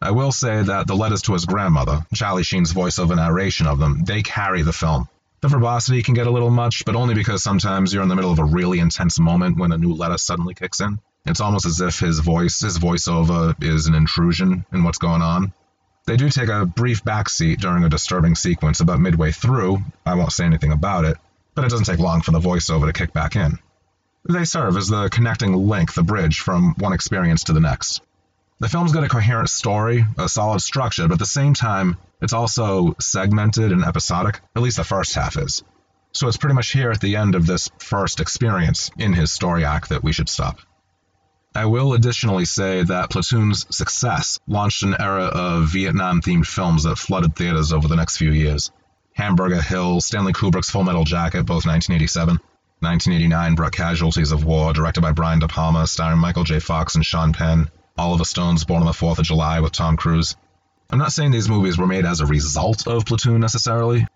I 0.00 0.12
will 0.12 0.32
say 0.32 0.62
that 0.62 0.86
the 0.86 0.96
letters 0.96 1.20
to 1.22 1.34
his 1.34 1.44
grandmother, 1.44 2.06
Charlie 2.14 2.44
Sheen's 2.44 2.72
voiceover 2.72 3.14
narration 3.14 3.66
of 3.66 3.78
them, 3.78 4.04
they 4.04 4.22
carry 4.22 4.62
the 4.62 4.72
film. 4.72 5.06
The 5.42 5.48
verbosity 5.48 6.02
can 6.02 6.14
get 6.14 6.28
a 6.28 6.30
little 6.30 6.48
much, 6.48 6.86
but 6.86 6.96
only 6.96 7.14
because 7.14 7.42
sometimes 7.42 7.92
you're 7.92 8.02
in 8.02 8.08
the 8.08 8.16
middle 8.16 8.32
of 8.32 8.38
a 8.38 8.44
really 8.44 8.78
intense 8.78 9.20
moment 9.20 9.58
when 9.58 9.72
a 9.72 9.76
new 9.76 9.92
letter 9.92 10.16
suddenly 10.16 10.54
kicks 10.54 10.80
in. 10.80 10.98
It's 11.26 11.42
almost 11.42 11.66
as 11.66 11.82
if 11.82 11.98
his 11.98 12.20
voice, 12.20 12.60
his 12.60 12.78
voiceover, 12.78 13.54
is 13.62 13.86
an 13.86 13.94
intrusion 13.94 14.64
in 14.72 14.82
what's 14.82 14.96
going 14.96 15.20
on. 15.20 15.52
They 16.06 16.16
do 16.16 16.30
take 16.30 16.48
a 16.48 16.64
brief 16.64 17.04
backseat 17.04 17.58
during 17.58 17.84
a 17.84 17.90
disturbing 17.90 18.34
sequence 18.34 18.80
about 18.80 18.98
midway 18.98 19.30
through. 19.30 19.76
I 20.06 20.14
won't 20.14 20.32
say 20.32 20.46
anything 20.46 20.72
about 20.72 21.04
it, 21.04 21.18
but 21.58 21.64
it 21.64 21.70
doesn't 21.70 21.86
take 21.86 21.98
long 21.98 22.20
for 22.20 22.30
the 22.30 22.38
voiceover 22.38 22.86
to 22.86 22.92
kick 22.92 23.12
back 23.12 23.34
in. 23.34 23.58
They 24.28 24.44
serve 24.44 24.76
as 24.76 24.86
the 24.86 25.08
connecting 25.08 25.54
link, 25.54 25.92
the 25.92 26.04
bridge 26.04 26.38
from 26.38 26.74
one 26.78 26.92
experience 26.92 27.44
to 27.44 27.52
the 27.52 27.58
next. 27.58 28.00
The 28.60 28.68
film's 28.68 28.92
got 28.92 29.02
a 29.02 29.08
coherent 29.08 29.50
story, 29.50 30.04
a 30.16 30.28
solid 30.28 30.60
structure, 30.60 31.08
but 31.08 31.14
at 31.14 31.18
the 31.18 31.26
same 31.26 31.54
time, 31.54 31.96
it's 32.22 32.32
also 32.32 32.94
segmented 33.00 33.72
and 33.72 33.84
episodic, 33.84 34.40
at 34.54 34.62
least 34.62 34.76
the 34.76 34.84
first 34.84 35.16
half 35.16 35.36
is. 35.36 35.64
So 36.12 36.28
it's 36.28 36.36
pretty 36.36 36.54
much 36.54 36.70
here 36.70 36.92
at 36.92 37.00
the 37.00 37.16
end 37.16 37.34
of 37.34 37.44
this 37.44 37.68
first 37.78 38.20
experience 38.20 38.92
in 38.96 39.12
his 39.12 39.32
story 39.32 39.64
arc 39.64 39.88
that 39.88 40.04
we 40.04 40.12
should 40.12 40.28
stop. 40.28 40.60
I 41.56 41.64
will 41.64 41.92
additionally 41.92 42.44
say 42.44 42.84
that 42.84 43.10
Platoon's 43.10 43.66
success 43.76 44.38
launched 44.46 44.84
an 44.84 44.94
era 45.00 45.24
of 45.24 45.72
Vietnam 45.72 46.20
themed 46.20 46.46
films 46.46 46.84
that 46.84 46.98
flooded 46.98 47.34
theaters 47.34 47.72
over 47.72 47.88
the 47.88 47.96
next 47.96 48.16
few 48.16 48.30
years. 48.30 48.70
Hamburger 49.18 49.60
Hill, 49.60 50.00
Stanley 50.00 50.32
Kubrick's 50.32 50.70
Full 50.70 50.84
Metal 50.84 51.02
Jacket, 51.02 51.44
both 51.44 51.66
1987. 51.66 52.36
1989 52.78 53.54
brought 53.56 53.72
Casualties 53.72 54.30
of 54.30 54.44
War, 54.44 54.72
directed 54.72 55.00
by 55.00 55.10
Brian 55.10 55.40
De 55.40 55.48
Palma, 55.48 55.88
starring 55.88 56.20
Michael 56.20 56.44
J. 56.44 56.60
Fox 56.60 56.94
and 56.94 57.04
Sean 57.04 57.32
Penn. 57.32 57.68
Oliver 57.98 58.24
Stone's 58.24 58.64
Born 58.64 58.82
on 58.82 58.86
the 58.86 58.92
4th 58.92 59.18
of 59.18 59.24
July 59.24 59.58
with 59.58 59.72
Tom 59.72 59.96
Cruise. 59.96 60.36
I'm 60.88 61.00
not 61.00 61.10
saying 61.10 61.32
these 61.32 61.48
movies 61.48 61.76
were 61.76 61.88
made 61.88 62.04
as 62.04 62.20
a 62.20 62.26
result 62.26 62.86
of 62.86 63.06
Platoon 63.06 63.40
necessarily. 63.40 64.06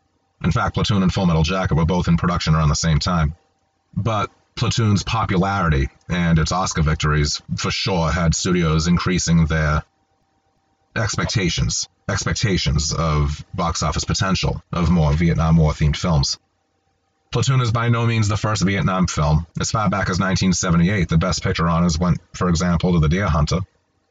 In 0.45 0.53
fact, 0.53 0.75
Platoon 0.75 1.03
and 1.03 1.13
Full 1.13 1.27
Metal 1.27 1.43
Jacket 1.43 1.75
were 1.75 1.85
both 1.85 2.07
in 2.07 2.17
production 2.17 2.55
around 2.55 2.69
the 2.69 2.77
same 2.77 3.01
time. 3.01 3.35
But 3.97 4.31
Platoon's 4.55 5.03
popularity 5.03 5.89
and 6.09 6.39
its 6.39 6.53
Oscar 6.53 6.83
victories 6.83 7.43
for 7.57 7.73
sure 7.73 8.13
had 8.13 8.37
studios 8.37 8.87
increasing 8.87 9.47
their 9.47 9.83
expectations 10.95 11.89
expectations 12.09 12.93
of 12.93 13.45
box 13.55 13.83
office 13.83 14.05
potential 14.05 14.63
of 14.73 14.91
more 14.91 15.13
Vietnam 15.13 15.57
War 15.57 15.73
themed 15.73 15.97
films. 15.97 16.39
Platoon 17.31 17.63
is 17.63 17.73
by 17.73 17.89
no 17.89 18.07
means 18.07 18.29
the 18.29 18.37
first 18.37 18.63
Vietnam 18.63 19.07
film. 19.07 19.47
As 19.59 19.71
far 19.71 19.89
back 19.89 20.11
as 20.11 20.21
1978, 20.21 21.09
the 21.09 21.17
Best 21.17 21.43
Picture 21.43 21.69
honors 21.69 21.99
went, 21.99 22.21
for 22.35 22.49
example, 22.49 22.93
to 22.93 22.99
The 22.99 23.09
Deer 23.09 23.29
Hunter. 23.29 23.61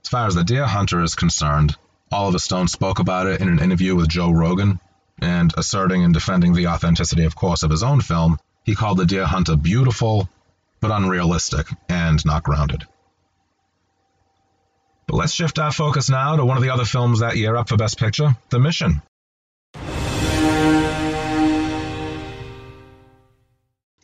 As 0.03 0.09
far 0.09 0.25
as 0.25 0.33
The 0.33 0.43
Deer 0.43 0.65
Hunter 0.65 1.03
is 1.03 1.13
concerned, 1.13 1.75
Oliver 2.11 2.39
Stone 2.39 2.67
spoke 2.67 2.97
about 2.97 3.27
it 3.27 3.39
in 3.39 3.47
an 3.47 3.59
interview 3.59 3.95
with 3.95 4.09
Joe 4.09 4.31
Rogan, 4.31 4.79
and 5.21 5.53
asserting 5.55 6.03
and 6.03 6.13
defending 6.13 6.53
the 6.53 6.67
authenticity, 6.67 7.25
of 7.25 7.35
course, 7.35 7.61
of 7.61 7.69
his 7.69 7.83
own 7.83 8.01
film, 8.01 8.39
he 8.63 8.73
called 8.73 8.97
The 8.97 9.05
Deer 9.05 9.25
Hunter 9.25 9.55
beautiful, 9.55 10.27
but 10.79 10.89
unrealistic 10.89 11.67
and 11.87 12.25
not 12.25 12.43
grounded. 12.43 12.87
But 15.11 15.17
let's 15.17 15.33
shift 15.33 15.59
our 15.59 15.73
focus 15.73 16.09
now 16.09 16.37
to 16.37 16.45
one 16.45 16.55
of 16.55 16.63
the 16.63 16.69
other 16.69 16.85
films 16.85 17.19
that 17.19 17.35
year 17.35 17.57
up 17.57 17.67
for 17.67 17.75
Best 17.75 17.99
Picture, 17.99 18.33
The 18.49 18.59
Mission. 18.59 19.01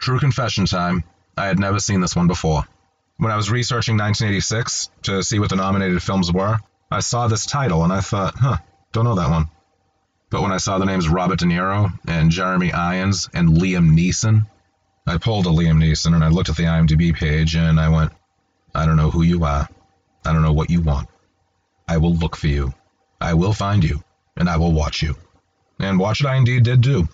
True 0.02 0.20
confession 0.20 0.65
time, 0.65 1.06
I 1.38 1.46
had 1.46 1.60
never 1.60 1.80
seen 1.80 2.02
this 2.02 2.13
one 2.13 2.28
before. 2.28 2.63
When 3.15 3.32
I 3.32 3.38
was 3.38 3.50
researching 3.50 3.96
1986 3.96 4.89
to 5.04 5.24
see 5.24 5.39
what 5.39 5.50
the 5.50 5.56
nominated 5.56 6.04
films 6.04 6.30
were, 6.30 6.60
I 6.91 7.00
saw 7.00 7.30
this 7.30 7.46
title 7.46 7.86
and 7.86 7.93
I 7.93 8.02
thought, 8.02 8.36
huh, 8.38 8.58
don't 8.91 9.06
know 9.06 9.15
that 9.15 9.30
one. 9.30 9.46
But 10.30 10.41
when 10.41 10.52
I 10.52 10.58
saw 10.58 10.78
the 10.78 10.86
names 10.86 11.08
Robert 11.08 11.39
De 11.39 11.46
Niro 11.46 11.89
and 12.06 12.32
Jeremy 12.32 12.74
Irons 12.74 13.30
and 13.34 13.48
Liam 13.48 13.98
Neeson, 13.98 14.46
I 15.06 15.20
pulled 15.20 15.46
a 15.46 15.52
Liam 15.52 15.82
Neeson 15.82 16.13
and 16.13 16.24
I 16.24 16.28
looked 16.28 16.50
at 16.50 16.58
the 16.58 16.63
IMDb 16.63 17.15
page 17.15 17.56
and 17.56 17.80
I 17.80 17.88
went, 17.88 18.12
I 18.76 18.86
don't 18.86 18.98
know 18.98 19.10
who 19.10 19.24
you 19.24 19.46
are. 19.46 19.70
I 20.28 20.34
don't 20.34 20.42
know 20.42 20.52
what 20.52 20.70
you 20.70 20.82
want. 20.82 21.08
I 21.88 21.98
will 22.00 22.13
look 22.13 22.36
for 22.36 22.48
you. 22.48 22.74
I 23.22 23.34
will 23.36 23.54
find 23.54 23.82
you, 23.82 24.04
and 24.36 24.50
I 24.50 24.58
will 24.58 24.74
watch 24.74 25.02
you. 25.02 25.16
And 25.80 25.98
watch 25.98 26.20
it 26.20 26.28
I 26.28 26.36
indeed 26.36 26.63
did 26.63 26.82
do. 26.82 27.08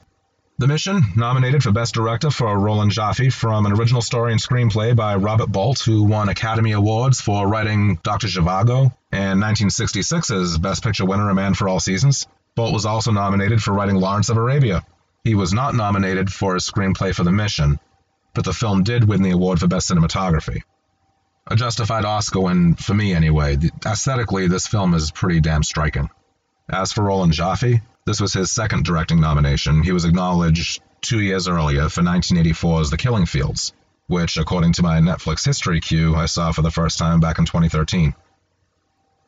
The 0.57 0.65
Mission, 0.65 1.03
nominated 1.15 1.61
for 1.61 1.71
Best 1.71 1.93
Director 1.93 2.31
for 2.31 2.57
Roland 2.57 2.91
Joffe 2.91 3.31
from 3.31 3.67
an 3.67 3.73
original 3.73 4.01
story 4.01 4.31
and 4.31 4.41
screenplay 4.41 4.95
by 4.95 5.15
Robert 5.15 5.51
Bolt, 5.51 5.79
who 5.81 6.05
won 6.05 6.27
Academy 6.27 6.71
Awards 6.71 7.21
for 7.21 7.47
writing 7.47 7.99
Dr. 8.01 8.25
Zhivago, 8.25 8.91
and 9.11 9.39
1966's 9.43 10.57
Best 10.57 10.83
Picture 10.83 11.05
winner 11.05 11.29
A 11.29 11.35
Man 11.35 11.53
for 11.53 11.69
All 11.69 11.79
Seasons. 11.79 12.25
Bolt 12.55 12.73
was 12.73 12.87
also 12.87 13.11
nominated 13.11 13.61
for 13.61 13.73
writing 13.73 13.97
Lawrence 13.97 14.29
of 14.29 14.37
Arabia. 14.37 14.83
He 15.23 15.35
was 15.35 15.53
not 15.53 15.75
nominated 15.75 16.33
for 16.33 16.55
his 16.55 16.67
screenplay 16.67 17.13
for 17.13 17.23
The 17.23 17.31
Mission, 17.31 17.79
but 18.33 18.43
the 18.43 18.53
film 18.53 18.81
did 18.81 19.07
win 19.07 19.21
the 19.21 19.31
award 19.31 19.59
for 19.59 19.67
Best 19.67 19.91
Cinematography 19.91 20.63
a 21.47 21.55
justified 21.55 22.05
Oscar 22.05 22.39
win 22.39 22.75
for 22.75 22.93
me 22.93 23.13
anyway. 23.13 23.57
Aesthetically, 23.85 24.47
this 24.47 24.67
film 24.67 24.93
is 24.93 25.11
pretty 25.11 25.41
damn 25.41 25.63
striking. 25.63 26.09
As 26.69 26.93
for 26.93 27.03
Roland 27.03 27.33
Joffe, 27.33 27.81
this 28.05 28.21
was 28.21 28.33
his 28.33 28.51
second 28.51 28.85
directing 28.85 29.19
nomination. 29.19 29.83
He 29.83 29.91
was 29.91 30.05
acknowledged 30.05 30.81
two 31.01 31.19
years 31.19 31.47
earlier 31.47 31.89
for 31.89 32.01
1984's 32.01 32.89
The 32.89 32.97
Killing 32.97 33.25
Fields, 33.25 33.73
which, 34.07 34.37
according 34.37 34.73
to 34.73 34.83
my 34.83 34.99
Netflix 34.99 35.45
history 35.45 35.81
queue, 35.81 36.15
I 36.15 36.27
saw 36.27 36.51
for 36.51 36.61
the 36.61 36.71
first 36.71 36.97
time 36.97 37.19
back 37.19 37.39
in 37.39 37.45
2013. 37.45 38.13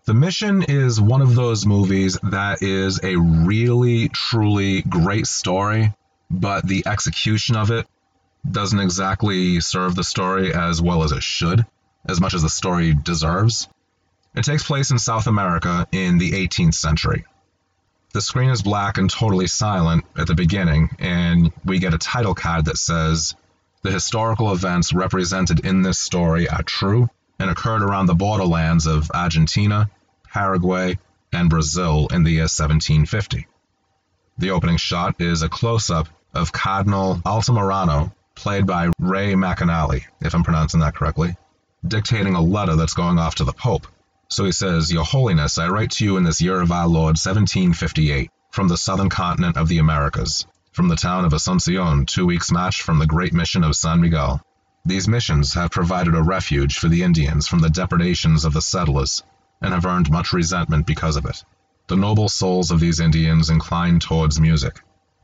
The 0.06 0.14
Mission 0.14 0.64
is 0.64 1.02
one 1.02 1.22
of 1.22 1.36
those 1.36 1.66
movies 1.66 2.18
that 2.24 2.62
is 2.62 3.04
a 3.04 3.18
really, 3.18 4.08
truly 4.10 4.84
great 4.84 5.28
story, 5.28 5.94
but 6.30 6.66
the 6.66 6.84
execution 6.86 7.58
of 7.58 7.72
it 7.72 7.88
doesn't 8.50 8.80
exactly 8.80 9.60
serve 9.60 9.96
the 9.96 10.04
story 10.04 10.54
as 10.54 10.82
well 10.82 11.04
as 11.04 11.12
it 11.12 11.24
should 11.24 11.66
as 12.08 12.22
much 12.22 12.34
as 12.34 12.42
the 12.42 12.50
story 12.50 12.94
deserves. 12.94 13.68
It 14.36 14.44
takes 14.44 14.64
place 14.64 14.92
in 14.92 15.00
South 15.00 15.28
America 15.28 15.88
in 15.92 16.18
the 16.18 16.32
18th 16.32 16.76
century. 16.76 17.26
The 18.14 18.22
screen 18.22 18.50
is 18.50 18.62
black 18.62 18.98
and 18.98 19.10
totally 19.10 19.48
silent 19.48 20.06
at 20.18 20.28
the 20.28 20.36
beginning, 20.36 20.90
and 21.00 21.52
we 21.66 21.80
get 21.80 21.94
a 21.94 21.98
title 21.98 22.36
card 22.36 22.66
that 22.66 22.78
says, 22.78 23.36
The 23.82 23.92
historical 23.92 24.52
events 24.54 24.94
represented 24.94 25.66
in 25.66 25.82
this 25.82 26.00
story 26.00 26.48
are 26.48 26.64
true 26.64 27.10
and 27.40 27.50
occurred 27.50 27.82
around 27.82 28.06
the 28.06 28.16
borderlands 28.16 28.88
of 28.88 29.12
Argentina, 29.14 29.90
Paraguay, 30.32 30.98
and 31.34 31.50
Brazil 31.50 32.08
in 32.12 32.24
the 32.24 32.32
year 32.32 32.44
1750. 32.44 33.48
The 34.38 34.52
opening 34.52 34.78
shot 34.78 35.20
is 35.20 35.42
a 35.42 35.50
close 35.50 35.90
up 35.90 36.08
of 36.34 36.52
Cardinal 36.52 37.16
Altamirano, 37.26 38.14
played 38.36 38.66
by 38.66 38.92
Ray 39.00 39.34
McAnally, 39.34 40.04
if 40.22 40.36
I'm 40.36 40.44
pronouncing 40.44 40.82
that 40.82 40.96
correctly, 40.96 41.36
dictating 41.88 42.36
a 42.36 42.42
letter 42.42 42.76
that's 42.76 42.94
going 42.94 43.20
off 43.20 43.36
to 43.36 43.44
the 43.44 43.54
Pope. 43.54 43.88
So 44.30 44.46
he 44.46 44.52
says, 44.52 44.92
Your 44.92 45.04
Holiness, 45.04 45.58
I 45.58 45.68
write 45.68 45.92
to 45.92 46.06
you 46.06 46.18
in 46.18 46.24
this 46.24 46.42
year 46.42 46.60
of 46.60 46.72
our 46.72 46.88
Lord 46.88 47.18
1758, 47.18 48.30
from 48.52 48.68
the 48.68 48.78
southern 48.78 49.10
continent 49.10 49.58
of 49.58 49.68
the 49.68 49.78
Americas, 49.78 50.46
from 50.72 50.88
the 50.88 50.96
town 50.96 51.26
of 51.26 51.34
Asuncion, 51.34 52.08
two 52.08 52.26
weeks' 52.26 52.52
march 52.52 52.82
from 52.82 53.00
the 53.00 53.06
great 53.06 53.34
mission 53.34 53.64
of 53.64 53.76
San 53.76 54.02
Miguel. 54.02 54.42
These 54.86 55.08
missions 55.08 55.54
have 55.54 55.72
provided 55.72 56.16
a 56.16 56.24
refuge 56.24 56.78
for 56.78 56.88
the 56.88 57.04
Indians 57.04 57.48
from 57.48 57.60
the 57.60 57.70
depredations 57.70 58.46
of 58.46 58.54
the 58.54 58.62
settlers, 58.62 59.24
and 59.62 59.74
have 59.74 59.86
earned 59.86 60.12
much 60.12 60.34
resentment 60.34 60.86
because 60.86 61.16
of 61.16 61.26
it. 61.26 61.44
The 61.88 61.96
noble 61.96 62.30
souls 62.30 62.72
of 62.72 62.80
these 62.80 63.00
Indians 63.00 63.50
incline 63.50 64.00
towards 64.00 64.40
music. 64.40 64.82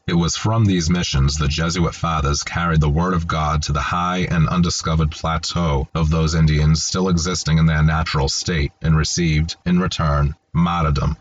It 0.08 0.16
was 0.16 0.36
from 0.36 0.66
these 0.66 0.90
missions 0.90 1.38
the 1.38 1.48
Jesuit 1.48 1.94
fathers 1.94 2.44
carried 2.44 2.82
the 2.82 2.90
word 2.90 3.14
of 3.14 3.28
God 3.28 3.62
to 3.64 3.72
the 3.72 3.82
high 3.82 4.28
and 4.30 4.50
undiscovered 4.50 5.12
plateau 5.12 5.88
of 5.94 6.10
those 6.10 6.34
Indians 6.34 6.84
still 6.84 7.08
existing 7.08 7.60
in 7.60 7.68
their 7.68 7.84
natural 7.84 8.28
state 8.28 8.72
and 8.82 8.98
received, 8.98 9.56
in 9.66 9.80
return, 9.80 10.36
martyrdom. 10.54 11.18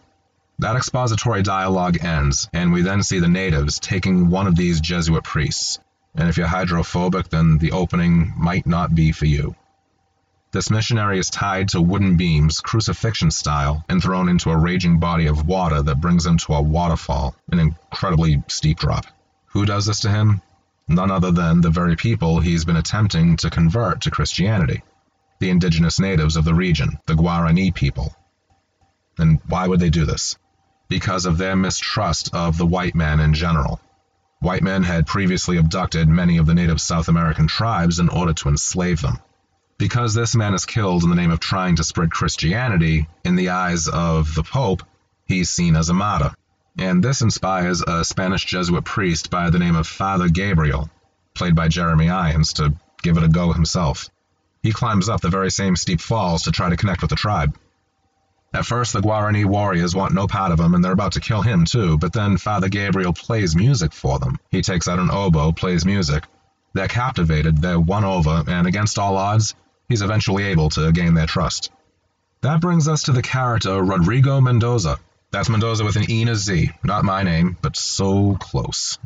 That 0.59 0.77
expository 0.77 1.43
dialogue 1.43 2.03
ends, 2.05 2.49
and 2.53 2.73
we 2.73 2.83
then 2.83 3.03
see 3.03 3.19
the 3.19 3.29
natives 3.29 3.79
taking 3.79 4.31
one 4.31 4.47
of 4.47 4.57
these 4.57 4.81
Jesuit 4.81 5.25
priests. 5.25 5.79
And 6.15 6.29
if 6.29 6.37
you're 6.37 6.47
hydrophobic, 6.47 7.29
then 7.29 7.59
the 7.59 7.73
opening 7.73 8.33
might 8.37 8.67
not 8.67 8.95
be 8.95 9.13
for 9.13 9.27
you. 9.27 9.55
This 10.53 10.71
missionary 10.71 11.19
is 11.19 11.31
tied 11.31 11.69
to 11.71 11.81
wooden 11.81 12.17
beams, 12.17 12.61
crucifixion 12.61 13.31
style, 13.31 13.85
and 13.89 14.03
thrown 14.03 14.29
into 14.29 14.51
a 14.51 14.57
raging 14.57 14.99
body 14.99 15.27
of 15.27 15.47
water 15.47 15.81
that 15.81 16.01
brings 16.01 16.27
him 16.27 16.39
to 16.39 16.55
a 16.55 16.61
waterfall, 16.61 17.37
an 17.53 17.61
incredibly 17.61 18.43
steep 18.49 18.81
drop. 18.81 19.07
Who 19.53 19.65
does 19.65 19.87
this 19.87 20.01
to 20.01 20.11
him? 20.11 20.43
None 20.89 21.11
other 21.11 21.31
than 21.31 21.61
the 21.61 21.71
very 21.71 21.95
people 21.95 22.41
he's 22.41 22.65
been 22.65 22.77
attempting 22.77 23.37
to 23.39 23.51
convert 23.51 24.01
to 24.03 24.11
Christianity 24.11 24.83
the 25.41 25.51
indigenous 25.51 25.99
natives 25.99 26.37
of 26.37 26.45
the 26.45 26.55
region, 26.55 26.99
the 27.07 27.15
Guarani 27.15 27.75
people. 27.75 28.15
And 29.19 29.41
why 29.49 29.67
would 29.67 29.81
they 29.81 29.89
do 29.89 30.05
this? 30.05 30.37
Because 30.89 31.27
of 31.27 31.39
their 31.39 31.57
mistrust 31.57 32.35
of 32.35 32.59
the 32.59 32.67
white 32.67 32.95
man 32.95 33.21
in 33.21 33.35
general. 33.35 33.81
White 34.41 34.63
men 34.63 34.83
had 34.83 35.07
previously 35.07 35.57
abducted 35.57 36.09
many 36.09 36.37
of 36.39 36.47
the 36.47 36.55
native 36.55 36.81
South 36.81 37.09
American 37.09 37.47
tribes 37.47 37.99
in 37.99 38.09
order 38.09 38.35
to 38.35 38.49
enslave 38.49 39.01
them. 39.01 39.19
Because 39.81 40.13
this 40.13 40.37
man 40.37 40.53
is 40.53 40.67
killed 40.67 41.05
in 41.05 41.09
the 41.09 41.17
name 41.17 41.31
of 41.31 41.41
trying 41.41 41.77
to 41.77 41.85
spread 41.85 42.11
Christianity, 42.11 43.09
in 43.25 43.35
the 43.35 43.49
eyes 43.49 43.89
of 43.89 44.35
the 44.35 44.43
Pope, 44.43 44.83
he's 45.25 45.49
seen 45.49 45.75
as 45.75 45.89
a 45.89 45.95
martyr. 45.95 46.35
And 46.77 47.03
this 47.03 47.23
inspires 47.23 47.81
a 47.81 48.05
Spanish 48.05 48.45
Jesuit 48.45 48.85
priest 48.85 49.31
by 49.31 49.49
the 49.49 49.59
name 49.59 49.77
of 49.77 49.87
Father 49.87 50.29
Gabriel, 50.29 50.91
played 51.35 51.57
by 51.57 51.69
Jeremy 51.69 52.11
Irons, 52.11 52.53
to 52.55 52.75
give 53.03 53.17
it 53.17 53.23
a 53.23 53.29
go 53.29 53.55
himself. 53.55 54.11
He 54.63 54.71
climbs 54.71 55.09
up 55.09 55.23
the 55.23 55.31
very 55.31 55.51
same 55.51 55.77
steep 55.77 56.03
falls 56.03 56.43
to 56.43 56.53
try 56.53 56.69
to 56.69 56.77
connect 56.77 57.01
with 57.01 57.09
the 57.09 57.17
tribe. 57.17 57.57
At 58.53 58.67
first, 58.67 58.93
the 58.93 59.01
Guarani 59.01 59.47
warriors 59.47 59.95
want 59.95 60.13
no 60.13 60.27
part 60.27 60.53
of 60.53 60.61
him, 60.61 60.75
and 60.75 60.85
they're 60.85 60.93
about 60.93 61.13
to 61.13 61.21
kill 61.21 61.41
him 61.41 61.65
too, 61.65 61.97
but 61.97 62.13
then 62.13 62.37
Father 62.37 62.69
Gabriel 62.69 63.15
plays 63.15 63.57
music 63.57 63.95
for 63.95 64.19
them. 64.19 64.39
He 64.51 64.61
takes 64.61 64.89
out 64.89 64.99
an 64.99 65.11
oboe, 65.11 65.53
plays 65.53 65.87
music. 65.87 66.25
They're 66.75 66.87
captivated, 66.87 67.63
they're 67.63 67.81
won 67.81 68.05
over, 68.05 68.45
and 68.47 68.67
against 68.67 68.99
all 68.99 69.17
odds, 69.17 69.55
he's 69.91 70.01
eventually 70.01 70.45
able 70.45 70.71
to 70.71 70.91
gain 70.93 71.13
their 71.13 71.27
trust. 71.27 71.71
That 72.41 72.63
brings 72.63 72.89
us 72.89 73.03
to 73.03 73.13
the 73.13 73.21
character 73.21 73.83
Rodrigo 73.83 74.41
Mendoza. 74.41 74.99
That's 75.31 75.51
Mendoza 75.51 75.85
with 75.85 75.97
an 75.97 76.11
E 76.11 76.23
and 76.23 76.31
a 76.31 76.37
Z. 76.37 76.71
Not 76.83 77.05
my 77.05 77.23
name, 77.23 77.59
but 77.61 77.77
so 77.77 78.37
close. 78.37 78.99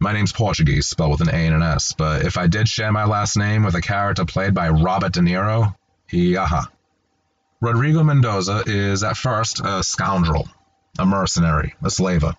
My 0.00 0.12
name's 0.12 0.32
Portuguese, 0.32 0.88
spelled 0.88 1.12
with 1.12 1.20
an 1.20 1.28
A 1.28 1.46
and 1.46 1.54
an 1.54 1.62
S, 1.62 1.92
but 1.92 2.24
if 2.26 2.36
I 2.36 2.48
did 2.48 2.68
share 2.68 2.90
my 2.90 3.04
last 3.04 3.36
name 3.36 3.62
with 3.62 3.76
a 3.76 3.80
character 3.80 4.24
played 4.24 4.52
by 4.52 4.70
Robert 4.70 5.12
De 5.12 5.20
Niro, 5.20 5.76
yaha. 6.10 6.66
Rodrigo 7.60 8.02
Mendoza 8.02 8.64
is 8.66 9.04
at 9.04 9.16
first 9.16 9.60
a 9.64 9.84
scoundrel, 9.84 10.48
a 10.98 11.06
mercenary, 11.06 11.74
a 11.84 11.90
slaver. 11.90 12.34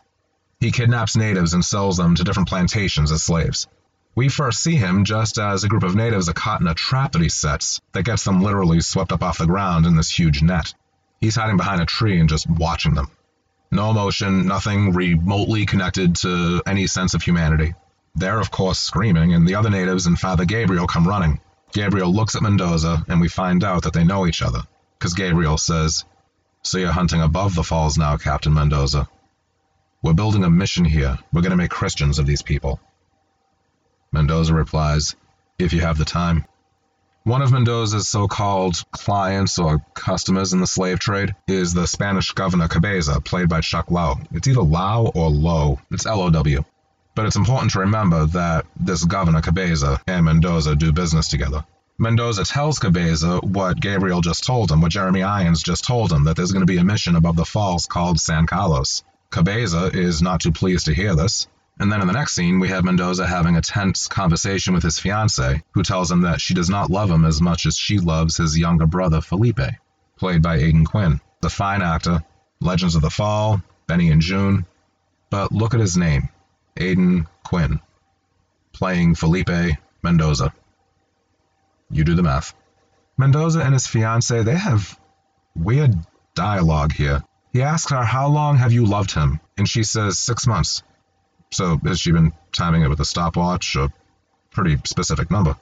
He 0.59 0.71
kidnaps 0.71 1.15
natives 1.15 1.53
and 1.53 1.63
sells 1.63 1.95
them 1.95 2.15
to 2.15 2.25
different 2.25 2.49
plantations 2.49 3.11
as 3.11 3.23
slaves. 3.23 3.67
We 4.15 4.29
first 4.29 4.61
see 4.61 4.75
him 4.75 5.05
just 5.05 5.39
as 5.39 5.63
a 5.63 5.67
group 5.67 5.81
of 5.81 5.95
natives 5.95 6.29
are 6.29 6.33
caught 6.33 6.61
in 6.61 6.67
a 6.67 6.75
trap 6.75 7.13
that 7.13 7.21
he 7.21 7.29
sets 7.29 7.81
that 7.93 8.05
gets 8.05 8.23
them 8.23 8.41
literally 8.41 8.79
swept 8.81 9.11
up 9.11 9.23
off 9.23 9.39
the 9.39 9.47
ground 9.47 9.87
in 9.87 9.95
this 9.95 10.11
huge 10.11 10.43
net. 10.43 10.73
He's 11.19 11.35
hiding 11.35 11.57
behind 11.57 11.81
a 11.81 11.85
tree 11.85 12.19
and 12.19 12.29
just 12.29 12.47
watching 12.47 12.93
them. 12.93 13.09
No 13.71 13.89
emotion, 13.89 14.45
nothing 14.45 14.93
remotely 14.93 15.65
connected 15.65 16.15
to 16.17 16.61
any 16.67 16.85
sense 16.85 17.15
of 17.15 17.23
humanity. 17.23 17.73
They're, 18.13 18.39
of 18.39 18.51
course, 18.51 18.77
screaming, 18.77 19.33
and 19.33 19.47
the 19.47 19.55
other 19.55 19.71
natives 19.71 20.05
and 20.05 20.19
Father 20.19 20.45
Gabriel 20.45 20.85
come 20.85 21.07
running. 21.07 21.39
Gabriel 21.71 22.13
looks 22.13 22.35
at 22.35 22.43
Mendoza, 22.43 23.03
and 23.07 23.19
we 23.19 23.29
find 23.29 23.63
out 23.63 23.83
that 23.83 23.93
they 23.93 24.03
know 24.03 24.27
each 24.27 24.43
other, 24.43 24.61
because 24.99 25.15
Gabriel 25.15 25.57
says, 25.57 26.05
So 26.61 26.77
you're 26.77 26.91
hunting 26.91 27.21
above 27.21 27.55
the 27.55 27.63
falls 27.63 27.97
now, 27.97 28.17
Captain 28.17 28.53
Mendoza. 28.53 29.09
We're 30.03 30.13
building 30.13 30.43
a 30.43 30.51
mission 30.51 30.85
here. 30.85 31.17
We're 31.31 31.41
going 31.41 31.49
to 31.49 31.57
make 31.57 31.71
Christians 31.71 32.19
of 32.19 32.27
these 32.27 32.43
people. 32.43 32.79
Mendoza 34.13 34.53
replies, 34.53 35.15
If 35.57 35.73
you 35.73 35.81
have 35.81 35.97
the 35.97 36.05
time. 36.05 36.45
One 37.23 37.41
of 37.41 37.51
Mendoza's 37.51 38.07
so 38.07 38.27
called 38.27 38.83
clients 38.91 39.57
or 39.57 39.83
customers 39.95 40.53
in 40.53 40.59
the 40.59 40.67
slave 40.67 40.99
trade 40.99 41.33
is 41.47 41.73
the 41.73 41.87
Spanish 41.87 42.31
governor 42.31 42.67
Cabeza, 42.67 43.19
played 43.21 43.49
by 43.49 43.61
Chuck 43.61 43.89
Low. 43.89 44.19
It's 44.31 44.47
either 44.47 44.61
Lau 44.61 45.07
or 45.15 45.31
Low, 45.31 45.79
it's 45.89 46.05
L 46.05 46.21
O 46.21 46.29
W. 46.29 46.63
But 47.15 47.25
it's 47.25 47.35
important 47.35 47.71
to 47.71 47.79
remember 47.79 48.27
that 48.27 48.67
this 48.79 49.03
governor 49.03 49.41
Cabeza 49.41 49.99
and 50.05 50.25
Mendoza 50.25 50.75
do 50.75 50.91
business 50.91 51.27
together. 51.27 51.65
Mendoza 51.97 52.43
tells 52.43 52.77
Cabeza 52.77 53.37
what 53.39 53.81
Gabriel 53.81 54.21
just 54.21 54.43
told 54.43 54.71
him, 54.71 54.81
what 54.81 54.91
Jeremy 54.91 55.23
Irons 55.23 55.63
just 55.63 55.85
told 55.85 56.11
him, 56.11 56.25
that 56.25 56.35
there's 56.35 56.51
going 56.51 56.65
to 56.65 56.71
be 56.71 56.77
a 56.77 56.83
mission 56.83 57.15
above 57.15 57.35
the 57.35 57.45
falls 57.45 57.87
called 57.87 58.19
San 58.19 58.45
Carlos. 58.45 59.03
Cabeza 59.31 59.89
is 59.91 60.21
not 60.21 60.41
too 60.41 60.51
pleased 60.51 60.85
to 60.85 60.93
hear 60.93 61.15
this, 61.15 61.47
and 61.79 61.91
then 61.91 62.01
in 62.01 62.07
the 62.07 62.13
next 62.13 62.35
scene, 62.35 62.59
we 62.59 62.67
have 62.67 62.83
Mendoza 62.83 63.25
having 63.25 63.55
a 63.55 63.61
tense 63.61 64.07
conversation 64.07 64.73
with 64.73 64.83
his 64.83 64.99
fiancee, 64.99 65.63
who 65.71 65.81
tells 65.81 66.11
him 66.11 66.21
that 66.21 66.39
she 66.39 66.53
does 66.53 66.69
not 66.69 66.91
love 66.91 67.09
him 67.09 67.25
as 67.25 67.41
much 67.41 67.65
as 67.65 67.75
she 67.75 67.97
loves 67.97 68.37
his 68.37 68.57
younger 68.57 68.85
brother 68.85 69.21
Felipe, 69.21 69.59
played 70.17 70.41
by 70.43 70.57
Aidan 70.57 70.85
Quinn, 70.85 71.19
the 71.41 71.49
fine 71.49 71.81
actor, 71.81 72.23
Legends 72.59 72.95
of 72.95 73.01
the 73.01 73.09
Fall, 73.09 73.61
Benny 73.87 74.11
and 74.11 74.21
Joon. 74.21 74.65
But 75.31 75.51
look 75.51 75.73
at 75.73 75.79
his 75.79 75.97
name, 75.97 76.29
Aidan 76.77 77.27
Quinn, 77.43 77.79
playing 78.71 79.15
Felipe 79.15 79.75
Mendoza. 80.03 80.53
You 81.89 82.03
do 82.03 82.13
the 82.13 82.23
math. 82.23 82.53
Mendoza 83.17 83.61
and 83.61 83.73
his 83.73 83.87
fiancee, 83.87 84.43
they 84.43 84.55
have 84.55 84.99
weird 85.55 85.95
dialogue 86.35 86.93
here. 86.93 87.23
He 87.51 87.61
asks 87.63 87.91
her, 87.91 88.03
How 88.03 88.27
long 88.27 88.57
have 88.57 88.73
you 88.73 88.85
loved 88.85 89.11
him? 89.11 89.39
And 89.57 89.67
she 89.67 89.83
says, 89.83 90.17
Six 90.19 90.47
months. 90.47 90.83
So 91.53 91.77
has 91.85 91.99
she 91.99 92.11
been 92.11 92.33
timing 92.51 92.81
it 92.81 92.89
with 92.89 92.99
a 92.99 93.05
stopwatch? 93.05 93.75
A 93.75 93.93
pretty 94.51 94.77
specific 94.85 95.29
number. 95.29 95.55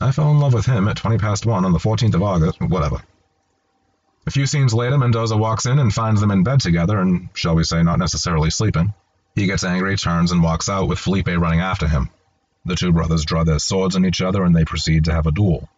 I 0.00 0.12
fell 0.12 0.30
in 0.30 0.38
love 0.38 0.54
with 0.54 0.66
him 0.66 0.86
at 0.88 0.96
20 0.96 1.18
past 1.18 1.46
1 1.46 1.64
on 1.64 1.72
the 1.72 1.78
14th 1.78 2.14
of 2.14 2.22
August, 2.22 2.60
whatever. 2.60 3.02
A 4.26 4.30
few 4.30 4.46
scenes 4.46 4.72
later, 4.72 4.96
Mendoza 4.98 5.36
walks 5.36 5.66
in 5.66 5.80
and 5.80 5.92
finds 5.92 6.20
them 6.20 6.30
in 6.30 6.44
bed 6.44 6.60
together 6.60 6.98
and, 7.00 7.28
shall 7.34 7.56
we 7.56 7.64
say, 7.64 7.82
not 7.82 7.98
necessarily 7.98 8.50
sleeping. 8.50 8.94
He 9.34 9.46
gets 9.46 9.64
angry, 9.64 9.96
turns, 9.96 10.30
and 10.30 10.42
walks 10.42 10.68
out 10.68 10.86
with 10.86 11.00
Felipe 11.00 11.26
running 11.26 11.60
after 11.60 11.88
him. 11.88 12.10
The 12.64 12.76
two 12.76 12.92
brothers 12.92 13.24
draw 13.24 13.42
their 13.42 13.58
swords 13.58 13.96
on 13.96 14.06
each 14.06 14.22
other 14.22 14.44
and 14.44 14.54
they 14.54 14.64
proceed 14.64 15.06
to 15.06 15.12
have 15.12 15.26
a 15.26 15.32
duel. 15.32 15.68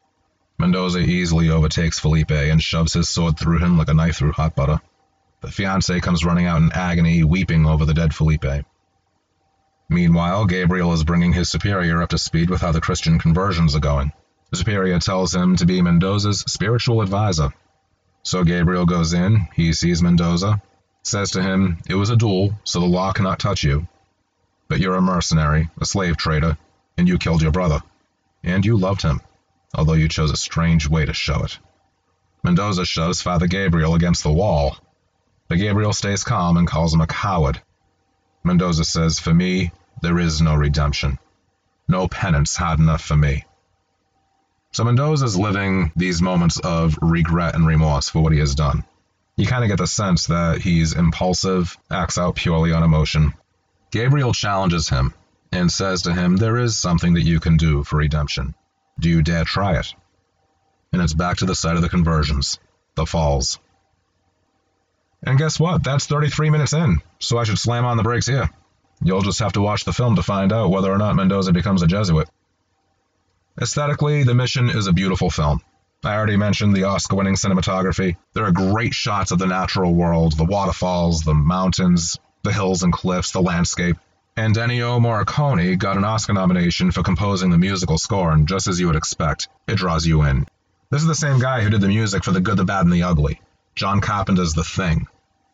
Mendoza 0.59 0.99
easily 0.99 1.49
overtakes 1.49 1.99
Felipe 1.99 2.31
and 2.31 2.63
shoves 2.63 2.93
his 2.93 3.09
sword 3.09 3.39
through 3.39 3.61
him 3.61 3.79
like 3.79 3.89
a 3.89 3.95
knife 3.95 4.17
through 4.17 4.33
hot 4.33 4.55
butter. 4.55 4.81
The 5.41 5.51
fiancee 5.51 6.01
comes 6.01 6.25
running 6.25 6.47
out 6.47 6.61
in 6.61 6.73
agony, 6.73 7.25
weeping 7.25 7.67
over 7.67 7.87
the 7.87 7.95
dead 7.95 8.15
Felipe. 8.15 8.65
Meanwhile, 9.89 10.47
Gabriel 10.47 10.93
is 10.95 11.05
bringing 11.05 11.33
his 11.33 11.51
superior 11.51 12.03
up 12.03 12.09
to 12.11 12.19
speed 12.19 12.49
with 12.49 12.63
how 12.63 12.73
the 12.73 12.81
Christian 12.81 13.19
conversions 13.19 13.77
are 13.77 13.81
going. 13.81 14.13
The 14.51 14.57
superior 14.57 14.99
tells 14.99 15.35
him 15.35 15.57
to 15.57 15.67
be 15.67 15.83
Mendoza's 15.83 16.41
spiritual 16.41 17.03
advisor. 17.03 17.53
So 18.23 18.45
Gabriel 18.45 18.87
goes 18.87 19.13
in, 19.13 19.49
he 19.55 19.75
sees 19.75 20.01
Mendoza, 20.01 20.63
says 21.03 21.33
to 21.33 21.43
him, 21.43 21.79
It 21.87 21.97
was 21.97 22.09
a 22.09 22.17
duel, 22.17 22.59
so 22.65 22.81
the 22.81 22.87
law 22.87 23.13
cannot 23.13 23.39
touch 23.39 23.63
you. 23.63 23.87
But 24.69 24.81
you're 24.81 24.97
a 24.97 25.03
mercenary, 25.03 25.69
a 25.79 25.85
slave 25.85 26.17
trader, 26.17 26.57
and 26.97 27.07
you 27.07 27.19
killed 27.19 27.43
your 27.43 27.53
brother. 27.53 27.81
And 28.43 28.65
you 28.65 28.79
loved 28.79 29.03
him, 29.03 29.21
although 29.75 29.93
you 29.93 30.09
chose 30.09 30.31
a 30.31 30.37
strange 30.37 30.89
way 30.89 31.05
to 31.05 31.13
show 31.13 31.45
it. 31.45 31.59
Mendoza 32.43 32.87
shoves 32.87 33.21
Father 33.21 33.47
Gabriel 33.47 33.95
against 33.95 34.23
the 34.23 34.33
wall, 34.33 34.79
but 35.49 35.59
Gabriel 35.59 35.93
stays 35.93 36.25
calm 36.25 36.57
and 36.57 36.67
calls 36.67 36.95
him 36.95 37.03
a 37.03 37.07
coward 37.07 37.61
Mendoza 38.45 38.85
says, 38.85 39.19
For 39.19 39.33
me, 39.33 39.73
there 40.03 40.19
is 40.19 40.43
no 40.43 40.55
redemption. 40.55 41.19
No 41.89 42.09
penance 42.09 42.57
hard 42.57 42.79
enough 42.79 43.03
for 43.03 43.17
me. 43.17 43.45
So 44.73 44.85
Mendoza's 44.85 45.37
living 45.37 45.93
these 45.97 46.21
moments 46.21 46.59
of 46.59 46.99
regret 47.01 47.55
and 47.55 47.67
remorse 47.67 48.09
for 48.09 48.23
what 48.23 48.33
he 48.33 48.41
has 48.41 48.55
done. 48.55 48.85
You 49.37 49.47
kind 49.47 49.65
of 49.65 49.69
get 49.69 49.79
the 49.79 49.87
sense 49.87 50.27
that 50.27 50.61
he's 50.61 50.95
impulsive, 50.95 51.77
acts 51.91 52.19
out 52.19 52.37
purely 52.37 52.73
on 52.73 52.83
emotion. 52.83 53.35
Gabriel 53.91 54.33
challenges 54.33 54.89
him 54.89 55.15
and 55.51 55.71
says 55.71 56.03
to 56.03 56.13
him, 56.13 56.37
There 56.37 56.59
is 56.59 56.77
something 56.79 57.15
that 57.15 57.23
you 57.23 57.41
can 57.41 57.57
do 57.57 57.85
for 57.85 57.97
redemption. 57.97 58.55
Do 58.99 59.09
you 59.09 59.23
dare 59.23 59.45
try 59.45 59.79
it? 59.79 59.95
And 60.93 61.01
it's 61.03 61.15
back 61.15 61.39
to 61.39 61.47
the 61.47 61.55
site 61.55 61.77
of 61.77 61.83
the 61.83 61.89
conversions, 61.89 62.59
the 62.95 63.07
falls. 63.07 63.59
And 65.27 65.39
guess 65.39 65.59
what? 65.59 65.83
That's 65.83 66.07
33 66.07 66.51
minutes 66.51 66.75
in, 66.75 67.01
so 67.19 67.39
I 67.39 67.45
should 67.45 67.59
slam 67.59 67.87
on 67.87 67.97
the 67.97 68.03
brakes 68.03 68.27
here. 68.27 68.51
You'll 69.03 69.23
just 69.23 69.41
have 69.41 69.55
to 69.55 69.63
watch 69.63 69.85
the 69.85 69.93
film 69.93 70.17
to 70.17 70.23
find 70.23 70.53
out 70.53 70.71
whether 70.71 70.93
or 70.93 70.99
not 70.99 71.17
Mendoza 71.17 71.53
becomes 71.53 71.83
a 71.83 71.87
Jesuit. 71.87 72.29
Aesthetically, 73.61 74.25
the 74.25 74.35
mission 74.35 74.69
is 74.69 74.87
a 74.87 74.93
beautiful 74.93 75.31
film. 75.31 75.61
I 76.05 76.15
already 76.15 76.37
mentioned 76.37 76.77
the 76.77 76.85
Oscar 76.85 77.17
winning 77.17 77.35
cinematography. 77.35 78.17
There 78.35 78.45
are 78.45 78.53
great 78.53 78.93
shots 78.93 79.31
of 79.31 79.39
the 79.39 79.47
natural 79.47 79.95
world 79.95 80.37
the 80.37 80.45
waterfalls, 80.45 81.23
the 81.23 81.35
mountains, 81.35 82.19
the 82.43 82.53
hills 82.53 82.83
and 82.83 82.93
cliffs, 82.93 83.33
the 83.33 83.41
landscape. 83.41 83.97
And 84.37 84.55
Ennio 84.55 85.01
Morricone 85.01 85.79
got 85.79 85.97
an 85.97 86.05
Oscar 86.05 86.35
nomination 86.35 86.91
for 86.91 87.03
composing 87.03 87.51
the 87.51 87.59
musical 87.59 87.97
score, 87.97 88.33
and 88.33 88.47
just 88.47 88.67
as 88.67 88.79
you 88.79 88.89
would 88.89 88.97
expect, 88.97 89.49
it 89.67 89.77
draws 89.77 90.05
you 90.05 90.23
in. 90.23 90.47
This 90.91 91.01
is 91.01 91.09
the 91.09 91.15
same 91.15 91.39
guy 91.39 91.63
who 91.63 91.71
did 91.71 91.81
the 91.81 91.89
music 91.89 92.25
for 92.25 92.33
The 92.33 92.41
Good, 92.41 92.59
the 92.59 92.65
Bad, 92.65 92.85
and 92.85 92.93
the 92.93 93.05
Ugly, 93.05 93.41
John 93.75 94.01
Carpenter's 94.01 94.53
The 94.53 94.65
Thing, 94.65 95.07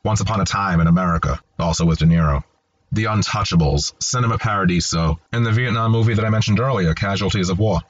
Once 0.02 0.22
Upon 0.22 0.40
a 0.40 0.46
Time 0.46 0.80
in 0.80 0.86
America, 0.86 1.38
also 1.58 1.84
with 1.84 1.98
De 1.98 2.06
Niro, 2.06 2.42
The 2.90 3.04
Untouchables, 3.04 3.92
Cinema 4.02 4.38
Paradiso, 4.38 5.20
and 5.30 5.44
the 5.44 5.52
Vietnam 5.52 5.92
movie 5.92 6.14
that 6.14 6.24
I 6.24 6.30
mentioned 6.30 6.58
earlier, 6.58 6.94
Casualties 6.94 7.50
of 7.50 7.58
War. 7.58 7.80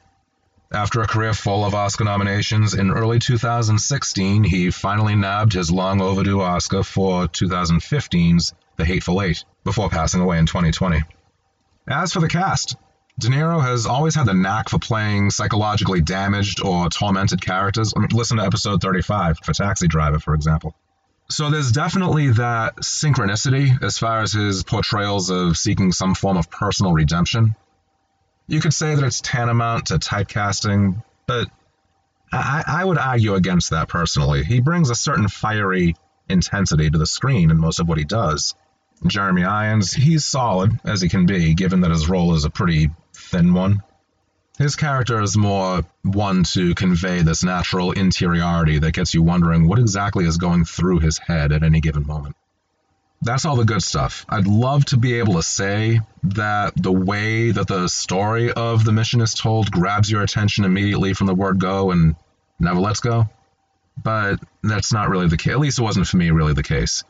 After 0.73 1.03
a 1.03 1.07
career 1.07 1.35
full 1.35 1.64
of 1.64 1.73
Oscar 1.73 2.03
nominations, 2.03 2.75
in 2.75 2.90
early 2.90 3.20
2016 3.20 4.42
he 4.42 4.73
finally 4.73 5.14
nabbed 5.14 5.53
his 5.53 5.70
long 5.70 6.01
overdue 6.01 6.40
Oscar 6.40 6.83
for 6.83 7.29
2015's 7.29 8.55
The 8.77 8.85
Hateful 8.85 9.23
Eight, 9.23 9.44
before 9.62 9.88
passing 9.88 10.20
away 10.20 10.38
in 10.38 10.46
2020. 10.46 11.03
As 11.87 12.12
for 12.12 12.18
the 12.18 12.29
cast, 12.29 12.75
De 13.20 13.29
Niro 13.29 13.62
has 13.62 13.87
always 13.87 14.16
had 14.16 14.27
the 14.27 14.35
knack 14.35 14.68
for 14.68 14.81
playing 14.81 15.31
psychologically 15.31 16.01
damaged 16.01 16.61
or 16.61 16.88
tormented 16.88 17.40
characters. 17.40 17.94
I 17.96 18.01
mean, 18.01 18.09
listen 18.12 18.38
to 18.38 18.44
episode 18.44 18.83
35 18.83 19.38
for 19.44 19.53
Taxi 19.53 19.87
Driver, 19.87 20.18
for 20.18 20.35
example. 20.35 20.75
So 21.30 21.48
there's 21.48 21.70
definitely 21.70 22.32
that 22.32 22.78
synchronicity 22.78 23.80
as 23.82 23.98
far 23.98 24.20
as 24.20 24.32
his 24.32 24.64
portrayals 24.64 25.30
of 25.30 25.56
seeking 25.56 25.92
some 25.92 26.16
form 26.16 26.36
of 26.36 26.50
personal 26.50 26.92
redemption. 26.92 27.54
You 28.48 28.60
could 28.60 28.74
say 28.74 28.96
that 28.96 29.04
it's 29.04 29.20
tantamount 29.20 29.86
to 29.86 30.00
typecasting, 30.00 31.04
but 31.26 31.48
I, 32.32 32.64
I 32.66 32.84
would 32.84 32.98
argue 32.98 33.34
against 33.34 33.70
that 33.70 33.88
personally. 33.88 34.42
He 34.42 34.60
brings 34.60 34.90
a 34.90 34.96
certain 34.96 35.28
fiery 35.28 35.94
intensity 36.28 36.90
to 36.90 36.98
the 36.98 37.06
screen 37.06 37.52
in 37.52 37.58
most 37.58 37.78
of 37.78 37.88
what 37.88 37.98
he 37.98 38.04
does. 38.04 38.56
Jeremy 39.06 39.44
Irons, 39.44 39.92
he's 39.92 40.24
solid 40.24 40.80
as 40.84 41.00
he 41.00 41.08
can 41.08 41.26
be, 41.26 41.54
given 41.54 41.82
that 41.82 41.92
his 41.92 42.08
role 42.08 42.34
is 42.34 42.44
a 42.44 42.50
pretty 42.50 42.90
thin 43.14 43.54
one. 43.54 43.84
His 44.61 44.77
character 44.77 45.20
is 45.20 45.37
more 45.37 45.85
one 46.03 46.44
to 46.53 46.75
convey 46.75 47.23
this 47.23 47.42
natural 47.42 47.92
interiority 47.92 48.79
that 48.79 48.92
gets 48.92 49.14
you 49.14 49.23
wondering 49.23 49.66
what 49.66 49.81
exactly 49.81 50.25
is 50.27 50.37
going 50.37 50.64
through 50.66 51.01
his 51.01 51.18
head 51.18 51.51
at 51.51 51.64
any 51.64 51.81
given 51.81 52.07
moment 52.07 52.37
that's 53.23 53.44
all 53.44 53.57
the 53.57 53.64
good 53.64 53.83
stuff. 53.83 54.25
I'd 54.29 54.46
love 54.46 54.85
to 54.87 54.96
be 54.96 55.18
able 55.18 55.35
to 55.35 55.42
say 55.42 56.01
that 56.23 56.73
the 56.77 56.92
way 56.92 57.51
that 57.51 57.68
the 57.68 57.88
story 57.88 58.53
of 58.53 58.85
the 58.85 58.92
mission 58.92 59.20
is 59.20 59.35
told 59.35 59.70
grabs 59.70 60.11
your 60.11 60.23
attention 60.23 60.64
immediately 60.64 61.12
from 61.12 61.27
the 61.27 61.35
word 61.35 61.61
go 61.61 61.90
and 61.90 62.16
never 62.59 62.81
lets 62.81 63.01
go. 63.01 63.29
But 64.03 64.40
that's 64.62 64.92
not 64.92 65.11
really 65.11 65.29
the 65.29 65.37
case. 65.37 65.53
At 65.53 65.61
least 65.61 65.79
it 65.79 65.83
wasn't 65.83 66.07
for 66.07 66.16
me 66.16 66.31
really 66.31 66.55
the 66.55 66.62
case. 66.62 67.05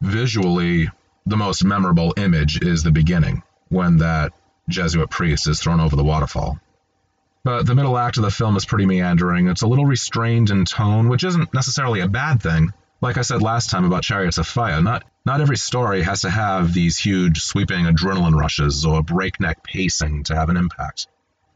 Visually, 0.00 0.88
the 1.26 1.36
most 1.36 1.62
memorable 1.62 2.14
image 2.16 2.62
is 2.62 2.82
the 2.82 2.90
beginning, 2.90 3.42
when 3.68 3.98
that 3.98 4.32
Jesuit 4.68 5.10
priest 5.10 5.46
is 5.46 5.60
thrown 5.60 5.80
over 5.80 5.96
the 5.96 6.04
waterfall. 6.04 6.58
But 7.42 7.64
the 7.64 7.74
middle 7.74 7.96
act 7.96 8.18
of 8.18 8.22
the 8.22 8.30
film 8.30 8.56
is 8.56 8.66
pretty 8.66 8.84
meandering. 8.84 9.48
It's 9.48 9.62
a 9.62 9.66
little 9.66 9.86
restrained 9.86 10.50
in 10.50 10.66
tone, 10.66 11.08
which 11.08 11.24
isn't 11.24 11.54
necessarily 11.54 12.00
a 12.00 12.08
bad 12.08 12.42
thing. 12.42 12.72
Like 13.00 13.16
I 13.16 13.22
said 13.22 13.40
last 13.40 13.70
time 13.70 13.84
about 13.84 14.02
Chariots 14.02 14.36
of 14.36 14.46
Fire, 14.46 14.82
not 14.82 15.04
not 15.24 15.40
every 15.40 15.56
story 15.56 16.02
has 16.02 16.20
to 16.22 16.30
have 16.30 16.74
these 16.74 16.98
huge, 16.98 17.40
sweeping 17.40 17.86
adrenaline 17.86 18.38
rushes 18.38 18.84
or 18.84 19.02
breakneck 19.02 19.62
pacing 19.64 20.24
to 20.24 20.34
have 20.34 20.50
an 20.50 20.58
impact. 20.58 21.06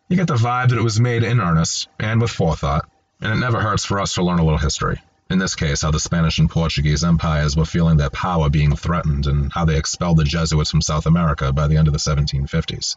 You 0.08 0.16
get 0.16 0.26
the 0.26 0.36
vibe 0.36 0.70
that 0.70 0.78
it 0.78 0.82
was 0.82 1.00
made 1.00 1.22
in 1.22 1.40
earnest 1.40 1.88
and 1.98 2.20
with 2.20 2.30
forethought, 2.30 2.88
and 3.20 3.32
it 3.32 3.36
never 3.36 3.60
hurts 3.60 3.84
for 3.84 4.00
us 4.00 4.14
to 4.14 4.24
learn 4.24 4.38
a 4.38 4.44
little 4.44 4.58
history. 4.58 5.02
In 5.28 5.38
this 5.38 5.54
case, 5.54 5.82
how 5.82 5.90
the 5.90 6.00
Spanish 6.00 6.38
and 6.38 6.48
Portuguese 6.48 7.04
empires 7.04 7.56
were 7.56 7.64
feeling 7.64 7.96
their 7.96 8.10
power 8.10 8.48
being 8.48 8.76
threatened 8.76 9.26
and 9.26 9.52
how 9.52 9.64
they 9.64 9.76
expelled 9.76 10.18
the 10.18 10.24
Jesuits 10.24 10.70
from 10.70 10.82
South 10.82 11.06
America 11.06 11.52
by 11.52 11.68
the 11.68 11.76
end 11.76 11.88
of 11.88 11.92
the 11.92 11.98
1750s. 11.98 12.96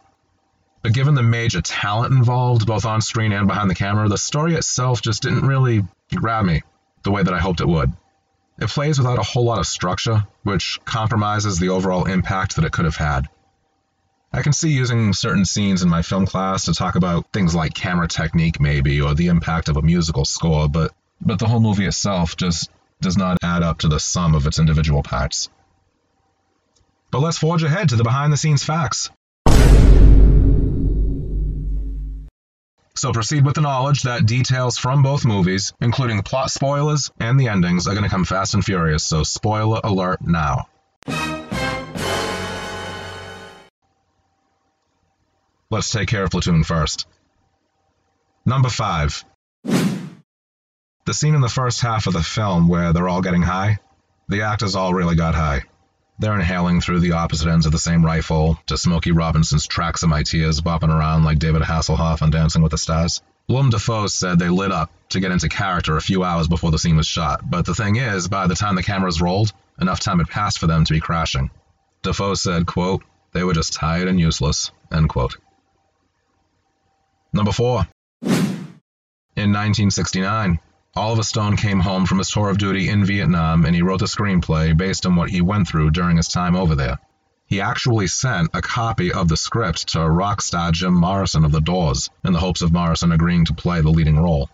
But 0.82 0.92
given 0.92 1.14
the 1.14 1.22
major 1.22 1.60
talent 1.60 2.14
involved, 2.14 2.66
both 2.66 2.86
on 2.86 3.00
screen 3.00 3.32
and 3.32 3.48
behind 3.48 3.70
the 3.70 3.74
camera, 3.74 4.08
the 4.08 4.18
story 4.18 4.54
itself 4.54 5.02
just 5.02 5.22
didn't 5.22 5.46
really 5.46 5.84
grab 6.14 6.44
me 6.44 6.62
the 7.02 7.10
way 7.10 7.22
that 7.22 7.34
I 7.34 7.38
hoped 7.38 7.60
it 7.60 7.68
would. 7.68 7.92
It 8.60 8.68
plays 8.68 8.98
without 8.98 9.18
a 9.18 9.24
whole 9.24 9.44
lot 9.44 9.58
of 9.58 9.66
structure, 9.66 10.26
which 10.42 10.80
compromises 10.84 11.58
the 11.58 11.68
overall 11.68 12.04
impact 12.04 12.56
that 12.56 12.64
it 12.64 12.72
could 12.72 12.84
have 12.84 12.96
had. 12.96 13.28
I 14.32 14.42
can 14.42 14.52
see 14.52 14.70
using 14.70 15.12
certain 15.12 15.44
scenes 15.44 15.82
in 15.82 15.88
my 15.88 16.02
film 16.02 16.26
class 16.26 16.64
to 16.66 16.74
talk 16.74 16.96
about 16.96 17.32
things 17.32 17.54
like 17.54 17.72
camera 17.72 18.08
technique, 18.08 18.60
maybe, 18.60 19.00
or 19.00 19.14
the 19.14 19.28
impact 19.28 19.68
of 19.68 19.76
a 19.76 19.82
musical 19.82 20.24
score, 20.24 20.68
but, 20.68 20.92
but 21.20 21.38
the 21.38 21.46
whole 21.46 21.60
movie 21.60 21.86
itself 21.86 22.36
just 22.36 22.70
does 23.00 23.16
not 23.16 23.38
add 23.42 23.62
up 23.62 23.78
to 23.78 23.88
the 23.88 24.00
sum 24.00 24.34
of 24.34 24.46
its 24.46 24.58
individual 24.58 25.02
parts. 25.02 25.48
But 27.10 27.20
let's 27.20 27.38
forge 27.38 27.62
ahead 27.62 27.88
to 27.88 27.96
the 27.96 28.04
behind 28.04 28.32
the 28.32 28.36
scenes 28.36 28.64
facts. 28.64 29.10
So 32.98 33.12
proceed 33.12 33.46
with 33.46 33.54
the 33.54 33.60
knowledge 33.60 34.02
that 34.02 34.26
details 34.26 34.76
from 34.76 35.04
both 35.04 35.24
movies, 35.24 35.72
including 35.80 36.20
plot 36.24 36.50
spoilers 36.50 37.12
and 37.20 37.38
the 37.38 37.46
endings, 37.46 37.86
are 37.86 37.92
going 37.92 38.02
to 38.02 38.10
come 38.10 38.24
fast 38.24 38.54
and 38.54 38.64
furious, 38.64 39.04
so 39.04 39.22
spoiler 39.22 39.80
alert 39.84 40.20
now. 40.20 40.66
Let's 45.70 45.92
take 45.92 46.08
care 46.08 46.24
of 46.24 46.32
Platoon 46.32 46.64
first. 46.64 47.06
Number 48.44 48.68
5. 48.68 49.24
The 49.62 51.14
scene 51.14 51.36
in 51.36 51.40
the 51.40 51.48
first 51.48 51.80
half 51.80 52.08
of 52.08 52.14
the 52.14 52.22
film 52.24 52.66
where 52.66 52.92
they're 52.92 53.08
all 53.08 53.22
getting 53.22 53.42
high, 53.42 53.78
the 54.26 54.42
actors 54.42 54.74
all 54.74 54.92
really 54.92 55.14
got 55.14 55.36
high. 55.36 55.62
They're 56.18 56.34
inhaling 56.34 56.80
through 56.80 57.00
the 57.00 57.12
opposite 57.12 57.48
ends 57.48 57.66
of 57.66 57.72
the 57.72 57.78
same 57.78 58.04
rifle 58.04 58.58
to 58.66 58.76
Smokey 58.76 59.12
Robinson's 59.12 59.68
Tracks 59.68 60.02
of 60.02 60.10
Tears 60.24 60.60
bopping 60.60 60.92
around 60.92 61.22
like 61.22 61.38
David 61.38 61.62
Hasselhoff 61.62 62.22
on 62.22 62.30
Dancing 62.30 62.60
with 62.60 62.72
the 62.72 62.78
Stars. 62.78 63.22
Willem 63.48 63.70
Dafoe 63.70 64.08
said 64.08 64.38
they 64.38 64.48
lit 64.48 64.72
up 64.72 64.90
to 65.10 65.20
get 65.20 65.30
into 65.30 65.48
character 65.48 65.96
a 65.96 66.02
few 66.02 66.24
hours 66.24 66.48
before 66.48 66.70
the 66.70 66.78
scene 66.78 66.96
was 66.96 67.06
shot, 67.06 67.48
but 67.48 67.64
the 67.64 67.74
thing 67.74 67.96
is, 67.96 68.28
by 68.28 68.46
the 68.46 68.56
time 68.56 68.74
the 68.74 68.82
cameras 68.82 69.22
rolled, 69.22 69.52
enough 69.80 70.00
time 70.00 70.18
had 70.18 70.28
passed 70.28 70.58
for 70.58 70.66
them 70.66 70.84
to 70.84 70.92
be 70.92 71.00
crashing. 71.00 71.50
Dafoe 72.02 72.34
said, 72.34 72.66
quote, 72.66 73.02
they 73.32 73.44
were 73.44 73.54
just 73.54 73.72
tired 73.72 74.08
and 74.08 74.18
useless, 74.18 74.72
end 74.92 75.08
quote. 75.08 75.36
Number 77.32 77.52
4. 77.52 77.86
In 78.22 79.52
1969, 79.52 80.58
Oliver 80.98 81.22
Stone 81.22 81.56
came 81.56 81.78
home 81.78 82.06
from 82.06 82.18
his 82.18 82.28
tour 82.28 82.50
of 82.50 82.58
duty 82.58 82.88
in 82.88 83.04
Vietnam 83.04 83.64
and 83.64 83.72
he 83.72 83.82
wrote 83.82 84.00
the 84.00 84.06
screenplay 84.06 84.76
based 84.76 85.06
on 85.06 85.14
what 85.14 85.30
he 85.30 85.40
went 85.40 85.68
through 85.68 85.92
during 85.92 86.16
his 86.16 86.26
time 86.26 86.56
over 86.56 86.74
there. 86.74 86.98
He 87.46 87.60
actually 87.60 88.08
sent 88.08 88.50
a 88.52 88.60
copy 88.60 89.12
of 89.12 89.28
the 89.28 89.36
script 89.36 89.90
to 89.90 90.00
rock 90.00 90.42
star 90.42 90.72
Jim 90.72 90.94
Morrison 90.94 91.44
of 91.44 91.52
The 91.52 91.60
Doors 91.60 92.10
in 92.24 92.32
the 92.32 92.40
hopes 92.40 92.62
of 92.62 92.72
Morrison 92.72 93.12
agreeing 93.12 93.44
to 93.44 93.54
play 93.54 93.80
the 93.80 93.90
leading 93.90 94.18
role. 94.18 94.50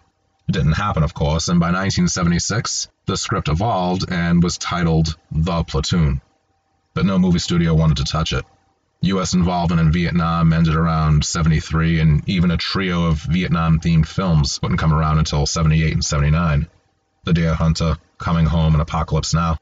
It 0.47 0.53
didn't 0.53 0.73
happen, 0.73 1.03
of 1.03 1.15
course, 1.15 1.49
and 1.49 1.59
by 1.59 1.69
1976, 1.69 2.89
the 3.07 3.17
script 3.17 3.49
evolved 3.49 4.05
and 4.11 4.43
was 4.43 4.59
titled 4.59 5.17
The 5.33 5.65
Platoon. 5.65 6.21
But 6.93 7.07
no 7.07 7.19
movie 7.19 7.39
studio 7.39 7.73
wanted 7.73 7.97
to 7.97 8.05
touch 8.05 8.35
it. 8.35 8.45
U.S. 9.07 9.35
involvement 9.35 9.81
in 9.81 9.93
Vietnam 9.93 10.53
ended 10.53 10.75
around 10.75 11.25
73, 11.25 12.01
and 12.01 12.29
even 12.29 12.51
a 12.51 12.57
trio 12.57 13.07
of 13.07 13.19
Vietnam 13.19 13.79
themed 13.79 14.07
films 14.07 14.61
wouldn't 14.63 14.81
come 14.81 14.95
around 14.95 15.19
until 15.19 15.47
78 15.47 15.93
and 15.93 16.05
79 16.05 16.69
The 17.25 17.33
Deer 17.33 17.55
Hunter, 17.55 17.99
Coming 18.19 18.47
Home, 18.47 18.75
and 18.75 18.81
Apocalypse 18.81 19.35
Now. 19.35 19.59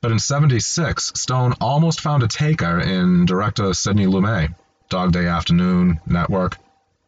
But 0.00 0.12
in 0.12 0.18
76, 0.18 1.12
Stone 1.14 1.54
almost 1.60 2.00
found 2.00 2.22
a 2.22 2.28
taker 2.28 2.80
in 2.80 3.26
director 3.26 3.74
Sidney 3.74 4.06
Lumet, 4.06 4.54
Dog 4.88 5.12
Day 5.12 5.26
Afternoon, 5.26 6.00
Network, 6.06 6.56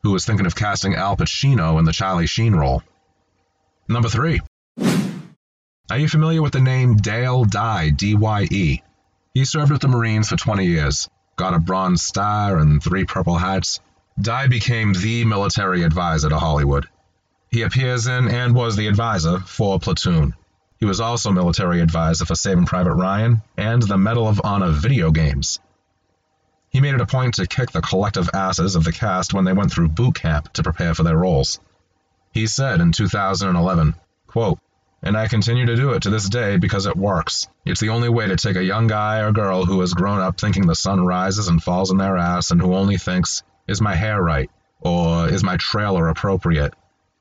who 0.02 0.12
was 0.12 0.24
thinking 0.24 0.46
of 0.46 0.54
casting 0.54 0.94
Al 0.94 1.16
Pacino 1.16 1.78
in 1.78 1.84
the 1.84 1.92
Charlie 1.92 2.26
Sheen 2.26 2.54
role. 2.54 2.82
Number 3.88 4.08
3. 4.08 4.40
Are 5.90 5.98
you 5.98 6.08
familiar 6.08 6.42
with 6.42 6.52
the 6.52 6.60
name 6.60 6.96
Dale 6.96 7.44
Dye, 7.44 7.90
D 7.90 8.14
Y 8.14 8.46
E? 8.50 8.82
He 9.34 9.44
served 9.44 9.72
with 9.72 9.80
the 9.80 9.88
Marines 9.88 10.28
for 10.28 10.36
20 10.36 10.64
years 10.66 11.08
got 11.40 11.54
a 11.54 11.58
Bronze 11.58 12.02
Star 12.02 12.58
and 12.58 12.82
three 12.82 13.06
Purple 13.06 13.38
Hearts. 13.38 13.80
Dye 14.20 14.46
became 14.46 14.92
the 14.92 15.24
military 15.24 15.84
advisor 15.84 16.28
to 16.28 16.38
Hollywood. 16.38 16.86
He 17.50 17.62
appears 17.62 18.06
in 18.06 18.28
and 18.28 18.54
was 18.54 18.76
the 18.76 18.88
advisor 18.88 19.38
for 19.40 19.80
Platoon. 19.80 20.34
He 20.80 20.84
was 20.84 21.00
also 21.00 21.30
military 21.30 21.80
advisor 21.80 22.26
for 22.26 22.34
Saving 22.34 22.66
Private 22.66 22.92
Ryan 22.92 23.40
and 23.56 23.80
the 23.80 23.96
Medal 23.96 24.28
of 24.28 24.42
Honor 24.44 24.70
video 24.70 25.10
games. 25.12 25.58
He 26.68 26.82
made 26.82 26.92
it 26.92 27.00
a 27.00 27.06
point 27.06 27.36
to 27.36 27.46
kick 27.46 27.70
the 27.70 27.80
collective 27.80 28.28
asses 28.34 28.76
of 28.76 28.84
the 28.84 28.92
cast 28.92 29.32
when 29.32 29.46
they 29.46 29.54
went 29.54 29.72
through 29.72 29.88
boot 29.88 30.16
camp 30.16 30.52
to 30.52 30.62
prepare 30.62 30.94
for 30.94 31.04
their 31.04 31.16
roles. 31.16 31.58
He 32.32 32.48
said 32.48 32.82
in 32.82 32.92
2011, 32.92 33.94
quote, 34.26 34.58
and 35.02 35.16
I 35.16 35.28
continue 35.28 35.66
to 35.66 35.76
do 35.76 35.90
it 35.92 36.02
to 36.02 36.10
this 36.10 36.28
day 36.28 36.58
because 36.58 36.86
it 36.86 36.96
works. 36.96 37.48
It's 37.64 37.80
the 37.80 37.88
only 37.88 38.08
way 38.08 38.26
to 38.26 38.36
take 38.36 38.56
a 38.56 38.64
young 38.64 38.86
guy 38.86 39.20
or 39.20 39.32
girl 39.32 39.64
who 39.64 39.80
has 39.80 39.94
grown 39.94 40.20
up 40.20 40.38
thinking 40.38 40.66
the 40.66 40.74
sun 40.74 41.04
rises 41.04 41.48
and 41.48 41.62
falls 41.62 41.90
on 41.90 41.96
their 41.96 42.18
ass 42.18 42.50
and 42.50 42.60
who 42.60 42.74
only 42.74 42.98
thinks, 42.98 43.42
is 43.66 43.80
my 43.80 43.94
hair 43.94 44.22
right? 44.22 44.50
Or 44.80 45.28
is 45.28 45.42
my 45.42 45.56
trailer 45.56 46.08
appropriate? 46.08 46.74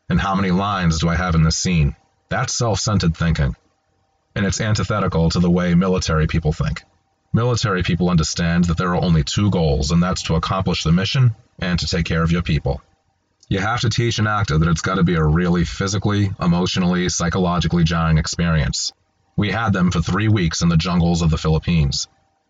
And 0.10 0.20
how 0.20 0.36
many 0.36 0.52
lines 0.52 1.00
do 1.00 1.08
I 1.08 1.16
have 1.16 1.36
in 1.36 1.44
this 1.44 1.58
scene? 1.58 1.96
That's 2.30 2.58
self 2.58 2.80
centered 2.80 3.16
thinking. 3.16 3.56
And 4.36 4.46
it's 4.46 4.62
antithetical 4.62 5.30
to 5.30 5.40
the 5.40 5.50
way 5.50 5.74
military 5.76 6.28
people 6.28 6.54
think. 6.54 6.84
Military 7.32 7.84
people 7.84 8.10
understand 8.10 8.66
that 8.66 8.78
there 8.78 8.96
are 8.96 9.04
only 9.04 9.24
two 9.24 9.52
goals, 9.52 9.92
and 9.92 10.02
that's 10.02 10.24
to 10.24 10.36
accomplish 10.36 10.84
the 10.84 10.92
mission 10.92 11.36
and 11.60 11.80
to 11.80 11.88
take 11.88 12.06
care 12.06 12.24
of 12.24 12.32
your 12.32 12.42
people. 12.42 12.82
You 13.50 13.58
have 13.58 13.82
to 13.82 13.90
teach 13.90 14.20
an 14.20 14.28
actor 14.28 14.60
that 14.60 14.70
it's 14.70 14.82
got 14.82 14.96
to 14.96 15.04
be 15.04 15.16
a 15.16 15.24
really 15.24 15.66
physically, 15.66 16.32
emotionally, 16.40 17.10
psychologically 17.10 17.84
jarring 17.84 18.20
experience. 18.20 18.94
We 19.36 19.50
had 19.50 19.74
them 19.74 19.90
for 19.90 20.02
three 20.02 20.28
weeks 20.28 20.62
in 20.62 20.70
the 20.70 20.78
jungles 20.78 21.24
of 21.24 21.32
the 21.32 21.38
Philippines. 21.40 22.08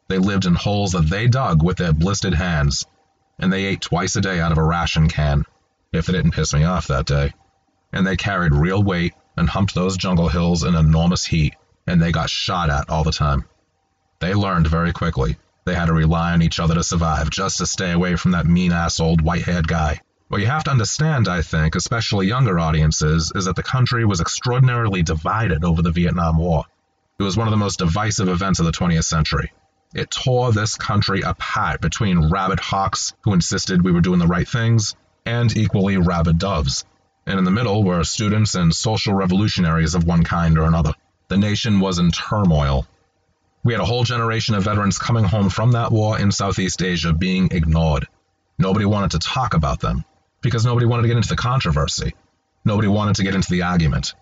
They 0.09 0.17
lived 0.17 0.45
in 0.45 0.55
holes 0.55 0.91
that 0.91 1.09
they 1.09 1.27
dug 1.27 1.63
with 1.63 1.77
their 1.77 1.93
blistered 1.93 2.33
hands, 2.33 2.85
and 3.39 3.53
they 3.53 3.63
ate 3.63 3.79
twice 3.79 4.17
a 4.17 4.21
day 4.21 4.41
out 4.41 4.51
of 4.51 4.57
a 4.57 4.63
ration 4.63 5.07
can, 5.07 5.45
if 5.93 6.05
they 6.05 6.11
didn't 6.11 6.31
piss 6.31 6.53
me 6.53 6.65
off 6.65 6.87
that 6.87 7.05
day. 7.05 7.33
And 7.93 8.05
they 8.05 8.17
carried 8.17 8.53
real 8.53 8.83
weight 8.83 9.13
and 9.37 9.49
humped 9.49 9.73
those 9.73 9.95
jungle 9.95 10.27
hills 10.27 10.65
in 10.65 10.75
enormous 10.75 11.23
heat, 11.23 11.55
and 11.87 12.01
they 12.01 12.11
got 12.11 12.29
shot 12.29 12.69
at 12.69 12.89
all 12.89 13.05
the 13.05 13.13
time. 13.13 13.45
They 14.19 14.33
learned 14.33 14.67
very 14.67 14.91
quickly. 14.91 15.37
They 15.63 15.75
had 15.75 15.85
to 15.85 15.93
rely 15.93 16.33
on 16.33 16.41
each 16.41 16.59
other 16.59 16.75
to 16.75 16.83
survive, 16.83 17.29
just 17.29 17.59
to 17.59 17.65
stay 17.65 17.93
away 17.93 18.17
from 18.17 18.31
that 18.31 18.47
mean 18.47 18.73
ass 18.73 18.99
old 18.99 19.21
white 19.21 19.45
haired 19.45 19.67
guy. 19.67 20.01
What 20.29 20.41
you 20.41 20.47
have 20.47 20.63
to 20.65 20.71
understand, 20.71 21.27
I 21.27 21.41
think, 21.41 21.73
especially 21.73 22.27
younger 22.27 22.59
audiences, 22.59 23.31
is 23.33 23.45
that 23.45 23.55
the 23.55 23.63
country 23.63 24.05
was 24.05 24.21
extraordinarily 24.21 25.01
divided 25.01 25.65
over 25.65 25.81
the 25.81 25.89
Vietnam 25.89 26.37
War. 26.37 26.65
It 27.17 27.23
was 27.23 27.35
one 27.35 27.47
of 27.47 27.51
the 27.51 27.57
most 27.57 27.79
divisive 27.79 28.29
events 28.29 28.59
of 28.59 28.67
the 28.67 28.71
20th 28.71 29.05
century. 29.05 29.51
It 29.95 30.11
tore 30.11 30.51
this 30.51 30.75
country 30.75 31.21
apart 31.21 31.81
between 31.81 32.29
rabid 32.29 32.59
hawks 32.59 33.15
who 33.23 33.33
insisted 33.33 33.83
we 33.83 33.91
were 33.91 34.01
doing 34.01 34.19
the 34.19 34.27
right 34.27 34.47
things 34.47 34.95
and 35.25 35.57
equally 35.57 35.97
rabid 35.97 36.37
doves. 36.37 36.85
And 37.25 37.39
in 37.39 37.43
the 37.43 37.49
middle 37.49 37.83
were 37.83 38.03
students 38.03 38.53
and 38.53 38.71
social 38.71 39.15
revolutionaries 39.15 39.95
of 39.95 40.03
one 40.03 40.23
kind 40.23 40.59
or 40.59 40.65
another. 40.65 40.93
The 41.29 41.37
nation 41.37 41.79
was 41.79 41.97
in 41.97 42.11
turmoil, 42.11 42.85
we 43.63 43.73
had 43.73 43.81
a 43.81 43.85
whole 43.85 44.03
generation 44.03 44.53
of 44.53 44.63
veterans 44.63 44.99
coming 44.99 45.23
home 45.23 45.49
from 45.49 45.71
that 45.71 45.91
war 45.91 46.19
in 46.19 46.31
Southeast 46.31 46.83
Asia 46.83 47.13
being 47.13 47.49
ignored. 47.51 48.07
Nobody 48.59 48.85
wanted 48.85 49.11
to 49.11 49.19
talk 49.19 49.55
about 49.55 49.79
them 49.79 50.05
because 50.41 50.65
nobody 50.65 50.85
wanted 50.85 51.03
to 51.03 51.07
get 51.07 51.17
into 51.17 51.29
the 51.29 51.35
controversy. 51.35 52.13
Nobody 52.65 52.87
wanted 52.87 53.15
to 53.15 53.23
get 53.23 53.35
into 53.35 53.51
the 53.51 53.63
argument. 53.63 54.13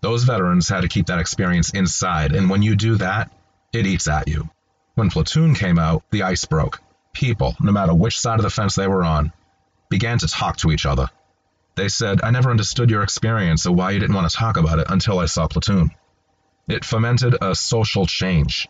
Those 0.00 0.24
veterans 0.24 0.68
had 0.68 0.82
to 0.82 0.88
keep 0.88 1.06
that 1.06 1.18
experience 1.18 1.70
inside, 1.70 2.34
and 2.34 2.50
when 2.50 2.62
you 2.62 2.76
do 2.76 2.96
that, 2.96 3.32
it 3.72 3.86
eats 3.86 4.08
at 4.08 4.28
you. 4.28 4.50
When 4.94 5.10
Platoon 5.10 5.54
came 5.54 5.78
out, 5.78 6.02
the 6.10 6.22
ice 6.22 6.44
broke. 6.44 6.80
People, 7.12 7.56
no 7.60 7.72
matter 7.72 7.94
which 7.94 8.18
side 8.18 8.38
of 8.38 8.42
the 8.42 8.50
fence 8.50 8.74
they 8.74 8.86
were 8.86 9.04
on, 9.04 9.32
began 9.88 10.18
to 10.18 10.28
talk 10.28 10.56
to 10.58 10.70
each 10.70 10.86
other. 10.86 11.08
They 11.76 11.88
said, 11.88 12.20
I 12.22 12.30
never 12.30 12.50
understood 12.50 12.90
your 12.90 13.02
experience 13.02 13.66
or 13.66 13.74
why 13.74 13.90
you 13.90 13.98
didn't 13.98 14.14
want 14.14 14.30
to 14.30 14.36
talk 14.36 14.56
about 14.56 14.78
it 14.78 14.86
until 14.90 15.18
I 15.18 15.26
saw 15.26 15.48
Platoon. 15.48 15.90
It 16.68 16.84
fomented 16.84 17.36
a 17.40 17.54
social 17.54 18.06
change. 18.06 18.68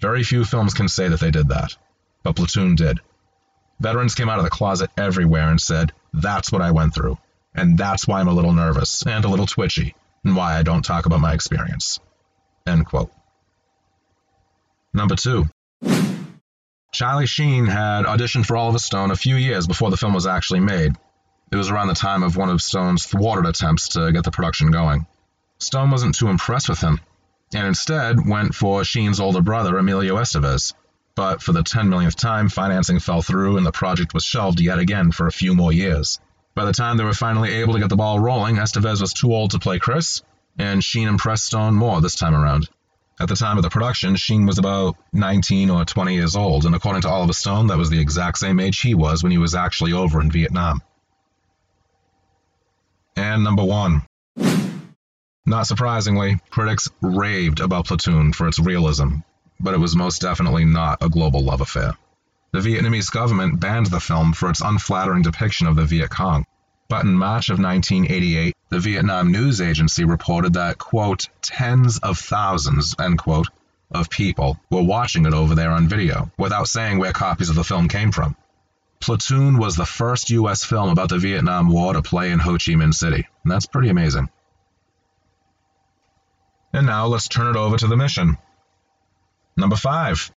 Very 0.00 0.22
few 0.22 0.44
films 0.44 0.74
can 0.74 0.88
say 0.88 1.08
that 1.08 1.20
they 1.20 1.30
did 1.30 1.48
that, 1.48 1.76
but 2.22 2.36
Platoon 2.36 2.74
did. 2.74 3.00
Veterans 3.80 4.14
came 4.14 4.28
out 4.28 4.38
of 4.38 4.44
the 4.44 4.50
closet 4.50 4.90
everywhere 4.96 5.48
and 5.48 5.60
said, 5.60 5.92
That's 6.14 6.52
what 6.52 6.62
I 6.62 6.70
went 6.70 6.94
through, 6.94 7.18
and 7.56 7.76
that's 7.76 8.06
why 8.06 8.20
I'm 8.20 8.28
a 8.28 8.32
little 8.32 8.52
nervous 8.52 9.04
and 9.04 9.24
a 9.24 9.28
little 9.28 9.46
twitchy, 9.46 9.96
and 10.22 10.36
why 10.36 10.56
I 10.56 10.62
don't 10.62 10.84
talk 10.84 11.06
about 11.06 11.20
my 11.20 11.34
experience. 11.34 11.98
End 12.66 12.86
quote. 12.86 13.10
Number 14.92 15.16
two. 15.16 15.48
Charlie 16.92 17.26
Sheen 17.26 17.66
had 17.66 18.04
auditioned 18.04 18.46
for 18.46 18.56
Oliver 18.56 18.78
Stone 18.78 19.10
a 19.10 19.16
few 19.16 19.34
years 19.34 19.66
before 19.66 19.90
the 19.90 19.96
film 19.96 20.14
was 20.14 20.28
actually 20.28 20.60
made. 20.60 20.94
It 21.50 21.56
was 21.56 21.68
around 21.68 21.88
the 21.88 21.94
time 21.94 22.22
of 22.22 22.36
one 22.36 22.48
of 22.48 22.62
Stone's 22.62 23.04
thwarted 23.04 23.46
attempts 23.46 23.88
to 23.90 24.12
get 24.12 24.22
the 24.22 24.30
production 24.30 24.70
going. 24.70 25.06
Stone 25.58 25.90
wasn't 25.90 26.14
too 26.14 26.28
impressed 26.28 26.68
with 26.68 26.80
him, 26.80 27.00
and 27.52 27.66
instead 27.66 28.24
went 28.24 28.54
for 28.54 28.84
Sheen's 28.84 29.18
older 29.18 29.42
brother, 29.42 29.76
Emilio 29.76 30.16
Estevez. 30.16 30.74
But 31.16 31.42
for 31.42 31.52
the 31.52 31.62
10 31.62 31.88
millionth 31.88 32.16
time, 32.16 32.48
financing 32.48 32.98
fell 32.98 33.22
through 33.22 33.56
and 33.56 33.64
the 33.64 33.72
project 33.72 34.14
was 34.14 34.24
shelved 34.24 34.60
yet 34.60 34.78
again 34.78 35.12
for 35.12 35.26
a 35.26 35.32
few 35.32 35.54
more 35.54 35.72
years. 35.72 36.18
By 36.54 36.64
the 36.64 36.72
time 36.72 36.96
they 36.96 37.04
were 37.04 37.14
finally 37.14 37.52
able 37.54 37.74
to 37.74 37.80
get 37.80 37.88
the 37.88 37.96
ball 37.96 38.18
rolling, 38.18 38.56
Estevez 38.56 39.00
was 39.00 39.12
too 39.12 39.32
old 39.32 39.52
to 39.52 39.58
play 39.58 39.78
Chris, 39.78 40.22
and 40.58 40.82
Sheen 40.82 41.08
impressed 41.08 41.46
Stone 41.46 41.74
more 41.74 42.00
this 42.00 42.16
time 42.16 42.34
around. 42.34 42.68
At 43.20 43.28
the 43.28 43.36
time 43.36 43.56
of 43.56 43.62
the 43.62 43.70
production, 43.70 44.16
Sheen 44.16 44.44
was 44.44 44.58
about 44.58 44.96
19 45.12 45.70
or 45.70 45.84
20 45.84 46.14
years 46.14 46.34
old, 46.34 46.64
and 46.64 46.74
according 46.74 47.02
to 47.02 47.08
Oliver 47.08 47.32
Stone, 47.32 47.68
that 47.68 47.78
was 47.78 47.90
the 47.90 48.00
exact 48.00 48.38
same 48.38 48.58
age 48.58 48.80
he 48.80 48.94
was 48.94 49.22
when 49.22 49.30
he 49.30 49.38
was 49.38 49.54
actually 49.54 49.92
over 49.92 50.20
in 50.20 50.32
Vietnam. 50.32 50.82
And 53.16 53.44
number 53.44 53.62
one, 53.62 54.02
not 55.46 55.66
surprisingly, 55.66 56.40
critics 56.50 56.88
raved 57.00 57.60
about 57.60 57.86
Platoon 57.86 58.32
for 58.32 58.48
its 58.48 58.58
realism, 58.58 59.18
but 59.64 59.74
it 59.74 59.80
was 59.80 59.96
most 59.96 60.20
definitely 60.20 60.64
not 60.64 61.02
a 61.02 61.08
global 61.08 61.42
love 61.42 61.62
affair. 61.62 61.96
The 62.52 62.60
Vietnamese 62.60 63.10
government 63.10 63.58
banned 63.58 63.86
the 63.86 63.98
film 63.98 64.34
for 64.34 64.50
its 64.50 64.60
unflattering 64.60 65.22
depiction 65.22 65.66
of 65.66 65.74
the 65.74 65.86
Viet 65.86 66.10
Cong. 66.10 66.46
But 66.88 67.04
in 67.04 67.14
March 67.14 67.48
of 67.48 67.58
1988, 67.58 68.54
the 68.68 68.78
Vietnam 68.78 69.32
News 69.32 69.60
Agency 69.60 70.04
reported 70.04 70.52
that, 70.52 70.78
quote, 70.78 71.28
tens 71.40 71.98
of 71.98 72.18
thousands, 72.18 72.94
end 73.00 73.18
quote, 73.18 73.48
of 73.90 74.10
people 74.10 74.60
were 74.70 74.82
watching 74.82 75.24
it 75.24 75.32
over 75.32 75.54
there 75.54 75.70
on 75.70 75.88
video, 75.88 76.30
without 76.38 76.68
saying 76.68 76.98
where 76.98 77.12
copies 77.12 77.48
of 77.48 77.56
the 77.56 77.64
film 77.64 77.88
came 77.88 78.12
from. 78.12 78.36
Platoon 79.00 79.58
was 79.58 79.76
the 79.76 79.86
first 79.86 80.30
US 80.30 80.62
film 80.62 80.90
about 80.90 81.08
the 81.08 81.18
Vietnam 81.18 81.68
War 81.70 81.94
to 81.94 82.02
play 82.02 82.30
in 82.30 82.38
Ho 82.38 82.52
Chi 82.52 82.72
Minh 82.72 82.94
City, 82.94 83.26
and 83.42 83.52
that's 83.52 83.66
pretty 83.66 83.88
amazing. 83.88 84.28
And 86.72 86.86
now 86.86 87.06
let's 87.06 87.28
turn 87.28 87.54
it 87.54 87.58
over 87.58 87.76
to 87.76 87.86
the 87.86 87.96
mission. 87.96 88.36
Number 89.56 89.76
5. 89.76 90.30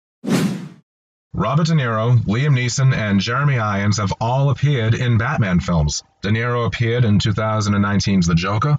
Robert 1.33 1.67
De 1.67 1.73
Niro, 1.73 2.17
Liam 2.25 2.57
Neeson, 2.57 2.95
and 2.95 3.21
Jeremy 3.21 3.59
Irons 3.59 3.99
have 3.99 4.13
all 4.21 4.51
appeared 4.51 4.95
in 4.95 5.19
Batman 5.19 5.61
films. 5.61 6.03
De 6.23 6.31
Niro 6.31 6.67
appeared 6.67 7.05
in 7.05 7.19
2019's 7.19 8.27
The 8.27 8.35
Joker, 8.35 8.79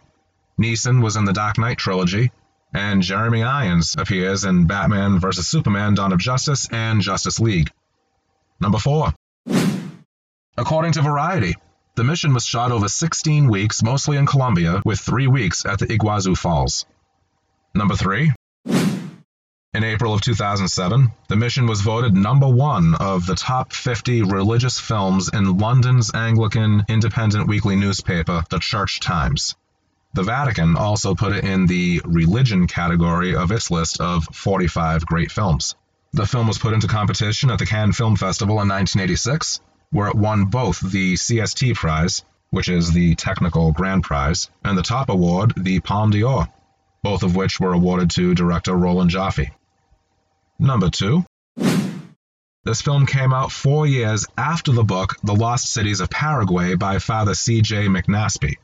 Neeson 0.60 1.04
was 1.04 1.18
in 1.18 1.26
the 1.26 1.34
Dark 1.34 1.58
Knight 1.58 1.78
trilogy, 1.78 2.32
and 2.74 3.02
Jeremy 3.02 3.44
Irons 3.44 3.96
appears 3.98 4.46
in 4.46 4.68
Batman 4.68 5.20
vs. 5.20 5.48
Superman 5.48 5.96
Dawn 5.96 6.14
of 6.14 6.20
Justice 6.20 6.70
and 6.72 7.02
Justice 7.02 7.40
League. 7.40 7.72
Number 8.62 8.78
4. 8.78 9.14
According 10.58 10.94
to 10.94 11.02
Variety, 11.02 11.56
the 11.96 12.06
mission 12.06 12.34
was 12.34 12.46
shot 12.46 12.72
over 12.72 12.88
16 12.88 13.50
weeks, 13.50 13.84
mostly 13.84 14.16
in 14.16 14.26
Colombia, 14.26 14.82
with 14.86 15.00
three 15.00 15.28
weeks 15.28 15.66
at 15.66 15.80
the 15.80 15.88
Iguazu 15.88 16.38
Falls. 16.38 16.86
Number 17.74 17.96
three. 17.96 18.32
In 19.76 19.84
April 19.84 20.14
of 20.14 20.22
2007, 20.22 21.12
the 21.28 21.36
mission 21.36 21.68
was 21.68 21.82
voted 21.82 22.14
number 22.14 22.48
one 22.48 22.96
of 22.96 23.26
the 23.26 23.36
top 23.36 23.74
50 23.74 24.22
religious 24.22 24.80
films 24.80 25.28
in 25.28 25.58
London's 25.58 26.16
Anglican 26.16 26.86
independent 26.88 27.50
weekly 27.50 27.76
newspaper, 27.76 28.46
The 28.50 28.60
Church 28.60 29.02
Times. 29.02 29.54
The 30.14 30.24
Vatican 30.24 30.78
also 30.78 31.14
put 31.14 31.36
it 31.36 31.44
in 31.44 31.68
the 31.68 32.02
religion 32.06 32.68
category 32.68 33.36
of 33.36 33.52
its 33.52 33.70
list 33.70 34.00
of 34.00 34.24
45 34.32 35.06
great 35.06 35.30
films. 35.30 35.76
The 36.14 36.26
film 36.26 36.48
was 36.48 36.58
put 36.58 36.74
into 36.74 36.88
competition 36.88 37.50
at 37.50 37.60
the 37.60 37.66
Cannes 37.66 37.98
Film 37.98 38.16
Festival 38.16 38.62
in 38.62 38.70
1986, 38.70 39.60
where 39.92 40.08
it 40.08 40.16
won 40.16 40.46
both 40.46 40.80
the 40.80 41.16
CST 41.16 41.76
Prize, 41.76 42.24
which 42.50 42.70
is 42.70 42.94
the 42.94 43.16
technical 43.16 43.74
grand 43.74 44.04
prize, 44.04 44.50
and 44.64 44.78
the 44.78 44.84
top 44.84 45.10
award, 45.10 45.54
the 45.58 45.82
Palme 45.82 46.12
d'Or 46.12 46.48
both 47.06 47.22
of 47.22 47.36
which 47.36 47.60
were 47.60 47.74
awarded 47.74 48.10
to 48.10 48.34
director 48.34 48.74
Roland 48.76 49.12
Joffe. 49.12 49.52
Number 50.60 50.90
two. 50.90 51.26
This 52.64 52.82
film 52.82 53.06
came 53.06 53.34
out 53.34 53.52
four 53.52 53.86
years 53.86 54.26
after 54.38 54.72
the 54.72 54.84
book 54.84 55.18
The 55.24 55.36
Lost 55.36 55.72
Cities 55.72 56.00
of 56.00 56.10
Paraguay 56.10 56.76
by 56.76 57.00
Father 57.00 57.36
C.J. 57.36 57.88
McNaspy. 57.88 58.56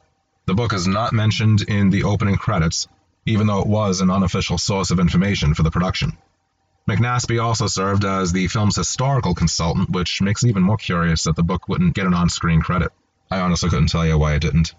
The 0.47 0.55
book 0.55 0.73
is 0.73 0.87
not 0.87 1.13
mentioned 1.13 1.61
in 1.61 1.91
the 1.91 2.03
opening 2.03 2.35
credits, 2.35 2.87
even 3.25 3.45
though 3.45 3.61
it 3.61 3.67
was 3.67 4.01
an 4.01 4.09
unofficial 4.09 4.57
source 4.57 4.89
of 4.89 4.99
information 4.99 5.53
for 5.53 5.63
the 5.63 5.69
production. 5.69 6.17
McNaspy 6.89 7.43
also 7.43 7.67
served 7.67 8.03
as 8.03 8.31
the 8.31 8.47
film's 8.47 8.75
historical 8.75 9.35
consultant, 9.35 9.91
which 9.91 10.21
makes 10.21 10.43
it 10.43 10.49
even 10.49 10.63
more 10.63 10.77
curious 10.77 11.23
that 11.25 11.35
the 11.35 11.43
book 11.43 11.69
wouldn't 11.69 11.93
get 11.93 12.07
an 12.07 12.13
on 12.13 12.29
screen 12.29 12.61
credit. 12.61 12.91
I 13.29 13.39
honestly 13.41 13.69
couldn't 13.69 13.89
tell 13.89 14.05
you 14.05 14.17
why 14.17 14.33
it 14.33 14.41
didn't. 14.41 14.73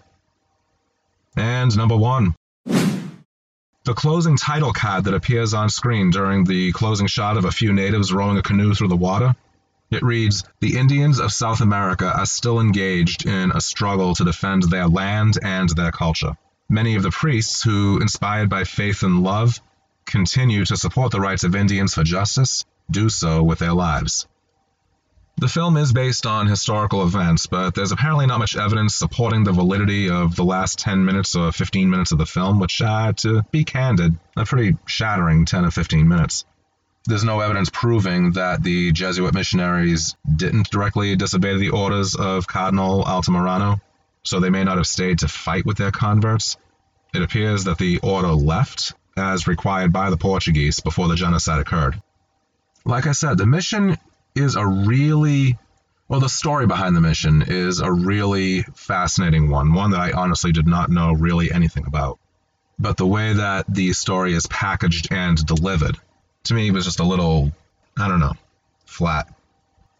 And 1.37 1.75
number 1.77 1.95
one. 1.95 2.35
The 3.85 3.93
closing 3.93 4.37
title 4.37 4.71
card 4.71 5.03
that 5.03 5.13
appears 5.13 5.53
on 5.53 5.69
screen 5.69 6.09
during 6.09 6.45
the 6.45 6.71
closing 6.71 7.07
shot 7.07 7.35
of 7.35 7.43
a 7.43 7.51
few 7.51 7.73
natives 7.73 8.13
rowing 8.13 8.37
a 8.37 8.41
canoe 8.41 8.73
through 8.73 8.87
the 8.87 8.95
water. 8.95 9.35
It 9.91 10.01
reads 10.01 10.45
The 10.61 10.77
Indians 10.77 11.19
of 11.19 11.33
South 11.33 11.59
America 11.59 12.09
are 12.17 12.25
still 12.25 12.61
engaged 12.61 13.25
in 13.25 13.51
a 13.51 13.59
struggle 13.59 14.15
to 14.15 14.23
defend 14.23 14.63
their 14.63 14.87
land 14.87 15.37
and 15.43 15.67
their 15.67 15.91
culture. 15.91 16.37
Many 16.69 16.95
of 16.95 17.03
the 17.03 17.11
priests 17.11 17.61
who, 17.61 17.99
inspired 17.99 18.49
by 18.49 18.63
faith 18.63 19.03
and 19.03 19.21
love, 19.21 19.59
continue 20.05 20.63
to 20.63 20.77
support 20.77 21.11
the 21.11 21.19
rights 21.19 21.43
of 21.43 21.53
Indians 21.53 21.93
for 21.93 22.05
justice, 22.05 22.63
do 22.89 23.09
so 23.09 23.43
with 23.43 23.59
their 23.59 23.73
lives. 23.73 24.27
The 25.43 25.49
film 25.49 25.75
is 25.75 25.91
based 25.91 26.25
on 26.25 26.47
historical 26.47 27.03
events, 27.03 27.47
but 27.47 27.75
there's 27.75 27.91
apparently 27.91 28.27
not 28.27 28.39
much 28.39 28.55
evidence 28.55 28.95
supporting 28.95 29.43
the 29.43 29.51
validity 29.51 30.09
of 30.09 30.37
the 30.37 30.45
last 30.45 30.79
10 30.79 31.03
minutes 31.03 31.35
or 31.35 31.51
15 31.51 31.89
minutes 31.89 32.13
of 32.13 32.17
the 32.17 32.25
film, 32.25 32.61
which, 32.61 32.81
uh, 32.81 33.11
to 33.17 33.43
be 33.51 33.65
candid, 33.65 34.17
a 34.37 34.45
pretty 34.45 34.77
shattering 34.85 35.43
10 35.43 35.65
or 35.65 35.71
15 35.71 36.07
minutes. 36.07 36.45
there's 37.07 37.25
no 37.25 37.41
evidence 37.41 37.69
proving 37.69 38.31
that 38.31 38.63
the 38.63 38.93
Jesuit 38.93 39.33
missionaries 39.33 40.15
didn't 40.33 40.69
directly 40.69 41.17
disobey 41.17 41.57
the 41.57 41.71
orders 41.71 42.15
of 42.15 42.47
Cardinal 42.47 43.03
Altamirano, 43.03 43.81
so 44.23 44.39
they 44.39 44.49
may 44.49 44.63
not 44.63 44.77
have 44.77 44.87
stayed 44.87 45.19
to 45.19 45.27
fight 45.27 45.65
with 45.65 45.75
their 45.75 45.91
converts. 45.91 46.55
It 47.13 47.21
appears 47.21 47.65
that 47.65 47.77
the 47.77 47.99
order 47.99 48.31
left 48.31 48.93
as 49.17 49.45
required 49.45 49.91
by 49.91 50.09
the 50.09 50.15
Portuguese 50.15 50.79
before 50.79 51.09
the 51.09 51.17
genocide 51.17 51.59
occurred. 51.59 52.01
Like 52.85 53.07
I 53.07 53.11
said, 53.11 53.37
the 53.37 53.45
mission 53.45 53.97
is 54.35 54.55
a 54.55 54.65
really 54.65 55.57
well, 56.13 56.19
the 56.19 56.29
story 56.29 56.67
behind 56.67 56.95
the 56.95 57.01
mission 57.01 57.43
is 57.47 57.79
a 57.79 57.91
really 57.91 58.61
fascinating 58.61 59.49
one, 59.49 59.73
one 59.73 59.91
that 59.91 59.99
I 59.99 60.11
honestly 60.11 60.51
did 60.51 60.67
not 60.67 60.91
know 60.91 61.13
really 61.13 61.51
anything 61.51 61.85
about. 61.87 62.19
But 62.77 62.97
the 62.97 63.07
way 63.07 63.33
that 63.33 63.65
the 63.67 63.93
story 63.93 64.33
is 64.33 64.45
packaged 64.45 65.07
and 65.11 65.43
delivered, 65.43 65.97
to 66.43 66.53
me, 66.53 66.71
was 66.71 66.85
just 66.85 66.99
a 66.99 67.05
little, 67.05 67.51
I 67.97 68.07
don't 68.07 68.19
know, 68.19 68.33
flat. 68.85 69.33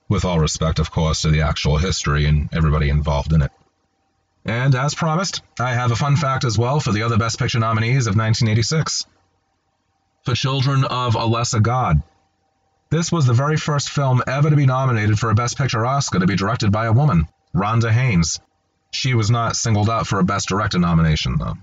With 0.10 0.26
all 0.26 0.40
respect, 0.40 0.80
of 0.80 0.92
course, 0.92 1.22
to 1.22 1.30
the 1.30 1.42
actual 1.42 1.78
history 1.78 2.26
and 2.26 2.50
everybody 2.54 2.90
involved 2.90 3.34
in 3.34 3.42
it. 3.42 3.52
And 4.46 4.76
as 4.76 4.94
promised, 4.94 5.42
I 5.60 5.74
have 5.74 5.92
a 5.92 5.96
fun 5.96 6.18
fact 6.18 6.44
as 6.44 6.60
well 6.60 6.80
for 6.80 6.92
the 6.92 7.04
other 7.04 7.18
Best 7.18 7.40
Picture 7.40 7.60
nominees 7.60 8.08
of 8.08 8.18
1986. 8.18 9.06
For 10.26 10.36
Children 10.36 10.84
of 10.84 11.16
a 11.16 11.26
Lesser 11.26 11.62
God, 11.62 12.04
this 12.94 13.12
was 13.12 13.26
the 13.26 13.34
very 13.34 13.58
first 13.58 13.90
film 13.90 14.22
ever 14.28 14.52
to 14.52 14.56
be 14.56 14.68
nominated 14.68 15.18
for 15.18 15.32
a 15.32 15.36
Best 15.36 15.58
Picture 15.58 15.84
Oscar 15.84 16.20
to 16.20 16.28
be 16.28 16.36
directed 16.36 16.72
by 16.72 16.86
a 16.86 16.94
woman, 16.94 17.28
Randa 17.52 17.92
Haines. 17.92 18.40
She 18.92 19.16
was 19.16 19.32
not 19.32 19.56
singled 19.56 19.90
out 19.90 20.06
for 20.06 20.20
a 20.20 20.24
Best 20.24 20.48
Director 20.48 20.78
nomination, 20.78 21.38
though. 21.40 21.58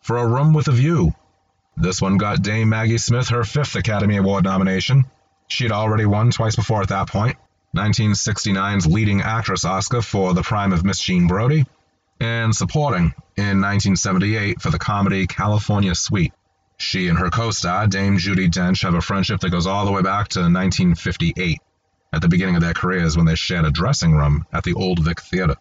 For 0.00 0.18
A 0.18 0.26
Room 0.26 0.54
with 0.54 0.68
a 0.68 0.72
View, 0.72 1.12
this 1.76 2.00
one 2.00 2.18
got 2.18 2.40
Dame 2.40 2.68
Maggie 2.68 2.98
Smith 2.98 3.30
her 3.30 3.42
fifth 3.42 3.74
Academy 3.74 4.16
Award 4.16 4.44
nomination. 4.44 5.06
She 5.48 5.64
had 5.64 5.72
already 5.72 6.06
won 6.06 6.30
twice 6.30 6.54
before 6.54 6.82
at 6.82 6.88
that 6.90 7.08
point 7.08 7.36
1969's 7.76 8.86
Leading 8.86 9.22
Actress 9.22 9.64
Oscar 9.64 10.02
for 10.02 10.34
The 10.34 10.42
Prime 10.42 10.72
of 10.72 10.84
Miss 10.84 11.00
Jean 11.00 11.26
Brodie, 11.26 11.66
and 12.20 12.54
Supporting 12.54 13.12
in 13.36 13.60
1978 13.60 14.62
for 14.62 14.70
the 14.70 14.78
comedy 14.78 15.26
California 15.26 15.96
Suite. 15.96 16.32
She 16.82 17.06
and 17.06 17.16
her 17.16 17.30
co 17.30 17.52
star, 17.52 17.86
Dame 17.86 18.18
Judi 18.18 18.50
Dench, 18.50 18.82
have 18.82 18.94
a 18.94 19.00
friendship 19.00 19.40
that 19.40 19.50
goes 19.50 19.68
all 19.68 19.86
the 19.86 19.92
way 19.92 20.02
back 20.02 20.26
to 20.30 20.40
1958, 20.40 21.60
at 22.12 22.20
the 22.20 22.28
beginning 22.28 22.56
of 22.56 22.60
their 22.60 22.74
careers 22.74 23.16
when 23.16 23.24
they 23.24 23.36
shared 23.36 23.64
a 23.64 23.70
dressing 23.70 24.16
room 24.16 24.44
at 24.52 24.64
the 24.64 24.74
Old 24.74 24.98
Vic 24.98 25.20
Theatre. 25.20 25.54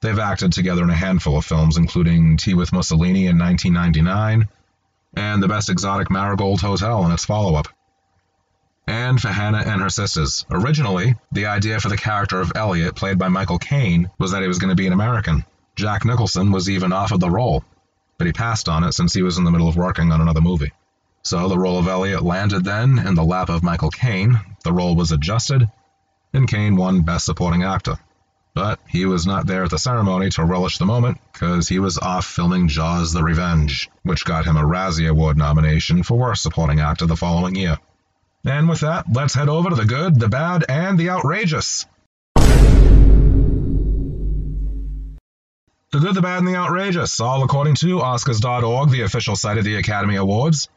They've 0.00 0.18
acted 0.18 0.52
together 0.52 0.82
in 0.82 0.90
a 0.90 0.96
handful 0.96 1.38
of 1.38 1.44
films, 1.44 1.76
including 1.76 2.38
Tea 2.38 2.54
with 2.54 2.72
Mussolini 2.72 3.26
in 3.26 3.38
1999 3.38 4.48
and 5.14 5.40
The 5.40 5.46
Best 5.46 5.70
Exotic 5.70 6.10
Marigold 6.10 6.60
Hotel 6.60 7.04
and 7.04 7.12
its 7.12 7.24
follow 7.24 7.54
up. 7.54 7.68
And 8.88 9.22
for 9.22 9.28
Hannah 9.28 9.62
and 9.64 9.80
her 9.80 9.90
sisters. 9.90 10.44
Originally, 10.50 11.14
the 11.30 11.46
idea 11.46 11.78
for 11.78 11.88
the 11.88 11.96
character 11.96 12.40
of 12.40 12.52
Elliot, 12.56 12.96
played 12.96 13.16
by 13.16 13.28
Michael 13.28 13.58
Caine, 13.58 14.10
was 14.18 14.32
that 14.32 14.42
he 14.42 14.48
was 14.48 14.58
going 14.58 14.70
to 14.70 14.82
be 14.82 14.88
an 14.88 14.92
American. 14.92 15.44
Jack 15.76 16.04
Nicholson 16.04 16.50
was 16.50 16.68
even 16.68 16.92
offered 16.92 17.20
the 17.20 17.30
role, 17.30 17.62
but 18.18 18.26
he 18.26 18.32
passed 18.32 18.68
on 18.68 18.84
it 18.84 18.92
since 18.92 19.14
he 19.14 19.22
was 19.22 19.38
in 19.38 19.44
the 19.44 19.50
middle 19.50 19.68
of 19.68 19.76
working 19.76 20.12
on 20.12 20.20
another 20.20 20.40
movie. 20.40 20.72
So 21.22 21.48
the 21.48 21.58
role 21.58 21.78
of 21.78 21.88
Elliot 21.88 22.22
landed 22.22 22.64
then 22.64 22.98
in 22.98 23.14
the 23.14 23.24
lap 23.24 23.48
of 23.48 23.62
Michael 23.62 23.90
Caine, 23.90 24.40
the 24.64 24.72
role 24.72 24.96
was 24.96 25.12
adjusted, 25.12 25.68
and 26.32 26.48
Caine 26.48 26.76
won 26.76 27.02
Best 27.02 27.24
Supporting 27.26 27.62
Actor. 27.62 27.98
But 28.54 28.80
he 28.88 29.04
was 29.04 29.26
not 29.26 29.46
there 29.46 29.62
at 29.62 29.70
the 29.70 29.78
ceremony 29.78 30.30
to 30.30 30.44
relish 30.44 30.78
the 30.78 30.86
moment, 30.86 31.18
because 31.32 31.68
he 31.68 31.78
was 31.78 31.98
off 31.98 32.26
filming 32.26 32.66
Jaws 32.66 33.12
the 33.12 33.22
Revenge, 33.22 33.88
which 34.02 34.24
got 34.24 34.46
him 34.46 34.56
a 34.56 34.62
Razzie 34.62 35.08
Award 35.08 35.36
nomination 35.36 36.02
for 36.02 36.18
Worst 36.18 36.42
Supporting 36.42 36.80
Actor 36.80 37.06
the 37.06 37.16
following 37.16 37.54
year. 37.54 37.78
And 38.44 38.68
with 38.68 38.80
that, 38.80 39.04
let's 39.12 39.34
head 39.34 39.48
over 39.48 39.70
to 39.70 39.76
the 39.76 39.84
good, 39.84 40.18
the 40.18 40.28
bad, 40.28 40.64
and 40.68 40.98
the 40.98 41.10
outrageous. 41.10 41.86
The 45.90 46.00
Good, 46.00 46.16
the 46.16 46.20
Bad, 46.20 46.40
and 46.40 46.46
the 46.46 46.54
Outrageous, 46.54 47.18
all 47.18 47.42
according 47.42 47.76
to 47.76 48.00
Oscars.org, 48.00 48.90
the 48.90 49.00
official 49.00 49.36
site 49.36 49.56
of 49.56 49.64
the 49.64 49.76
Academy 49.76 50.16
Awards. 50.16 50.68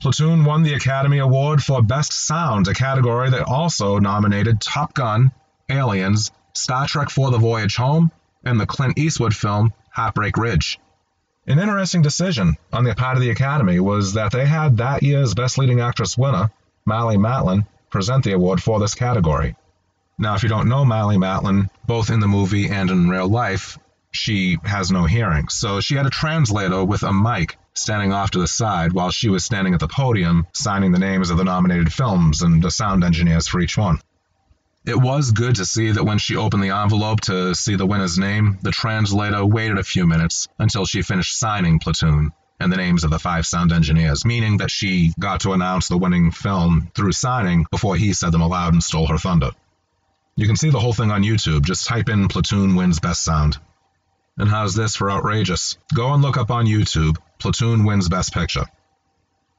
Platoon 0.00 0.46
won 0.46 0.62
the 0.62 0.72
Academy 0.72 1.18
Award 1.18 1.62
for 1.62 1.82
Best 1.82 2.14
Sound, 2.14 2.68
a 2.68 2.72
category 2.72 3.28
that 3.28 3.46
also 3.46 3.98
nominated 3.98 4.62
Top 4.62 4.94
Gun, 4.94 5.30
Aliens, 5.68 6.30
Star 6.54 6.86
Trek 6.86 7.10
For 7.10 7.30
the 7.30 7.36
Voyage 7.36 7.76
Home, 7.76 8.10
and 8.42 8.58
the 8.58 8.64
Clint 8.64 8.98
Eastwood 8.98 9.36
film 9.36 9.74
Heartbreak 9.90 10.38
Ridge. 10.38 10.80
An 11.46 11.58
interesting 11.58 12.00
decision 12.00 12.56
on 12.72 12.84
the 12.84 12.94
part 12.94 13.18
of 13.18 13.22
the 13.22 13.28
Academy 13.28 13.78
was 13.78 14.14
that 14.14 14.32
they 14.32 14.46
had 14.46 14.78
that 14.78 15.02
year's 15.02 15.34
Best 15.34 15.58
Leading 15.58 15.80
Actress 15.80 16.16
winner, 16.16 16.50
Marlee 16.88 17.18
Matlin, 17.18 17.66
present 17.90 18.24
the 18.24 18.32
award 18.32 18.62
for 18.62 18.80
this 18.80 18.94
category. 18.94 19.54
Now, 20.18 20.34
if 20.34 20.42
you 20.42 20.48
don't 20.48 20.70
know 20.70 20.86
Marlee 20.86 21.18
Matlin, 21.18 21.68
both 21.86 22.08
in 22.08 22.20
the 22.20 22.26
movie 22.26 22.70
and 22.70 22.90
in 22.90 23.10
real 23.10 23.28
life, 23.28 23.76
she 24.18 24.58
has 24.64 24.90
no 24.90 25.04
hearing. 25.04 25.48
So 25.48 25.80
she 25.80 25.94
had 25.94 26.06
a 26.06 26.10
translator 26.10 26.84
with 26.84 27.02
a 27.02 27.12
mic 27.12 27.56
standing 27.74 28.12
off 28.12 28.32
to 28.32 28.40
the 28.40 28.48
side 28.48 28.92
while 28.92 29.10
she 29.10 29.28
was 29.28 29.44
standing 29.44 29.74
at 29.74 29.80
the 29.80 29.88
podium 29.88 30.46
signing 30.52 30.92
the 30.92 30.98
names 30.98 31.30
of 31.30 31.38
the 31.38 31.44
nominated 31.44 31.92
films 31.92 32.42
and 32.42 32.62
the 32.62 32.70
sound 32.70 33.04
engineers 33.04 33.46
for 33.46 33.60
each 33.60 33.78
one. 33.78 34.00
It 34.84 34.96
was 34.96 35.32
good 35.32 35.56
to 35.56 35.66
see 35.66 35.92
that 35.92 36.04
when 36.04 36.18
she 36.18 36.36
opened 36.36 36.62
the 36.62 36.70
envelope 36.70 37.20
to 37.22 37.54
see 37.54 37.76
the 37.76 37.86
winner's 37.86 38.18
name, 38.18 38.58
the 38.62 38.70
translator 38.70 39.44
waited 39.44 39.78
a 39.78 39.84
few 39.84 40.06
minutes 40.06 40.48
until 40.58 40.84
she 40.86 41.02
finished 41.02 41.38
signing 41.38 41.78
Platoon 41.78 42.32
and 42.60 42.72
the 42.72 42.76
names 42.76 43.04
of 43.04 43.10
the 43.10 43.18
five 43.18 43.46
sound 43.46 43.72
engineers, 43.72 44.24
meaning 44.24 44.58
that 44.58 44.70
she 44.70 45.12
got 45.18 45.40
to 45.40 45.52
announce 45.52 45.88
the 45.88 45.98
winning 45.98 46.30
film 46.30 46.90
through 46.94 47.12
signing 47.12 47.66
before 47.70 47.96
he 47.96 48.12
said 48.12 48.32
them 48.32 48.40
aloud 48.40 48.72
and 48.72 48.82
stole 48.82 49.06
her 49.06 49.18
thunder. 49.18 49.50
You 50.36 50.46
can 50.46 50.56
see 50.56 50.70
the 50.70 50.80
whole 50.80 50.92
thing 50.92 51.10
on 51.10 51.22
YouTube. 51.22 51.64
Just 51.64 51.86
type 51.86 52.08
in 52.08 52.28
Platoon 52.28 52.74
wins 52.76 53.00
best 53.00 53.22
sound. 53.22 53.58
And 54.38 54.48
how's 54.48 54.74
this 54.74 54.94
for 54.94 55.10
outrageous? 55.10 55.76
Go 55.92 56.14
and 56.14 56.22
look 56.22 56.36
up 56.36 56.50
on 56.50 56.66
YouTube 56.66 57.16
Platoon 57.38 57.84
wins 57.84 58.08
Best 58.08 58.32
Picture. 58.32 58.66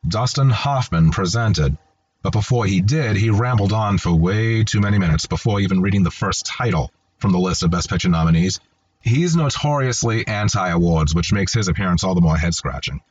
Dustin 0.07 0.49
Hoffman 0.49 1.11
presented, 1.11 1.77
but 2.21 2.31
before 2.31 2.65
he 2.65 2.81
did, 2.81 3.17
he 3.17 3.29
rambled 3.29 3.73
on 3.73 3.97
for 3.97 4.13
way 4.13 4.63
too 4.63 4.79
many 4.79 4.97
minutes 4.97 5.25
before 5.25 5.59
even 5.59 5.81
reading 5.81 6.03
the 6.03 6.11
first 6.11 6.45
title 6.45 6.91
from 7.17 7.31
the 7.31 7.39
list 7.39 7.63
of 7.63 7.71
Best 7.71 7.89
Picture 7.89 8.09
nominees. 8.09 8.59
He's 9.01 9.35
notoriously 9.35 10.27
anti 10.27 10.69
awards, 10.69 11.13
which 11.13 11.33
makes 11.33 11.53
his 11.53 11.67
appearance 11.67 12.03
all 12.03 12.15
the 12.15 12.21
more 12.21 12.37
head 12.37 12.53
scratching. 12.53 13.01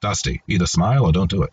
Dusty, 0.00 0.42
either 0.48 0.66
smile 0.66 1.06
or 1.06 1.12
don't 1.12 1.30
do 1.30 1.42
it. 1.42 1.52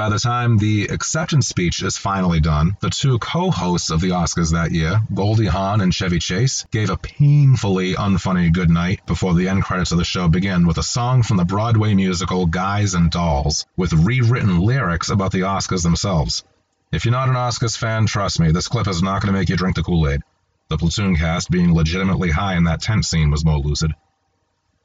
By 0.00 0.08
the 0.08 0.18
time 0.18 0.56
the 0.56 0.86
acceptance 0.86 1.46
speech 1.46 1.82
is 1.82 1.98
finally 1.98 2.40
done, 2.40 2.74
the 2.80 2.88
two 2.88 3.18
co 3.18 3.50
hosts 3.50 3.90
of 3.90 4.00
the 4.00 4.12
Oscars 4.12 4.52
that 4.52 4.72
year, 4.72 5.02
Goldie 5.12 5.44
Hawn 5.44 5.82
and 5.82 5.92
Chevy 5.92 6.18
Chase, 6.18 6.64
gave 6.70 6.88
a 6.88 6.96
painfully 6.96 7.92
unfunny 7.92 8.50
goodnight 8.50 9.04
before 9.04 9.34
the 9.34 9.50
end 9.50 9.62
credits 9.62 9.92
of 9.92 9.98
the 9.98 10.04
show 10.04 10.26
begin 10.26 10.66
with 10.66 10.78
a 10.78 10.82
song 10.82 11.22
from 11.22 11.36
the 11.36 11.44
Broadway 11.44 11.92
musical 11.92 12.46
Guys 12.46 12.94
and 12.94 13.10
Dolls, 13.10 13.66
with 13.76 13.92
rewritten 13.92 14.60
lyrics 14.60 15.10
about 15.10 15.32
the 15.32 15.42
Oscars 15.42 15.82
themselves. 15.82 16.44
If 16.90 17.04
you're 17.04 17.12
not 17.12 17.28
an 17.28 17.34
Oscars 17.34 17.76
fan, 17.76 18.06
trust 18.06 18.40
me, 18.40 18.52
this 18.52 18.68
clip 18.68 18.88
is 18.88 19.02
not 19.02 19.20
going 19.20 19.34
to 19.34 19.38
make 19.38 19.50
you 19.50 19.56
drink 19.56 19.76
the 19.76 19.82
Kool 19.82 20.08
Aid. 20.08 20.22
The 20.68 20.78
platoon 20.78 21.14
cast 21.16 21.50
being 21.50 21.74
legitimately 21.74 22.30
high 22.30 22.56
in 22.56 22.64
that 22.64 22.80
tent 22.80 23.04
scene 23.04 23.30
was 23.30 23.44
more 23.44 23.58
lucid. 23.58 23.92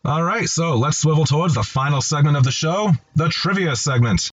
Alright, 0.05 0.49
so 0.49 0.75
let's 0.75 0.97
swivel 0.97 1.23
towards 1.23 1.55
the 1.55 1.63
final 1.63 2.01
segment 2.01 2.35
of 2.35 2.43
the 2.43 2.51
show 2.51 2.91
the 3.15 3.29
trivia 3.29 3.77
segment. 3.77 4.29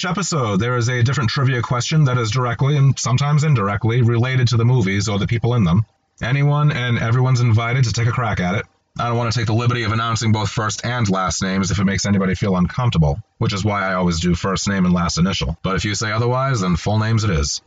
Each 0.00 0.06
episode, 0.06 0.56
there 0.56 0.78
is 0.78 0.88
a 0.88 1.02
different 1.02 1.28
trivia 1.28 1.60
question 1.60 2.04
that 2.04 2.16
is 2.16 2.30
directly 2.30 2.74
and 2.74 2.98
sometimes 2.98 3.44
indirectly 3.44 4.00
related 4.00 4.48
to 4.48 4.56
the 4.56 4.64
movies 4.64 5.10
or 5.10 5.18
the 5.18 5.26
people 5.26 5.52
in 5.52 5.64
them. 5.64 5.84
Anyone 6.22 6.72
and 6.72 6.98
everyone's 6.98 7.42
invited 7.42 7.84
to 7.84 7.92
take 7.92 8.06
a 8.06 8.10
crack 8.10 8.40
at 8.40 8.54
it. 8.54 8.64
I 8.98 9.08
don't 9.08 9.18
want 9.18 9.30
to 9.30 9.38
take 9.38 9.46
the 9.46 9.52
liberty 9.52 9.82
of 9.82 9.92
announcing 9.92 10.32
both 10.32 10.48
first 10.48 10.86
and 10.86 11.06
last 11.10 11.42
names 11.42 11.70
if 11.70 11.78
it 11.78 11.84
makes 11.84 12.06
anybody 12.06 12.34
feel 12.34 12.56
uncomfortable, 12.56 13.18
which 13.36 13.52
is 13.52 13.62
why 13.62 13.82
I 13.82 13.92
always 13.92 14.20
do 14.20 14.34
first 14.34 14.66
name 14.70 14.86
and 14.86 14.94
last 14.94 15.18
initial. 15.18 15.58
But 15.62 15.76
if 15.76 15.84
you 15.84 15.94
say 15.94 16.10
otherwise, 16.10 16.62
then 16.62 16.76
full 16.76 16.98
names 16.98 17.24
it 17.24 17.30
is. 17.30 17.60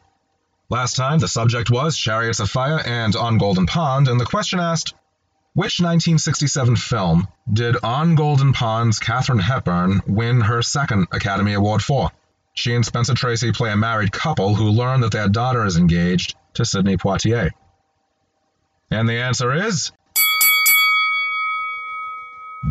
Last 0.69 0.95
time, 0.95 1.19
the 1.19 1.27
subject 1.27 1.69
was 1.69 1.95
Chariots 1.95 2.39
of 2.39 2.49
Fire 2.49 2.81
and 2.84 3.15
On 3.15 3.38
Golden 3.38 3.67
Pond, 3.67 4.07
and 4.07 4.19
the 4.19 4.25
question 4.25 4.59
asked 4.59 4.95
which 5.53 5.79
1967 5.79 6.77
film 6.77 7.27
did 7.51 7.77
On 7.84 8.15
Golden 8.15 8.53
Pond's 8.53 8.97
Katharine 8.97 9.38
Hepburn 9.38 10.01
win 10.07 10.41
her 10.41 10.63
second 10.63 11.09
Academy 11.11 11.53
Award 11.53 11.84
for? 11.84 12.09
She 12.53 12.73
and 12.75 12.85
Spencer 12.85 13.13
Tracy 13.15 13.51
play 13.51 13.71
a 13.71 13.77
married 13.77 14.11
couple 14.11 14.53
who 14.53 14.69
learn 14.69 15.01
that 15.01 15.11
their 15.11 15.27
daughter 15.27 15.65
is 15.65 15.77
engaged 15.77 16.35
to 16.53 16.65
Sidney 16.65 16.97
Poitier. 16.97 17.51
And 18.91 19.09
the 19.09 19.17
answer 19.17 19.53
is. 19.53 19.91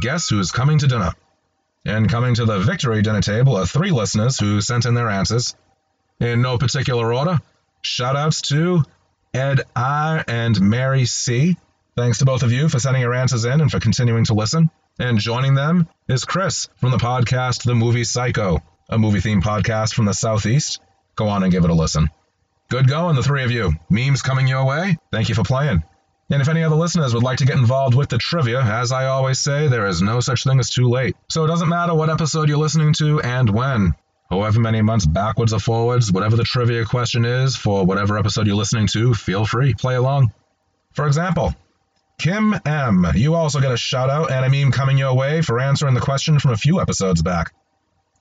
Guess 0.00 0.28
who's 0.28 0.52
coming 0.52 0.78
to 0.78 0.86
dinner? 0.86 1.12
And 1.84 2.08
coming 2.08 2.36
to 2.36 2.44
the 2.44 2.60
victory 2.60 3.02
dinner 3.02 3.20
table 3.20 3.56
are 3.56 3.66
three 3.66 3.90
listeners 3.90 4.38
who 4.38 4.60
sent 4.60 4.86
in 4.86 4.94
their 4.94 5.10
answers. 5.10 5.56
In 6.20 6.40
no 6.40 6.58
particular 6.58 7.12
order, 7.12 7.40
shoutouts 7.82 8.42
to 8.48 8.84
Ed 9.34 9.62
R. 9.74 10.24
and 10.28 10.60
Mary 10.60 11.06
C. 11.06 11.56
Thanks 11.96 12.18
to 12.18 12.24
both 12.24 12.44
of 12.44 12.52
you 12.52 12.68
for 12.68 12.78
sending 12.78 13.02
your 13.02 13.14
answers 13.14 13.44
in 13.44 13.60
and 13.60 13.70
for 13.70 13.80
continuing 13.80 14.24
to 14.26 14.34
listen. 14.34 14.70
And 14.98 15.18
joining 15.18 15.54
them 15.54 15.88
is 16.08 16.24
Chris 16.24 16.68
from 16.76 16.92
the 16.92 16.98
podcast 16.98 17.64
The 17.64 17.74
Movie 17.74 18.04
Psycho, 18.04 18.62
a 18.93 18.99
movie 18.99 19.20
themed 19.20 19.43
podcast 19.43 19.95
from 19.95 20.05
the 20.05 20.12
Southeast. 20.12 20.80
Go 21.16 21.28
on 21.28 21.43
and 21.43 21.51
give 21.51 21.64
it 21.64 21.70
a 21.70 21.74
listen. 21.74 22.11
Good 22.68 22.88
going, 22.88 23.16
the 23.16 23.22
three 23.22 23.43
of 23.43 23.51
you. 23.51 23.72
Memes 23.90 24.22
coming 24.22 24.47
your 24.47 24.64
way. 24.64 24.97
Thank 25.11 25.28
you 25.28 25.34
for 25.34 25.43
playing. 25.43 25.82
And 26.30 26.40
if 26.40 26.49
any 26.49 26.62
other 26.62 26.76
listeners 26.76 27.12
would 27.14 27.22
like 27.22 27.38
to 27.38 27.45
get 27.45 27.59
involved 27.59 27.95
with 27.95 28.09
the 28.09 28.18
trivia, 28.18 28.62
as 28.62 28.93
I 28.93 29.07
always 29.07 29.38
say, 29.38 29.68
there 29.68 29.86
is 29.86 30.01
no 30.01 30.20
such 30.20 30.45
thing 30.45 30.59
as 30.59 30.70
too 30.70 30.88
late. 30.88 31.16
So 31.28 31.45
it 31.45 31.49
doesn't 31.49 31.68
matter 31.68 31.95
what 31.95 32.11
episode 32.11 32.49
you're 32.49 32.59
listening 32.59 32.93
to 32.95 33.20
and 33.20 33.51
when. 33.51 33.95
However 34.30 34.61
many 34.61 34.80
months 34.80 35.05
backwards 35.05 35.53
or 35.53 35.59
forwards, 35.59 36.11
whatever 36.11 36.36
the 36.36 36.45
trivia 36.45 36.86
question 36.86 37.24
is 37.24 37.57
for 37.57 37.84
whatever 37.84 38.16
episode 38.18 38.47
you're 38.47 38.57
listening 38.57 38.86
to, 38.88 39.12
feel 39.12 39.45
free, 39.45 39.74
play 39.74 39.95
along. 39.95 40.32
For 40.93 41.07
example, 41.07 41.55
Kim 42.18 42.55
M., 42.64 43.07
you 43.14 43.34
also 43.34 43.61
get 43.61 43.72
a 43.72 43.76
shout 43.76 44.09
out 44.09 44.30
and 44.30 44.45
a 44.45 44.49
meme 44.49 44.72
coming 44.72 44.97
your 44.97 45.14
way 45.14 45.43
for 45.43 45.61
answering 45.61 45.95
the 45.95 46.01
question 46.01 46.38
from 46.38 46.53
a 46.53 46.57
few 46.57 46.80
episodes 46.80 47.20
back. 47.20 47.53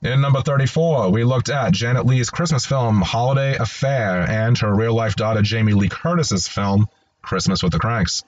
In 0.03 0.19
number 0.19 0.41
34, 0.41 1.11
we 1.11 1.23
looked 1.23 1.49
at 1.49 1.73
Janet 1.73 2.07
Leigh's 2.07 2.31
Christmas 2.31 2.65
film 2.65 3.01
Holiday 3.01 3.55
Affair 3.55 4.27
and 4.27 4.57
her 4.57 4.73
real 4.73 4.95
life 4.95 5.15
daughter 5.15 5.43
Jamie 5.43 5.73
Lee 5.73 5.89
Curtis's 5.89 6.47
film 6.47 6.89
Christmas 7.21 7.61
with 7.61 7.71
the 7.71 7.77
Cranks. 7.77 8.23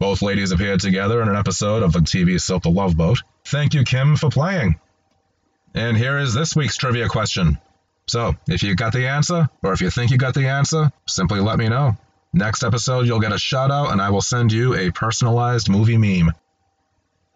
Both 0.00 0.20
ladies 0.20 0.50
appeared 0.50 0.80
together 0.80 1.22
in 1.22 1.28
an 1.28 1.36
episode 1.36 1.84
of 1.84 1.92
the 1.92 2.00
TV 2.00 2.40
soap 2.40 2.64
The 2.64 2.70
Love 2.70 2.96
Boat. 2.96 3.22
Thank 3.44 3.74
you, 3.74 3.84
Kim, 3.84 4.16
for 4.16 4.30
playing. 4.30 4.80
And 5.74 5.96
here 5.96 6.18
is 6.18 6.34
this 6.34 6.56
week's 6.56 6.76
trivia 6.76 7.08
question. 7.08 7.58
So, 8.08 8.34
if 8.48 8.64
you 8.64 8.74
got 8.74 8.92
the 8.92 9.06
answer, 9.06 9.48
or 9.62 9.72
if 9.72 9.80
you 9.80 9.90
think 9.90 10.10
you 10.10 10.18
got 10.18 10.34
the 10.34 10.48
answer, 10.48 10.90
simply 11.06 11.38
let 11.38 11.56
me 11.56 11.68
know. 11.68 11.96
Next 12.32 12.64
episode, 12.64 13.06
you'll 13.06 13.20
get 13.20 13.32
a 13.32 13.38
shout 13.38 13.70
out, 13.70 13.92
and 13.92 14.02
I 14.02 14.10
will 14.10 14.20
send 14.20 14.50
you 14.50 14.74
a 14.74 14.90
personalized 14.90 15.68
movie 15.68 15.98
meme. 15.98 16.32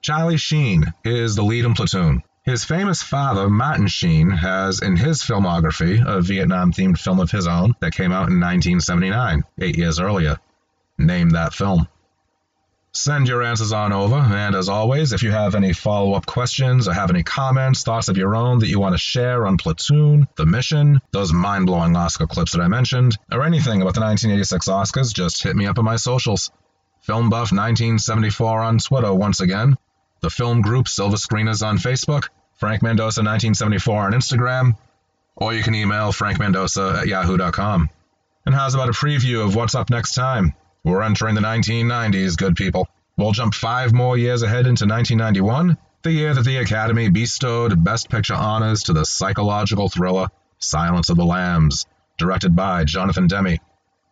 Charlie 0.02 0.38
Sheen 0.38 0.92
is 1.04 1.36
the 1.36 1.44
lead 1.44 1.64
in 1.64 1.74
Platoon. 1.74 2.24
His 2.46 2.64
famous 2.64 3.02
father, 3.02 3.50
Martin 3.50 3.88
Sheen, 3.88 4.30
has 4.30 4.80
in 4.80 4.94
his 4.94 5.20
filmography 5.20 6.00
a 6.06 6.20
Vietnam 6.20 6.72
themed 6.72 6.96
film 6.96 7.18
of 7.18 7.28
his 7.28 7.48
own 7.48 7.74
that 7.80 7.92
came 7.92 8.12
out 8.12 8.28
in 8.28 8.38
1979, 8.38 9.42
eight 9.58 9.76
years 9.76 9.98
earlier. 9.98 10.38
Name 10.96 11.30
that 11.30 11.52
film. 11.52 11.88
Send 12.92 13.26
your 13.26 13.42
answers 13.42 13.72
on 13.72 13.92
over, 13.92 14.14
and 14.14 14.54
as 14.54 14.68
always, 14.68 15.12
if 15.12 15.24
you 15.24 15.32
have 15.32 15.56
any 15.56 15.72
follow 15.72 16.12
up 16.14 16.24
questions 16.24 16.86
or 16.86 16.94
have 16.94 17.10
any 17.10 17.24
comments, 17.24 17.82
thoughts 17.82 18.06
of 18.06 18.16
your 18.16 18.36
own 18.36 18.60
that 18.60 18.68
you 18.68 18.78
want 18.78 18.94
to 18.94 18.98
share 18.98 19.44
on 19.44 19.56
Platoon, 19.56 20.28
The 20.36 20.46
Mission, 20.46 21.00
those 21.10 21.32
mind 21.32 21.66
blowing 21.66 21.96
Oscar 21.96 22.28
clips 22.28 22.52
that 22.52 22.60
I 22.60 22.68
mentioned, 22.68 23.18
or 23.32 23.42
anything 23.42 23.82
about 23.82 23.94
the 23.94 24.00
1986 24.02 24.68
Oscars, 24.68 25.12
just 25.12 25.42
hit 25.42 25.56
me 25.56 25.66
up 25.66 25.80
on 25.80 25.84
my 25.84 25.96
socials. 25.96 26.52
Film 27.00 27.28
Buff 27.28 27.50
1974 27.50 28.60
on 28.62 28.78
Twitter 28.78 29.12
once 29.12 29.40
again, 29.40 29.76
the 30.20 30.30
film 30.30 30.62
group 30.62 30.88
Silver 30.88 31.16
Screeners 31.16 31.66
on 31.66 31.78
Facebook, 31.78 32.28
Frank 32.56 32.82
Mendoza 32.82 33.20
1974 33.20 34.06
on 34.06 34.12
Instagram, 34.12 34.76
or 35.34 35.52
you 35.52 35.62
can 35.62 35.74
email 35.74 36.12
frankmendoza 36.12 37.02
at 37.02 37.06
yahoo.com. 37.06 37.90
And 38.46 38.54
how's 38.54 38.74
about 38.74 38.88
a 38.88 38.92
preview 38.92 39.44
of 39.44 39.54
what's 39.54 39.74
up 39.74 39.90
next 39.90 40.14
time? 40.14 40.54
We're 40.82 41.02
entering 41.02 41.34
the 41.34 41.42
1990s, 41.42 42.36
good 42.36 42.56
people. 42.56 42.88
We'll 43.18 43.32
jump 43.32 43.54
five 43.54 43.92
more 43.92 44.16
years 44.16 44.42
ahead 44.42 44.66
into 44.66 44.86
1991, 44.86 45.76
the 46.02 46.12
year 46.12 46.32
that 46.32 46.44
the 46.44 46.56
Academy 46.58 47.10
bestowed 47.10 47.82
Best 47.82 48.08
Picture 48.08 48.34
honors 48.34 48.84
to 48.84 48.92
the 48.92 49.04
psychological 49.04 49.88
thriller 49.88 50.28
Silence 50.58 51.10
of 51.10 51.16
the 51.16 51.24
Lambs, 51.24 51.84
directed 52.18 52.56
by 52.56 52.84
Jonathan 52.84 53.26
Demme. 53.26 53.58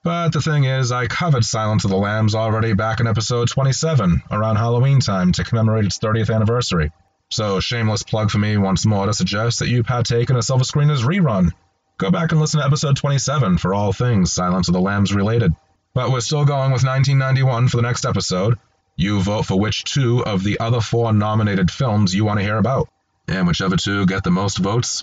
But 0.03 0.34
the 0.34 0.42
thing 0.42 0.64
is, 0.64 0.92
I 0.92 1.07
covered 1.07 1.47
Silence 1.47 1.84
of 1.84 1.90
the 1.90 1.97
Lambs 1.97 2.34
already 2.34 2.74
back 2.74 3.01
in 3.01 3.07
episode 3.07 3.49
27, 3.49 4.22
around 4.30 4.57
Halloween 4.57 5.01
time, 5.01 5.32
to 5.32 5.45
commemorate 5.45 5.86
its 5.86 5.99
30th 5.99 6.34
anniversary. 6.34 6.92
So, 7.35 7.59
shameless 7.59 8.05
plug 8.05 8.30
for 8.30 8.39
me 8.39 8.57
once 8.57 8.87
more 8.87 9.07
to 9.07 9.12
suggest 9.12 9.59
that 9.59 9.68
you 9.68 9.82
partake 9.82 10.30
in 10.30 10.37
a 10.37 10.43
Silver 10.43 10.62
Screeners 10.62 11.03
rerun. 11.03 11.51
Go 11.99 12.12
back 12.12 12.30
and 12.30 12.41
listen 12.41 12.61
to 12.61 12.66
episode 12.66 12.97
27 12.97 13.59
for 13.59 13.74
all 13.74 13.93
things 13.93 14.32
Silence 14.32 14.68
of 14.68 14.72
the 14.72 14.80
Lambs 14.80 15.12
related. 15.12 15.53
But 15.95 16.12
we're 16.12 16.20
still 16.20 16.45
going 16.45 16.70
with 16.70 16.85
1991 16.85 17.66
for 17.66 17.78
the 17.78 17.82
next 17.82 18.05
episode. 18.07 18.57
You 18.95 19.20
vote 19.20 19.47
for 19.47 19.59
which 19.59 19.82
two 19.82 20.24
of 20.24 20.45
the 20.45 20.61
other 20.61 20.80
four 20.80 21.12
nominated 21.12 21.72
films 21.72 22.14
you 22.14 22.24
want 22.24 22.39
to 22.39 22.45
hear 22.45 22.57
about. 22.57 22.89
And 23.26 23.49
whichever 23.49 23.76
two 23.76 24.07
get 24.07 24.22
the 24.22 24.30
most 24.30 24.59
votes, 24.59 25.03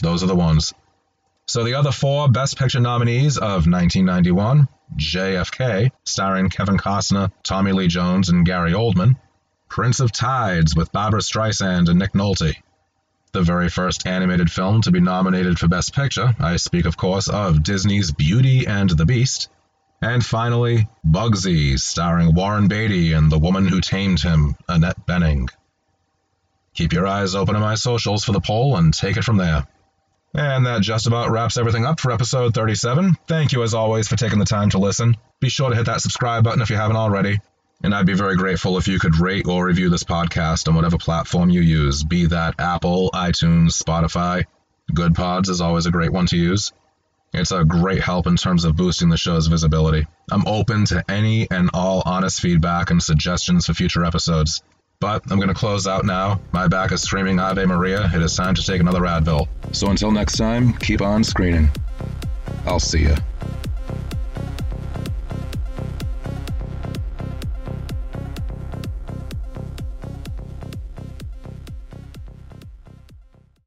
those 0.00 0.22
are 0.22 0.28
the 0.28 0.36
ones. 0.36 0.72
So 1.48 1.64
the 1.64 1.74
other 1.74 1.90
four 1.90 2.28
Best 2.28 2.56
Picture 2.56 2.78
nominees 2.78 3.38
of 3.38 3.66
1991 3.66 4.68
JFK, 4.96 5.90
starring 6.04 6.48
Kevin 6.48 6.76
Costner, 6.76 7.32
Tommy 7.42 7.72
Lee 7.72 7.88
Jones, 7.88 8.28
and 8.28 8.46
Gary 8.46 8.70
Oldman. 8.70 9.16
Prince 9.72 10.00
of 10.00 10.12
Tides 10.12 10.76
with 10.76 10.92
Barbra 10.92 11.20
Streisand 11.22 11.88
and 11.88 11.98
Nick 11.98 12.12
Nolte. 12.12 12.56
The 13.32 13.40
very 13.40 13.70
first 13.70 14.06
animated 14.06 14.50
film 14.50 14.82
to 14.82 14.90
be 14.90 15.00
nominated 15.00 15.58
for 15.58 15.66
Best 15.66 15.94
Picture, 15.94 16.34
I 16.38 16.56
speak, 16.56 16.84
of 16.84 16.98
course, 16.98 17.26
of 17.26 17.62
Disney's 17.62 18.12
Beauty 18.12 18.66
and 18.66 18.90
the 18.90 19.06
Beast. 19.06 19.48
And 20.02 20.22
finally, 20.22 20.88
Bugsy, 21.02 21.78
starring 21.78 22.34
Warren 22.34 22.68
Beatty 22.68 23.14
and 23.14 23.32
the 23.32 23.38
woman 23.38 23.66
who 23.66 23.80
tamed 23.80 24.20
him, 24.20 24.56
Annette 24.68 25.06
Bening. 25.06 25.48
Keep 26.74 26.92
your 26.92 27.06
eyes 27.06 27.34
open 27.34 27.56
on 27.56 27.62
my 27.62 27.76
socials 27.76 28.24
for 28.24 28.32
the 28.32 28.40
poll 28.40 28.76
and 28.76 28.92
take 28.92 29.16
it 29.16 29.24
from 29.24 29.38
there. 29.38 29.66
And 30.34 30.66
that 30.66 30.82
just 30.82 31.06
about 31.06 31.30
wraps 31.30 31.56
everything 31.56 31.86
up 31.86 31.98
for 31.98 32.12
episode 32.12 32.52
37. 32.52 33.16
Thank 33.26 33.52
you 33.52 33.62
as 33.62 33.72
always 33.72 34.06
for 34.06 34.16
taking 34.16 34.38
the 34.38 34.44
time 34.44 34.68
to 34.70 34.78
listen. 34.78 35.16
Be 35.40 35.48
sure 35.48 35.70
to 35.70 35.76
hit 35.76 35.86
that 35.86 36.02
subscribe 36.02 36.44
button 36.44 36.60
if 36.60 36.68
you 36.68 36.76
haven't 36.76 36.96
already. 36.96 37.38
And 37.84 37.94
I'd 37.94 38.06
be 38.06 38.14
very 38.14 38.36
grateful 38.36 38.78
if 38.78 38.86
you 38.86 38.98
could 38.98 39.18
rate 39.18 39.46
or 39.48 39.66
review 39.66 39.90
this 39.90 40.04
podcast 40.04 40.68
on 40.68 40.74
whatever 40.74 40.98
platform 40.98 41.50
you 41.50 41.60
use, 41.60 42.04
be 42.04 42.26
that 42.26 42.54
Apple, 42.58 43.10
iTunes, 43.12 43.82
Spotify. 43.82 44.44
Good 44.94 45.14
Pods 45.14 45.48
is 45.48 45.60
always 45.60 45.86
a 45.86 45.90
great 45.90 46.12
one 46.12 46.26
to 46.26 46.36
use. 46.36 46.72
It's 47.34 47.50
a 47.50 47.64
great 47.64 48.02
help 48.02 48.26
in 48.26 48.36
terms 48.36 48.64
of 48.64 48.76
boosting 48.76 49.08
the 49.08 49.16
show's 49.16 49.46
visibility. 49.46 50.06
I'm 50.30 50.46
open 50.46 50.84
to 50.86 51.02
any 51.10 51.50
and 51.50 51.70
all 51.72 52.02
honest 52.04 52.40
feedback 52.40 52.90
and 52.90 53.02
suggestions 53.02 53.66
for 53.66 53.74
future 53.74 54.04
episodes. 54.04 54.62
But 55.00 55.22
I'm 55.30 55.38
going 55.38 55.48
to 55.48 55.54
close 55.54 55.88
out 55.88 56.04
now. 56.04 56.40
My 56.52 56.68
back 56.68 56.92
is 56.92 57.02
screaming 57.02 57.40
Ave 57.40 57.64
Maria. 57.64 58.08
It 58.14 58.22
is 58.22 58.36
time 58.36 58.54
to 58.54 58.62
take 58.62 58.80
another 58.80 59.00
Advil. 59.00 59.48
So 59.72 59.88
until 59.88 60.12
next 60.12 60.36
time, 60.36 60.74
keep 60.74 61.00
on 61.00 61.24
screening. 61.24 61.70
I'll 62.66 62.78
see 62.78 63.00
you. 63.00 63.16